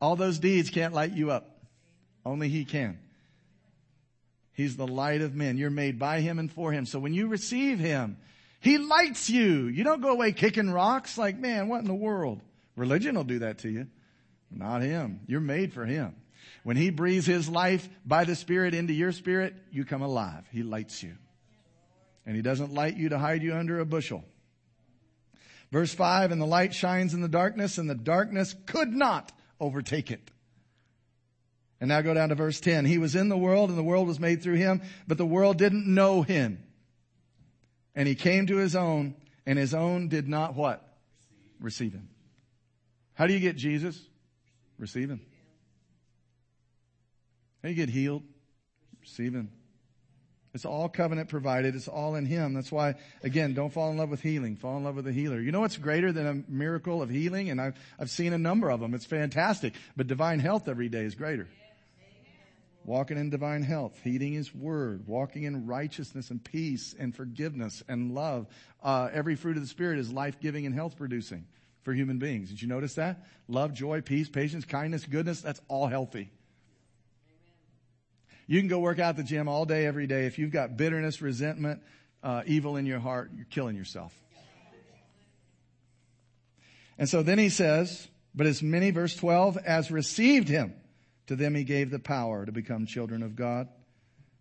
All 0.00 0.16
those 0.16 0.38
deeds 0.38 0.70
can't 0.70 0.94
light 0.94 1.12
you 1.12 1.30
up. 1.30 1.60
Only 2.24 2.48
he 2.48 2.64
can. 2.64 2.98
He's 4.54 4.78
the 4.78 4.86
light 4.86 5.20
of 5.20 5.34
men. 5.34 5.58
You're 5.58 5.68
made 5.68 5.98
by 5.98 6.20
him 6.20 6.38
and 6.38 6.50
for 6.50 6.72
him. 6.72 6.86
So 6.86 6.98
when 6.98 7.12
you 7.12 7.28
receive 7.28 7.78
him, 7.78 8.16
he 8.60 8.78
lights 8.78 9.28
you. 9.28 9.66
You 9.66 9.84
don't 9.84 10.00
go 10.00 10.08
away 10.08 10.32
kicking 10.32 10.70
rocks 10.70 11.18
like, 11.18 11.38
man, 11.38 11.68
what 11.68 11.80
in 11.80 11.86
the 11.86 11.94
world? 11.94 12.40
Religion 12.76 13.14
will 13.14 13.24
do 13.24 13.40
that 13.40 13.58
to 13.58 13.68
you. 13.68 13.88
Not 14.50 14.80
him. 14.80 15.20
You're 15.26 15.40
made 15.40 15.74
for 15.74 15.84
him. 15.84 16.14
When 16.62 16.76
he 16.76 16.90
breathes 16.90 17.26
his 17.26 17.48
life 17.48 17.88
by 18.04 18.24
the 18.24 18.34
Spirit 18.34 18.74
into 18.74 18.92
your 18.92 19.12
spirit, 19.12 19.54
you 19.70 19.84
come 19.84 20.02
alive. 20.02 20.44
He 20.50 20.62
lights 20.62 21.02
you. 21.02 21.16
And 22.24 22.34
he 22.34 22.42
doesn't 22.42 22.74
light 22.74 22.96
you 22.96 23.10
to 23.10 23.18
hide 23.18 23.42
you 23.42 23.54
under 23.54 23.78
a 23.78 23.86
bushel. 23.86 24.24
Verse 25.70 25.94
5, 25.94 26.32
and 26.32 26.40
the 26.40 26.46
light 26.46 26.74
shines 26.74 27.14
in 27.14 27.20
the 27.20 27.28
darkness, 27.28 27.78
and 27.78 27.88
the 27.88 27.94
darkness 27.94 28.54
could 28.66 28.88
not 28.88 29.32
overtake 29.60 30.10
it. 30.10 30.30
And 31.80 31.88
now 31.88 32.00
go 32.00 32.14
down 32.14 32.30
to 32.30 32.34
verse 32.34 32.60
10. 32.60 32.84
He 32.84 32.98
was 32.98 33.14
in 33.14 33.28
the 33.28 33.36
world, 33.36 33.68
and 33.68 33.78
the 33.78 33.82
world 33.82 34.08
was 34.08 34.18
made 34.18 34.42
through 34.42 34.54
him, 34.54 34.82
but 35.06 35.18
the 35.18 35.26
world 35.26 35.58
didn't 35.58 35.86
know 35.86 36.22
him. 36.22 36.62
And 37.94 38.08
he 38.08 38.14
came 38.14 38.46
to 38.46 38.56
his 38.56 38.74
own, 38.74 39.14
and 39.44 39.58
his 39.58 39.74
own 39.74 40.08
did 40.08 40.28
not 40.28 40.54
what? 40.54 40.82
Receive 41.60 41.92
him. 41.92 42.08
How 43.14 43.26
do 43.26 43.32
you 43.34 43.40
get 43.40 43.56
Jesus? 43.56 44.00
Receive 44.78 45.10
him. 45.10 45.20
You 47.68 47.74
get 47.74 47.88
healed? 47.88 48.22
Receive 49.00 49.34
him. 49.34 49.50
It's 50.56 50.64
all 50.64 50.88
covenant 50.88 51.28
provided. 51.28 51.74
It's 51.74 51.86
all 51.86 52.14
in 52.14 52.24
Him. 52.24 52.54
That's 52.54 52.72
why, 52.72 52.94
again, 53.22 53.52
don't 53.52 53.70
fall 53.70 53.90
in 53.90 53.98
love 53.98 54.08
with 54.08 54.22
healing. 54.22 54.56
Fall 54.56 54.78
in 54.78 54.84
love 54.84 54.96
with 54.96 55.04
the 55.04 55.12
healer. 55.12 55.38
You 55.38 55.52
know 55.52 55.60
what's 55.60 55.76
greater 55.76 56.12
than 56.12 56.26
a 56.26 56.50
miracle 56.50 57.02
of 57.02 57.10
healing? 57.10 57.50
And 57.50 57.60
I've, 57.60 57.74
I've 58.00 58.08
seen 58.08 58.32
a 58.32 58.38
number 58.38 58.70
of 58.70 58.80
them. 58.80 58.94
It's 58.94 59.04
fantastic. 59.04 59.74
But 59.98 60.06
divine 60.06 60.38
health 60.38 60.66
every 60.66 60.88
day 60.88 61.02
is 61.02 61.14
greater. 61.14 61.46
Walking 62.86 63.18
in 63.18 63.28
divine 63.28 63.64
health, 63.64 64.00
heeding 64.02 64.32
His 64.32 64.54
word, 64.54 65.06
walking 65.06 65.42
in 65.42 65.66
righteousness 65.66 66.30
and 66.30 66.42
peace 66.42 66.94
and 66.98 67.14
forgiveness 67.14 67.82
and 67.86 68.14
love. 68.14 68.46
Uh, 68.82 69.10
every 69.12 69.36
fruit 69.36 69.58
of 69.58 69.62
the 69.62 69.68
Spirit 69.68 69.98
is 69.98 70.10
life 70.10 70.40
giving 70.40 70.64
and 70.64 70.74
health 70.74 70.96
producing 70.96 71.44
for 71.82 71.92
human 71.92 72.18
beings. 72.18 72.48
Did 72.48 72.62
you 72.62 72.68
notice 72.68 72.94
that? 72.94 73.26
Love, 73.46 73.74
joy, 73.74 74.00
peace, 74.00 74.30
patience, 74.30 74.64
kindness, 74.64 75.04
goodness, 75.04 75.42
that's 75.42 75.60
all 75.68 75.86
healthy. 75.86 76.30
You 78.46 78.60
can 78.60 78.68
go 78.68 78.78
work 78.78 78.98
out 78.98 79.16
the 79.16 79.24
gym 79.24 79.48
all 79.48 79.64
day, 79.64 79.86
every 79.86 80.06
day. 80.06 80.26
If 80.26 80.38
you've 80.38 80.52
got 80.52 80.76
bitterness, 80.76 81.20
resentment, 81.20 81.82
uh, 82.22 82.42
evil 82.46 82.76
in 82.76 82.86
your 82.86 83.00
heart, 83.00 83.30
you're 83.34 83.46
killing 83.46 83.76
yourself. 83.76 84.14
And 86.98 87.08
so 87.08 87.22
then 87.22 87.38
he 87.38 87.48
says, 87.48 88.08
but 88.34 88.46
as 88.46 88.62
many, 88.62 88.90
verse 88.90 89.16
12, 89.16 89.58
as 89.58 89.90
received 89.90 90.48
him, 90.48 90.74
to 91.26 91.36
them 91.36 91.54
he 91.54 91.64
gave 91.64 91.90
the 91.90 91.98
power 91.98 92.46
to 92.46 92.52
become 92.52 92.86
children 92.86 93.22
of 93.22 93.34
God. 93.34 93.68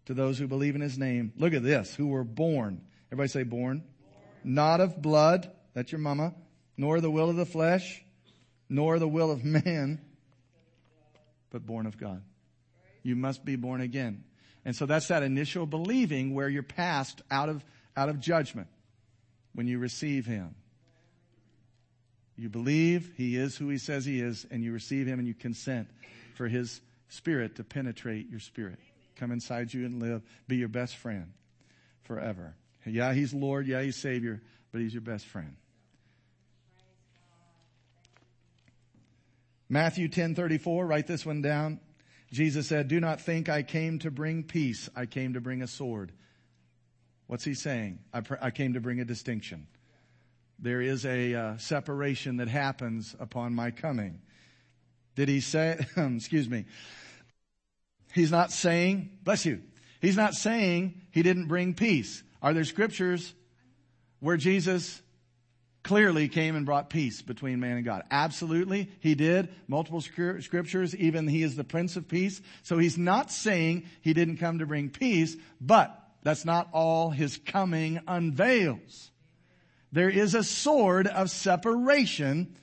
To 0.05 0.13
those 0.13 0.37
who 0.37 0.47
believe 0.47 0.75
in 0.75 0.81
his 0.81 0.99
name. 0.99 1.33
Look 1.35 1.53
at 1.53 1.63
this, 1.63 1.95
who 1.95 2.07
were 2.07 2.23
born. 2.23 2.81
Everybody 3.07 3.29
say 3.29 3.43
born. 3.43 3.79
born. 3.79 3.83
Not 4.43 4.79
of 4.79 5.01
blood, 5.01 5.51
that's 5.73 5.91
your 5.91 5.99
mama, 5.99 6.35
nor 6.77 7.01
the 7.01 7.09
will 7.09 7.29
of 7.29 7.37
the 7.37 7.45
flesh, 7.45 8.03
nor 8.69 8.99
the 8.99 9.07
will 9.07 9.31
of 9.31 9.43
man, 9.65 9.99
but 11.49 11.65
born 11.65 11.87
of 11.87 11.97
God. 11.97 12.21
You 13.05 13.15
must 13.15 13.45
be 13.45 13.55
born 13.55 13.81
again. 13.81 14.23
And 14.65 14.75
so 14.75 14.87
that's 14.87 15.09
that 15.09 15.21
initial 15.21 15.67
believing 15.67 16.33
where 16.33 16.49
you're 16.49 16.63
passed 16.63 17.21
out 17.29 17.49
of, 17.49 17.63
out 17.95 18.09
of 18.09 18.19
judgment 18.19 18.67
when 19.53 19.67
you 19.67 19.77
receive 19.77 20.25
Him. 20.25 20.55
You 22.35 22.49
believe 22.49 23.11
He 23.15 23.37
is 23.37 23.55
who 23.55 23.69
He 23.69 23.77
says 23.77 24.05
He 24.05 24.19
is, 24.19 24.47
and 24.49 24.63
you 24.63 24.73
receive 24.73 25.05
Him 25.05 25.19
and 25.19 25.27
you 25.27 25.35
consent 25.35 25.87
for 26.33 26.47
His 26.47 26.81
Spirit 27.07 27.57
to 27.57 27.63
penetrate 27.63 28.27
your 28.31 28.39
spirit, 28.39 28.79
come 29.15 29.31
inside 29.31 29.71
you 29.71 29.85
and 29.85 30.01
live, 30.01 30.23
be 30.47 30.57
your 30.57 30.67
best 30.67 30.95
friend 30.95 31.31
forever. 32.01 32.55
Yeah, 32.87 33.13
He's 33.13 33.35
Lord. 33.35 33.67
Yeah, 33.67 33.83
He's 33.83 33.97
Savior, 33.97 34.41
but 34.71 34.81
He's 34.81 34.93
your 34.93 35.01
best 35.01 35.27
friend. 35.27 35.55
Matthew 39.69 40.07
10:34, 40.07 40.87
write 40.87 41.05
this 41.05 41.23
one 41.23 41.43
down. 41.43 41.79
Jesus 42.31 42.67
said, 42.67 42.87
do 42.87 42.99
not 42.99 43.21
think 43.21 43.49
I 43.49 43.63
came 43.63 43.99
to 43.99 44.11
bring 44.11 44.43
peace. 44.43 44.89
I 44.95 45.05
came 45.05 45.33
to 45.33 45.41
bring 45.41 45.61
a 45.61 45.67
sword. 45.67 46.11
What's 47.27 47.43
he 47.43 47.53
saying? 47.53 47.99
I, 48.13 48.21
pr- 48.21 48.35
I 48.41 48.51
came 48.51 48.73
to 48.73 48.79
bring 48.79 48.99
a 48.99 49.05
distinction. 49.05 49.67
There 50.59 50.81
is 50.81 51.05
a 51.05 51.33
uh, 51.33 51.57
separation 51.57 52.37
that 52.37 52.47
happens 52.47 53.15
upon 53.19 53.53
my 53.53 53.71
coming. 53.71 54.21
Did 55.15 55.29
he 55.29 55.39
say, 55.39 55.85
excuse 55.97 56.49
me, 56.49 56.65
he's 58.13 58.31
not 58.31 58.51
saying, 58.51 59.17
bless 59.23 59.45
you, 59.45 59.61
he's 60.01 60.17
not 60.17 60.33
saying 60.33 61.01
he 61.11 61.23
didn't 61.23 61.47
bring 61.47 61.73
peace. 61.73 62.23
Are 62.41 62.53
there 62.53 62.63
scriptures 62.63 63.33
where 64.19 64.37
Jesus 64.37 65.01
clearly 65.85 66.27
came 66.27 66.55
and 66.55 66.65
brought 66.65 66.89
peace 66.89 67.21
between 67.21 67.59
man 67.61 67.77
and 67.77 67.85
God. 67.85 68.01
Absolutely, 68.09 68.89
he 68.99 69.15
did. 69.15 69.49
Multiple 69.67 70.01
scriptures, 70.01 70.95
even 70.95 71.27
he 71.27 71.43
is 71.43 71.55
the 71.55 71.63
Prince 71.63 71.95
of 71.95 72.07
Peace. 72.07 72.41
So 72.63 72.79
he's 72.79 72.97
not 72.97 73.31
saying 73.31 73.85
he 74.01 74.13
didn't 74.13 74.37
come 74.37 74.59
to 74.59 74.65
bring 74.65 74.89
peace, 74.89 75.37
but 75.61 75.97
that's 76.23 76.43
not 76.43 76.67
all 76.73 77.11
his 77.11 77.37
coming 77.37 77.99
unveils. 78.07 79.11
There 79.91 80.09
is 80.09 80.33
a 80.33 80.43
sword 80.43 81.05
of 81.05 81.29
separation 81.29 82.55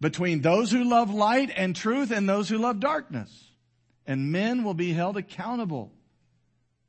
between 0.00 0.42
those 0.42 0.72
who 0.72 0.82
love 0.82 1.14
light 1.14 1.50
and 1.56 1.74
truth 1.76 2.10
and 2.10 2.28
those 2.28 2.48
who 2.48 2.58
love 2.58 2.80
darkness. 2.80 3.50
And 4.04 4.32
men 4.32 4.64
will 4.64 4.74
be 4.74 4.92
held 4.92 5.16
accountable 5.16 5.92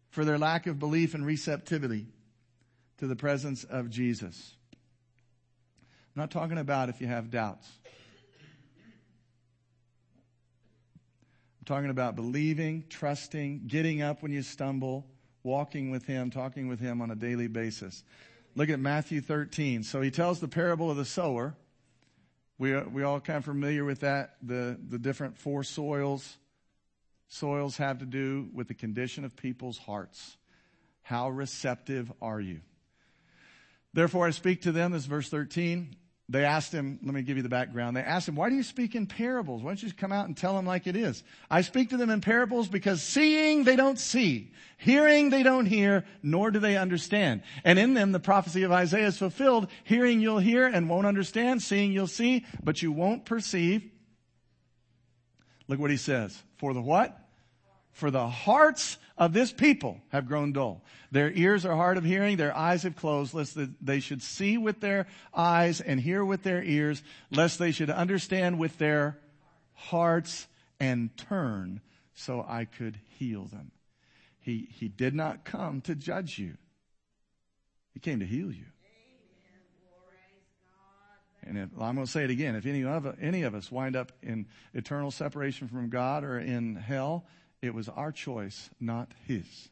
for 0.09 0.25
their 0.25 0.39
lack 0.39 0.65
of 0.65 0.79
belief 0.79 1.13
and 1.13 1.23
receptivity 1.23 2.07
to 2.97 3.05
the 3.05 3.15
presence 3.15 3.63
of 3.63 3.91
Jesus. 3.91 4.57
I'm 6.18 6.22
not 6.22 6.32
talking 6.32 6.57
about 6.57 6.89
if 6.89 6.99
you 6.99 7.05
have 7.05 7.30
doubts. 7.30 7.70
I'm 11.59 11.65
talking 11.65 11.91
about 11.91 12.15
believing, 12.15 12.86
trusting, 12.89 13.68
getting 13.68 14.01
up 14.01 14.24
when 14.24 14.32
you 14.32 14.41
stumble, 14.41 15.05
walking 15.43 15.91
with 15.91 16.07
Him, 16.07 16.32
talking 16.32 16.68
with 16.68 16.80
Him 16.80 17.03
on 17.03 17.11
a 17.11 17.15
daily 17.15 17.45
basis. 17.45 18.03
Look 18.55 18.72
at 18.72 18.80
Matthew 18.80 19.22
13. 19.22 19.84
So 19.84 20.01
he 20.01 20.09
tells 20.09 20.39
the 20.39 20.47
parable 20.47 20.89
of 20.89 20.97
the 20.97 21.05
sower. 21.05 21.55
We, 22.57 22.76
we 22.76 23.03
all 23.03 23.20
kind 23.20 23.38
of 23.38 23.45
familiar 23.45 23.86
with 23.86 23.99
that, 23.99 24.38
the, 24.41 24.76
the 24.89 24.97
different 24.97 25.38
four 25.38 25.63
soils. 25.63 26.38
Soils 27.28 27.78
have 27.78 27.99
to 27.99 28.07
do 28.07 28.49
with 28.55 28.68
the 28.68 28.74
condition 28.74 29.24
of 29.24 29.36
people's 29.36 29.78
hearts. 29.78 30.36
How 31.03 31.30
receptive 31.30 32.11
are 32.24 32.41
you? 32.41 32.61
Therefore 33.93 34.26
I 34.26 34.32
speak 34.32 34.63
to 34.63 34.72
them, 34.72 34.93
this 34.93 35.05
verse 35.05 35.30
13, 35.30 35.95
they 36.30 36.43
asked 36.43 36.73
him, 36.73 36.99
let 37.03 37.13
me 37.13 37.21
give 37.21 37.38
you 37.38 37.43
the 37.43 37.49
background. 37.49 37.95
They 37.95 38.01
asked 38.01 38.28
him, 38.28 38.36
why 38.36 38.49
do 38.49 38.55
you 38.55 38.63
speak 38.63 38.95
in 38.95 39.05
parables? 39.07 39.63
Why 39.63 39.69
don't 39.69 39.84
you 39.84 39.93
come 39.93 40.11
out 40.11 40.28
and 40.28 40.36
tell 40.36 40.55
them 40.55 40.65
like 40.65 40.86
it 40.86 40.97
is? 40.97 41.23
I 41.49 41.61
speak 41.61 41.91
to 41.91 41.97
them 41.97 42.09
in 42.09 42.19
parables 42.19 42.67
because 42.67 43.01
seeing 43.01 43.63
they 43.63 43.78
don't 43.78 43.97
see, 43.97 44.51
hearing 44.78 45.30
they 45.30 45.41
don't 45.41 45.65
hear, 45.65 46.03
nor 46.21 46.51
do 46.51 46.59
they 46.59 46.75
understand. 46.75 47.43
And 47.63 47.80
in 47.80 47.93
them 47.93 48.11
the 48.11 48.19
prophecy 48.19 48.63
of 48.63 48.73
Isaiah 48.73 49.07
is 49.07 49.17
fulfilled. 49.17 49.67
Hearing 49.86 50.19
you'll 50.19 50.39
hear 50.39 50.67
and 50.67 50.89
won't 50.89 51.07
understand, 51.07 51.61
seeing 51.61 51.93
you'll 51.93 52.07
see, 52.07 52.45
but 52.61 52.82
you 52.82 52.91
won't 52.91 53.23
perceive. 53.23 53.89
Look 55.69 55.80
what 55.80 55.91
he 55.91 55.97
says. 55.97 56.43
For 56.57 56.73
the 56.73 56.82
what? 56.82 57.17
For 57.93 58.11
the 58.11 58.28
hearts 58.28 58.97
of 59.18 59.34
this 59.34 59.51
people 59.51 59.99
have 60.09 60.28
grown 60.28 60.51
dull. 60.51 60.84
Their 61.11 61.32
ears 61.32 61.65
are 61.65 61.76
hard 61.76 61.97
of 61.97 62.03
hearing, 62.03 62.38
their 62.38 62.55
eyes 62.55 62.84
have 62.84 62.95
closed, 62.95 63.34
lest 63.34 63.57
they 63.82 63.99
should 63.99 64.22
see 64.22 64.57
with 64.57 64.80
their 64.80 65.07
eyes 65.34 65.82
and 65.82 65.99
hear 65.99 66.24
with 66.24 66.43
their 66.43 66.63
ears, 66.63 67.01
lest 67.32 67.59
they 67.59 67.72
should 67.72 67.89
understand 67.89 68.59
with 68.59 68.78
their 68.78 69.18
hearts 69.74 70.47
and 70.80 71.15
turn 71.18 71.82
so 72.13 72.45
I 72.47 72.65
could 72.65 72.99
heal 73.18 73.45
them. 73.45 73.72
He, 74.39 74.70
he 74.72 74.88
did 74.88 75.13
not 75.13 75.43
come 75.43 75.82
to 75.82 75.95
judge 75.95 76.38
you. 76.38 76.55
He 77.93 77.99
came 77.99 78.20
to 78.20 78.26
heal 78.26 78.51
you. 78.51 78.65
And 81.43 81.57
if, 81.57 81.70
I'm 81.80 81.95
going 81.95 82.05
to 82.05 82.11
say 82.11 82.24
it 82.24 82.30
again. 82.30 82.55
If 82.55 82.65
any 82.65 82.84
of, 82.84 83.15
any 83.22 83.43
of 83.43 83.55
us 83.55 83.72
wind 83.72 83.95
up 83.95 84.11
in 84.22 84.47
eternal 84.74 85.11
separation 85.11 85.68
from 85.68 85.89
God 85.89 86.24
or 86.24 86.38
in 86.39 86.76
hell, 86.76 87.26
It 87.62 87.74
was 87.74 87.89
our 87.89 88.12
choice, 88.12 88.70
not 88.80 89.12
his. 89.26 89.70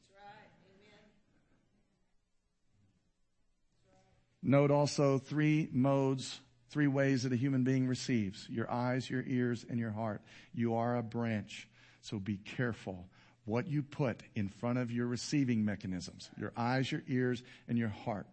Note 4.41 4.69
also 4.69 5.17
three 5.17 5.69
modes, 5.71 6.39
three 6.69 6.87
ways 6.87 7.23
that 7.23 7.33
a 7.33 7.35
human 7.35 7.63
being 7.63 7.87
receives 7.87 8.47
your 8.47 8.69
eyes, 8.69 9.09
your 9.09 9.23
ears, 9.25 9.65
and 9.67 9.79
your 9.79 9.89
heart. 9.91 10.21
You 10.53 10.75
are 10.75 10.97
a 10.97 11.03
branch, 11.03 11.67
so 12.01 12.19
be 12.19 12.37
careful 12.37 13.07
what 13.45 13.67
you 13.67 13.81
put 13.81 14.21
in 14.35 14.49
front 14.49 14.79
of 14.79 14.91
your 14.91 15.07
receiving 15.07 15.63
mechanisms 15.65 16.29
your 16.37 16.51
eyes, 16.57 16.91
your 16.91 17.03
ears, 17.07 17.43
and 17.67 17.77
your 17.77 17.89
heart. 17.89 18.27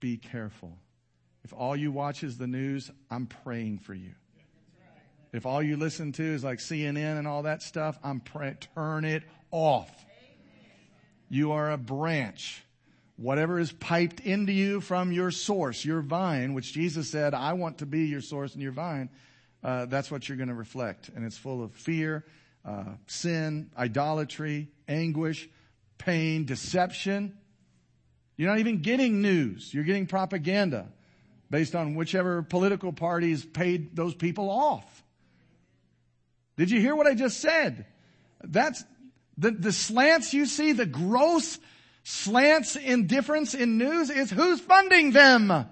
Be 0.00 0.16
careful. 0.16 0.76
If 1.44 1.52
all 1.52 1.76
you 1.76 1.90
watch 1.90 2.22
is 2.22 2.38
the 2.38 2.46
news, 2.46 2.90
I'm 3.10 3.26
praying 3.26 3.78
for 3.78 3.94
you. 3.94 4.12
If 5.34 5.46
all 5.46 5.60
you 5.60 5.76
listen 5.76 6.12
to 6.12 6.22
is 6.22 6.44
like 6.44 6.60
CNN 6.60 7.18
and 7.18 7.26
all 7.26 7.42
that 7.42 7.60
stuff, 7.60 7.98
I'm 8.04 8.20
turn 8.20 9.04
it 9.04 9.24
off. 9.50 9.90
You 11.28 11.50
are 11.50 11.72
a 11.72 11.76
branch. 11.76 12.62
Whatever 13.16 13.58
is 13.58 13.72
piped 13.72 14.20
into 14.20 14.52
you 14.52 14.80
from 14.80 15.10
your 15.10 15.32
source, 15.32 15.84
your 15.84 16.02
vine, 16.02 16.54
which 16.54 16.72
Jesus 16.72 17.10
said, 17.10 17.34
I 17.34 17.54
want 17.54 17.78
to 17.78 17.86
be 17.86 18.02
your 18.06 18.20
source 18.20 18.52
and 18.52 18.62
your 18.62 18.70
vine, 18.70 19.10
uh, 19.64 19.86
that's 19.86 20.08
what 20.08 20.28
you're 20.28 20.38
going 20.38 20.50
to 20.50 20.54
reflect. 20.54 21.08
And 21.08 21.24
it's 21.24 21.36
full 21.36 21.64
of 21.64 21.72
fear, 21.72 22.24
uh, 22.64 22.84
sin, 23.08 23.72
idolatry, 23.76 24.68
anguish, 24.86 25.48
pain, 25.98 26.44
deception. 26.44 27.36
You're 28.36 28.50
not 28.50 28.60
even 28.60 28.82
getting 28.82 29.20
news. 29.20 29.74
You're 29.74 29.82
getting 29.82 30.06
propaganda 30.06 30.92
based 31.50 31.74
on 31.74 31.96
whichever 31.96 32.42
political 32.42 32.92
parties 32.92 33.44
paid 33.44 33.96
those 33.96 34.14
people 34.14 34.48
off. 34.48 35.00
Did 36.56 36.70
you 36.70 36.80
hear 36.80 36.94
what 36.94 37.06
I 37.06 37.14
just 37.14 37.40
said? 37.40 37.86
That's 38.42 38.84
the, 39.36 39.50
the 39.50 39.72
slants 39.72 40.32
you 40.32 40.46
see, 40.46 40.72
the 40.72 40.86
gross 40.86 41.58
slants 42.04 42.76
in 42.76 43.06
difference 43.06 43.54
in 43.54 43.78
news 43.78 44.10
is 44.10 44.30
who's 44.30 44.60
funding 44.60 45.12
them. 45.12 45.66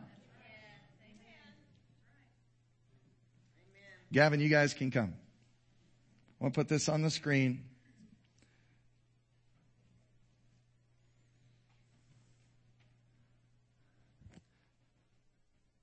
Gavin, 4.12 4.40
you 4.40 4.48
guys 4.48 4.74
can 4.74 4.90
come. 4.90 5.14
I 6.40 6.44
want 6.44 6.54
to 6.54 6.60
put 6.60 6.68
this 6.68 6.88
on 6.88 7.02
the 7.02 7.10
screen. 7.10 7.64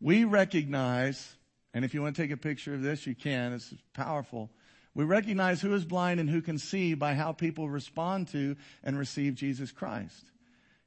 We 0.02 0.24
recognize, 0.24 1.36
and 1.74 1.84
if 1.84 1.94
you 1.94 2.02
want 2.02 2.16
to 2.16 2.22
take 2.22 2.32
a 2.32 2.38
picture 2.38 2.74
of 2.74 2.82
this, 2.82 3.06
you 3.08 3.16
can. 3.16 3.54
It's 3.54 3.74
powerful. 3.94 4.50
We 4.96 5.04
recognize 5.06 5.62
who 5.62 5.74
is 5.74 5.86
blind 5.86 6.20
and 6.20 6.30
who 6.30 6.42
can 6.42 6.58
see 6.58 6.94
by 6.94 7.14
how 7.14 7.32
people 7.32 7.70
respond 7.70 8.28
to 8.30 8.56
and 8.84 8.98
receive 8.98 9.36
Jesus 9.36 9.72
Christ. 9.72 10.32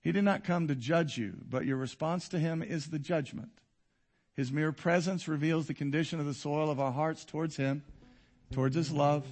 He 0.00 0.12
did 0.12 0.24
not 0.24 0.44
come 0.44 0.68
to 0.68 0.74
judge 0.74 1.16
you, 1.16 1.34
but 1.48 1.64
your 1.64 1.76
response 1.76 2.28
to 2.30 2.38
him 2.38 2.62
is 2.62 2.86
the 2.86 2.98
judgment. 2.98 3.50
His 4.34 4.50
mere 4.50 4.72
presence 4.72 5.28
reveals 5.28 5.66
the 5.66 5.74
condition 5.74 6.18
of 6.18 6.26
the 6.26 6.34
soil 6.34 6.70
of 6.70 6.80
our 6.80 6.90
hearts 6.90 7.24
towards 7.24 7.56
him, 7.56 7.82
towards 8.50 8.74
his 8.74 8.90
love, 8.90 9.26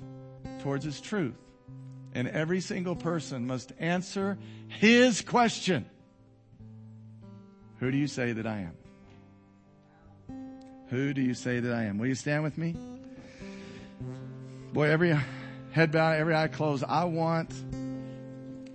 towards 0.61 0.85
his 0.85 1.01
truth. 1.01 1.37
And 2.15 2.29
every 2.29 2.61
single 2.61 2.97
person 2.97 3.47
must 3.47 3.73
answer 3.79 4.39
his 4.69 5.23
question. 5.23 5.87
Who 7.79 7.91
do 7.91 7.97
you 7.97 8.07
say 8.07 8.33
that 8.33 8.47
I 8.47 8.69
am? 8.69 8.77
Who 10.89 11.15
do 11.15 11.23
you 11.23 11.35
say 11.35 11.61
that 11.61 11.73
I 11.73 11.85
am? 11.85 11.99
Will 11.99 12.09
you 12.09 12.15
stand 12.15 12.43
with 12.43 12.59
me? 12.59 12.77
Boy, 14.73 14.89
every 14.89 15.19
head 15.73 15.91
bowed, 15.91 16.17
every 16.17 16.35
eye 16.35 16.49
closed. 16.49 16.85
I 16.85 17.05
want 17.05 17.53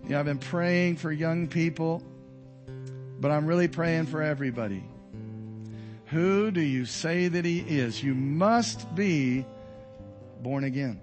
you 0.06 0.12
know, 0.12 0.20
I've 0.20 0.26
been 0.26 0.38
praying 0.38 0.98
for 0.98 1.12
young 1.12 1.48
people, 1.48 2.04
but 3.20 3.32
I'm 3.32 3.48
really 3.48 3.68
praying 3.68 4.06
for 4.06 4.22
everybody. 4.22 4.84
Who 6.08 6.52
do 6.52 6.62
you 6.62 6.86
say 6.86 7.28
that 7.28 7.44
he 7.44 7.60
is? 7.60 8.04
You 8.04 8.14
must 8.14 8.94
be 8.94 9.46
born 10.44 10.64
again. 10.64 11.02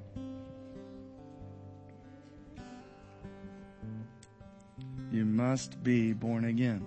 You 5.10 5.24
must 5.24 5.82
be 5.82 6.12
born 6.12 6.44
again. 6.44 6.86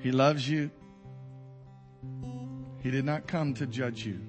He 0.00 0.10
loves 0.10 0.48
you. 0.48 0.70
He 2.82 2.90
did 2.90 3.04
not 3.04 3.26
come 3.26 3.54
to 3.54 3.66
judge 3.66 4.04
you. 4.04 4.20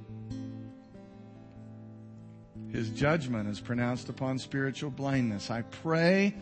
His 2.71 2.89
judgment 2.89 3.49
is 3.49 3.59
pronounced 3.59 4.09
upon 4.09 4.39
spiritual 4.39 4.91
blindness. 4.91 5.49
I 5.49 5.61
pray, 5.61 6.35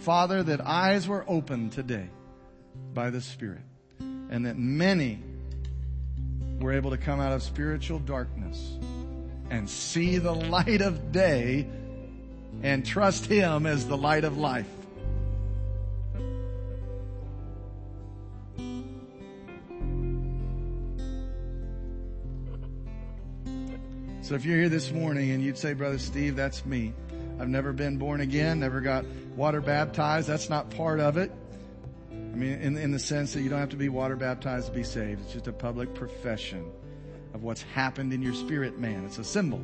Father, 0.00 0.42
that 0.42 0.60
eyes 0.60 1.06
were 1.06 1.24
opened 1.28 1.72
today 1.72 2.08
by 2.92 3.10
the 3.10 3.20
Spirit 3.20 3.62
and 4.00 4.46
that 4.46 4.58
many 4.58 5.22
were 6.60 6.72
able 6.72 6.90
to 6.90 6.98
come 6.98 7.20
out 7.20 7.32
of 7.32 7.42
spiritual 7.42 7.98
darkness 8.00 8.78
and 9.50 9.68
see 9.68 10.18
the 10.18 10.34
light 10.34 10.80
of 10.80 11.12
day 11.12 11.66
and 12.62 12.84
trust 12.84 13.26
Him 13.26 13.66
as 13.66 13.86
the 13.86 13.96
light 13.96 14.24
of 14.24 14.38
life. 14.38 14.66
So 24.26 24.34
if 24.34 24.44
you're 24.44 24.58
here 24.58 24.68
this 24.68 24.90
morning 24.90 25.30
and 25.30 25.40
you'd 25.40 25.56
say, 25.56 25.72
Brother 25.72 25.98
Steve, 25.98 26.34
that's 26.34 26.66
me. 26.66 26.92
I've 27.38 27.48
never 27.48 27.72
been 27.72 27.96
born 27.96 28.20
again, 28.20 28.58
never 28.58 28.80
got 28.80 29.04
water 29.36 29.60
baptized. 29.60 30.26
That's 30.26 30.50
not 30.50 30.68
part 30.70 30.98
of 30.98 31.16
it. 31.16 31.30
I 32.10 32.14
mean, 32.14 32.54
in, 32.54 32.76
in 32.76 32.90
the 32.90 32.98
sense 32.98 33.34
that 33.34 33.42
you 33.42 33.48
don't 33.48 33.60
have 33.60 33.68
to 33.68 33.76
be 33.76 33.88
water 33.88 34.16
baptized 34.16 34.66
to 34.66 34.72
be 34.72 34.82
saved. 34.82 35.20
It's 35.22 35.34
just 35.34 35.46
a 35.46 35.52
public 35.52 35.94
profession 35.94 36.68
of 37.34 37.44
what's 37.44 37.62
happened 37.62 38.12
in 38.12 38.20
your 38.20 38.34
spirit 38.34 38.80
man. 38.80 39.04
It's 39.04 39.18
a 39.18 39.24
symbol 39.24 39.60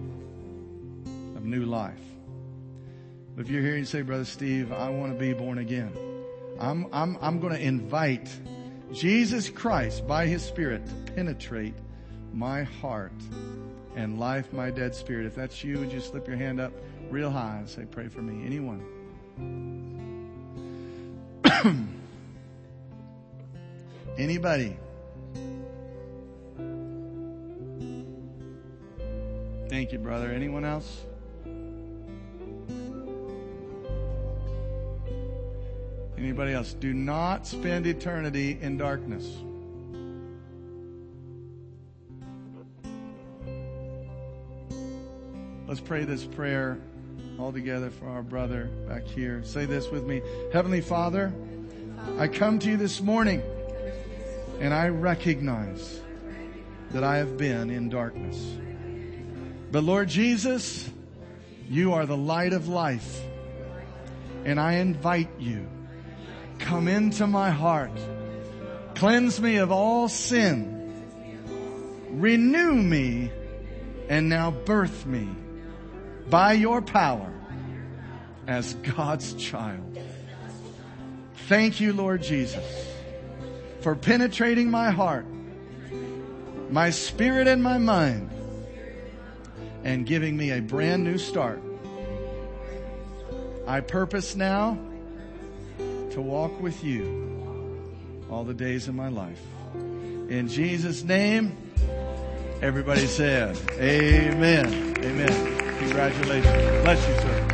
of 1.35 1.45
new 1.45 1.65
life. 1.65 1.99
But 3.35 3.47
if 3.47 3.51
you're 3.51 3.63
here 3.63 3.73
and 3.73 3.81
you 3.81 3.85
say, 3.85 4.03
Brother 4.03 4.25
Steve, 4.25 4.71
I 4.71 4.91
want 4.91 5.13
to 5.13 5.19
be 5.19 5.33
born 5.33 5.59
again. 5.59 5.93
I'm, 6.61 6.87
I'm, 6.93 7.19
I'm 7.21 7.41
going 7.41 7.53
to 7.53 7.61
invite 7.61 8.31
Jesus 8.93 9.51
Christ 9.51 10.07
by 10.07 10.29
His 10.29 10.45
Spirit 10.45 10.87
to 10.87 11.13
penetrate 11.15 11.75
my 12.33 12.63
heart 12.63 13.11
and 13.97 14.19
life 14.19 14.53
my 14.53 14.71
dead 14.71 14.95
spirit. 14.95 15.27
If 15.27 15.35
that's 15.35 15.63
you, 15.63 15.83
you 15.85 16.01
slip 16.01 16.27
your 16.27 16.37
hand 16.37 16.61
up 16.61 16.73
real 17.11 17.31
high 17.31 17.59
and 17.59 17.69
say, 17.69 17.85
pray 17.85 18.09
for 18.09 18.23
me? 18.23 18.45
Anyone? 18.47 18.83
Anybody? 24.19 24.77
Thank 29.69 29.93
you, 29.93 29.99
brother. 29.99 30.31
Anyone 30.31 30.65
else? 30.65 31.05
Anybody 36.19 36.53
else? 36.53 36.75
Do 36.75 36.93
not 36.95 37.47
spend 37.47 37.87
eternity 37.87 38.59
in 38.61 38.77
darkness. 38.77 39.27
Let's 45.73 45.81
pray 45.81 46.05
this 46.05 46.23
prayer 46.23 46.77
all 47.39 47.51
together 47.51 47.89
for 47.89 48.07
our 48.07 48.21
brother 48.21 48.65
back 48.87 49.07
here. 49.07 49.43
Say 49.43 49.65
this 49.65 49.89
with 49.89 50.05
me. 50.05 50.21
Heavenly 50.53 50.83
Father, 50.83 51.33
I 52.19 52.29
come 52.29 52.59
to 52.59 52.69
you 52.69 52.77
this 52.77 53.01
morning 53.01 53.43
and 54.61 54.75
I 54.75 54.89
recognize 54.89 55.99
that 56.91 57.03
I 57.03 57.17
have 57.17 57.39
been 57.39 57.71
in 57.71 57.89
darkness. 57.89 58.55
But 59.71 59.85
Lord 59.85 60.11
Jesus, 60.11 60.91
you 61.71 61.95
are 61.95 62.05
the 62.05 62.19
light 62.19 62.53
of 62.53 62.69
life. 62.69 63.23
And 64.45 64.61
I 64.61 64.75
invite 64.75 65.31
you, 65.39 65.67
come 66.59 66.87
into 66.87 67.27
my 67.27 67.49
heart. 67.49 67.99
Cleanse 68.95 69.41
me 69.41 69.57
of 69.57 69.73
all 69.73 70.11
sin. 70.11 70.93
Renew 72.11 72.75
me 72.75 73.31
and 74.11 74.29
now 74.29 74.51
birth 74.51 75.07
me 75.07 75.31
by 76.29 76.53
your 76.53 76.83
power 76.83 77.33
as 78.47 78.75
God's 78.75 79.35
child. 79.35 79.99
Thank 81.49 81.81
you, 81.81 81.93
Lord 81.93 82.23
Jesus, 82.23 82.65
for 83.81 83.95
penetrating 83.95 84.71
my 84.71 84.91
heart, 84.91 85.27
my 86.71 86.91
spirit 86.91 87.49
and 87.49 87.63
my 87.63 87.79
mind, 87.79 88.31
and 89.85 90.07
giving 90.07 90.37
me 90.37 90.51
a 90.51 90.61
brand 90.61 91.05
new 91.05 91.19
start. 91.19 91.61
I 93.67 93.81
purpose 93.81 94.37
now 94.37 94.79
to 96.11 96.21
walk 96.21 96.61
with 96.61 96.83
you 96.85 97.31
all 98.31 98.45
the 98.45 98.55
days 98.55 98.89
of 98.89 98.95
my 98.95 99.09
life. 99.09 99.43
In 100.29 100.49
Jesus' 100.49 101.03
name, 101.03 101.57
Everybody 102.63 103.09
said, 103.09 103.59
Amen. 103.81 104.95
Amen. 104.99 105.62
Congratulations. 105.83 106.83
Bless 106.83 107.09
you, 107.09 107.15
sir. 107.17 107.47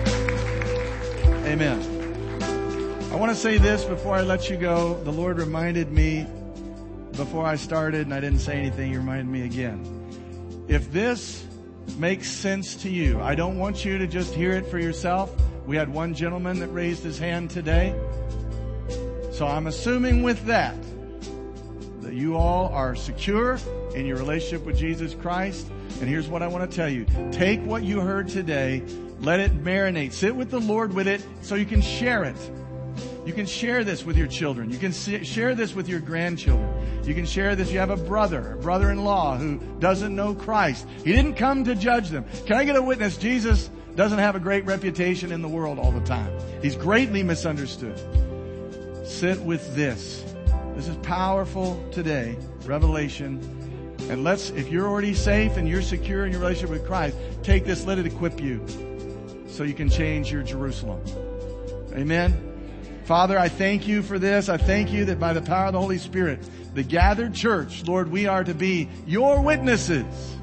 Amen. 1.47 1.99
I 3.11 3.17
want 3.17 3.33
to 3.33 3.37
say 3.37 3.57
this 3.57 3.85
before 3.85 4.15
I 4.15 4.21
let 4.21 4.51
you 4.51 4.57
go. 4.57 5.03
The 5.03 5.11
Lord 5.11 5.39
reminded 5.39 5.91
me 5.91 6.27
before 7.13 7.47
I 7.47 7.57
started 7.57 8.03
and 8.03 8.13
I 8.13 8.21
didn't 8.21 8.41
say 8.41 8.59
anything. 8.59 8.91
He 8.91 8.97
reminded 8.99 9.29
me 9.29 9.43
again. 9.43 9.83
If 10.69 10.93
this 10.93 11.47
makes 11.97 12.31
sense 12.31 12.77
to 12.83 12.91
you, 12.91 13.19
I 13.21 13.35
don't 13.35 13.59
want 13.59 13.85
you 13.85 13.97
to 13.97 14.07
just 14.07 14.35
hear 14.35 14.53
it 14.53 14.67
for 14.67 14.79
yourself. 14.79 15.35
We 15.67 15.77
had 15.77 15.89
one 15.89 16.13
gentleman 16.13 16.61
that 16.61 16.69
raised 16.69 17.03
his 17.03 17.19
hand 17.19 17.49
today. 17.49 17.99
So 19.33 19.47
I'm 19.47 19.67
assuming 19.69 20.23
with 20.23 20.45
that, 20.45 20.77
that 22.09 22.17
you 22.17 22.39
all 22.39 22.69
are 22.69 22.97
secure 22.97 23.59
in 23.95 24.07
your 24.07 24.17
relationship 24.17 24.65
with 24.65 24.79
Jesus 24.79 25.15
Christ. 25.15 25.69
And 26.01 26.09
here's 26.09 26.27
what 26.27 26.43
I 26.43 26.47
want 26.47 26.69
to 26.69 26.75
tell 26.75 26.89
you. 26.89 27.05
Take 27.31 27.61
what 27.67 27.83
you 27.83 28.01
heard 28.01 28.29
today, 28.29 28.83
let 29.21 29.41
it 29.41 29.63
marinate. 29.63 30.15
Sit 30.15 30.35
with 30.35 30.51
the 30.51 30.59
Lord 30.59 30.95
with 30.95 31.07
it 31.07 31.23
so 31.43 31.55
you 31.55 31.67
can 31.67 31.83
share 31.83 32.25
it. 32.25 32.37
You 33.27 33.35
can 33.35 33.45
share 33.45 33.85
this 33.85 34.07
with 34.07 34.17
your 34.17 34.27
children. 34.27 34.71
You 34.71 34.79
can 34.79 34.91
share 34.91 35.55
this 35.55 35.75
with 35.75 35.87
your 35.87 36.01
grandchildren. 36.01 37.05
You 37.05 37.15
can 37.15 37.27
share 37.27 37.55
this. 37.55 37.71
You 37.71 37.79
have 37.79 37.91
a 37.91 37.97
brother, 37.97 38.55
a 38.55 38.57
brother-in-law 38.57 39.37
who 39.37 39.59
doesn't 39.79 40.17
know 40.17 40.35
Christ. 40.35 40.87
He 41.05 41.13
didn't 41.13 41.35
come 41.35 41.63
to 41.65 41.75
judge 41.75 42.09
them. 42.09 42.25
Can 42.47 42.57
I 42.57 42.65
get 42.65 42.77
a 42.77 42.81
witness? 42.83 43.19
Jesus 43.19 43.69
doesn't 43.97 44.19
have 44.19 44.35
a 44.35 44.41
great 44.41 44.65
reputation 44.65 45.31
in 45.31 45.43
the 45.43 45.49
world 45.49 45.79
all 45.79 45.93
the 45.93 46.07
time. 46.07 46.33
He's 46.63 46.75
greatly 46.75 47.23
misunderstood. 47.23 48.01
Sit 49.07 49.39
with 49.43 49.75
this. 49.75 50.25
This 50.79 50.87
is 50.87 50.97
powerful 50.99 51.85
today. 51.91 52.39
Revelation. 52.65 53.41
And 54.09 54.23
let's, 54.23 54.51
if 54.51 54.69
you're 54.69 54.87
already 54.87 55.13
safe 55.13 55.57
and 55.57 55.69
you're 55.69 55.83
secure 55.83 56.25
in 56.25 56.31
your 56.31 56.41
relationship 56.41 56.71
with 56.71 56.87
Christ, 56.87 57.17
take 57.43 57.65
this, 57.65 57.85
let 57.85 57.99
it 57.99 58.07
equip 58.07 58.41
you 58.41 58.65
so 59.49 59.65
you 59.65 59.75
can 59.75 59.91
change 59.91 60.31
your 60.31 60.45
Jerusalem. 60.45 61.03
Amen. 61.95 63.03
Father, 63.07 63.37
I 63.37 63.49
thank 63.49 63.89
you 63.89 64.05
for 64.05 64.21
this. 64.21 64.49
I 64.49 64.57
thank 64.57 64.93
you 64.93 65.05
that 65.07 65.19
by 65.19 65.33
the 65.33 65.43
power 65.43 65.67
of 65.67 65.73
the 65.73 65.81
Holy 65.81 65.99
Spirit, 65.99 66.49
the 66.75 66.85
gathered 66.85 67.35
church, 67.35 67.83
Lord, 67.83 68.09
we 68.09 68.29
are 68.29 68.45
to 68.45 68.55
be 68.55 68.89
your 69.05 69.43
witnesses. 69.43 70.37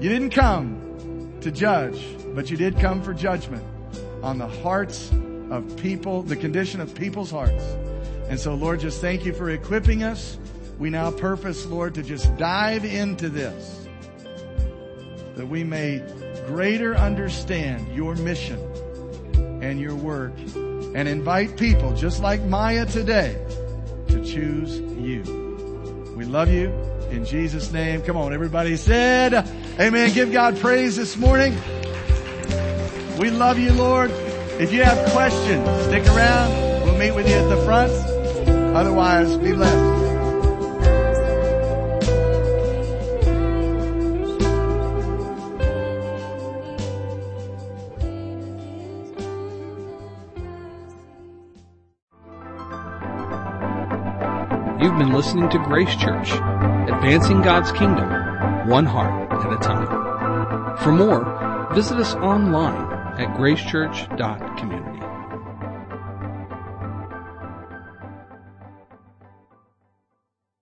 You 0.00 0.08
didn't 0.08 0.30
come 0.30 1.38
to 1.40 1.50
judge 1.50 2.00
but 2.34 2.50
you 2.50 2.56
did 2.56 2.78
come 2.78 3.02
for 3.02 3.12
judgment 3.12 3.64
on 4.22 4.38
the 4.38 4.46
hearts 4.46 5.10
of 5.50 5.76
people, 5.76 6.22
the 6.22 6.36
condition 6.36 6.80
of 6.80 6.94
people's 6.94 7.32
hearts. 7.32 7.64
And 8.30 8.38
so 8.38 8.54
Lord, 8.54 8.78
just 8.78 9.00
thank 9.00 9.26
you 9.26 9.34
for 9.34 9.50
equipping 9.50 10.04
us. 10.04 10.38
We 10.78 10.88
now 10.88 11.10
purpose, 11.10 11.66
Lord, 11.66 11.96
to 11.96 12.02
just 12.02 12.34
dive 12.36 12.84
into 12.84 13.28
this, 13.28 13.86
that 15.34 15.46
we 15.46 15.64
may 15.64 16.02
greater 16.46 16.94
understand 16.96 17.92
your 17.94 18.14
mission 18.14 18.58
and 19.62 19.80
your 19.80 19.96
work 19.96 20.32
and 20.54 21.08
invite 21.08 21.58
people 21.58 21.92
just 21.94 22.22
like 22.22 22.40
Maya 22.44 22.86
today 22.86 23.36
to 24.08 24.24
choose 24.24 24.78
you. 24.78 26.14
We 26.16 26.24
love 26.24 26.50
you 26.50 26.68
in 27.10 27.24
Jesus 27.24 27.72
name. 27.72 28.00
Come 28.02 28.16
on, 28.16 28.32
everybody 28.32 28.76
said, 28.76 29.34
amen. 29.78 30.12
Give 30.14 30.32
God 30.32 30.56
praise 30.58 30.94
this 30.96 31.16
morning. 31.16 31.52
We 33.18 33.30
love 33.30 33.58
you, 33.58 33.72
Lord. 33.72 34.12
If 34.60 34.72
you 34.72 34.84
have 34.84 35.10
questions, 35.10 35.68
stick 35.86 36.06
around. 36.06 36.84
We'll 36.84 36.96
meet 36.96 37.10
with 37.10 37.28
you 37.28 37.34
at 37.34 37.48
the 37.48 37.62
front. 37.64 38.19
Otherwise, 38.72 39.36
be 39.38 39.52
blessed. 39.52 40.00
You've 54.80 54.96
been 54.96 55.12
listening 55.12 55.50
to 55.50 55.58
Grace 55.58 55.94
Church, 55.96 56.30
advancing 56.88 57.42
God's 57.42 57.72
kingdom, 57.72 58.08
one 58.68 58.86
heart 58.86 59.30
at 59.32 59.52
a 59.52 59.58
time. 59.58 60.76
For 60.78 60.92
more, 60.92 61.68
visit 61.74 61.98
us 61.98 62.14
online 62.14 62.90
at 63.20 63.36
gracechurch.community. 63.36 64.99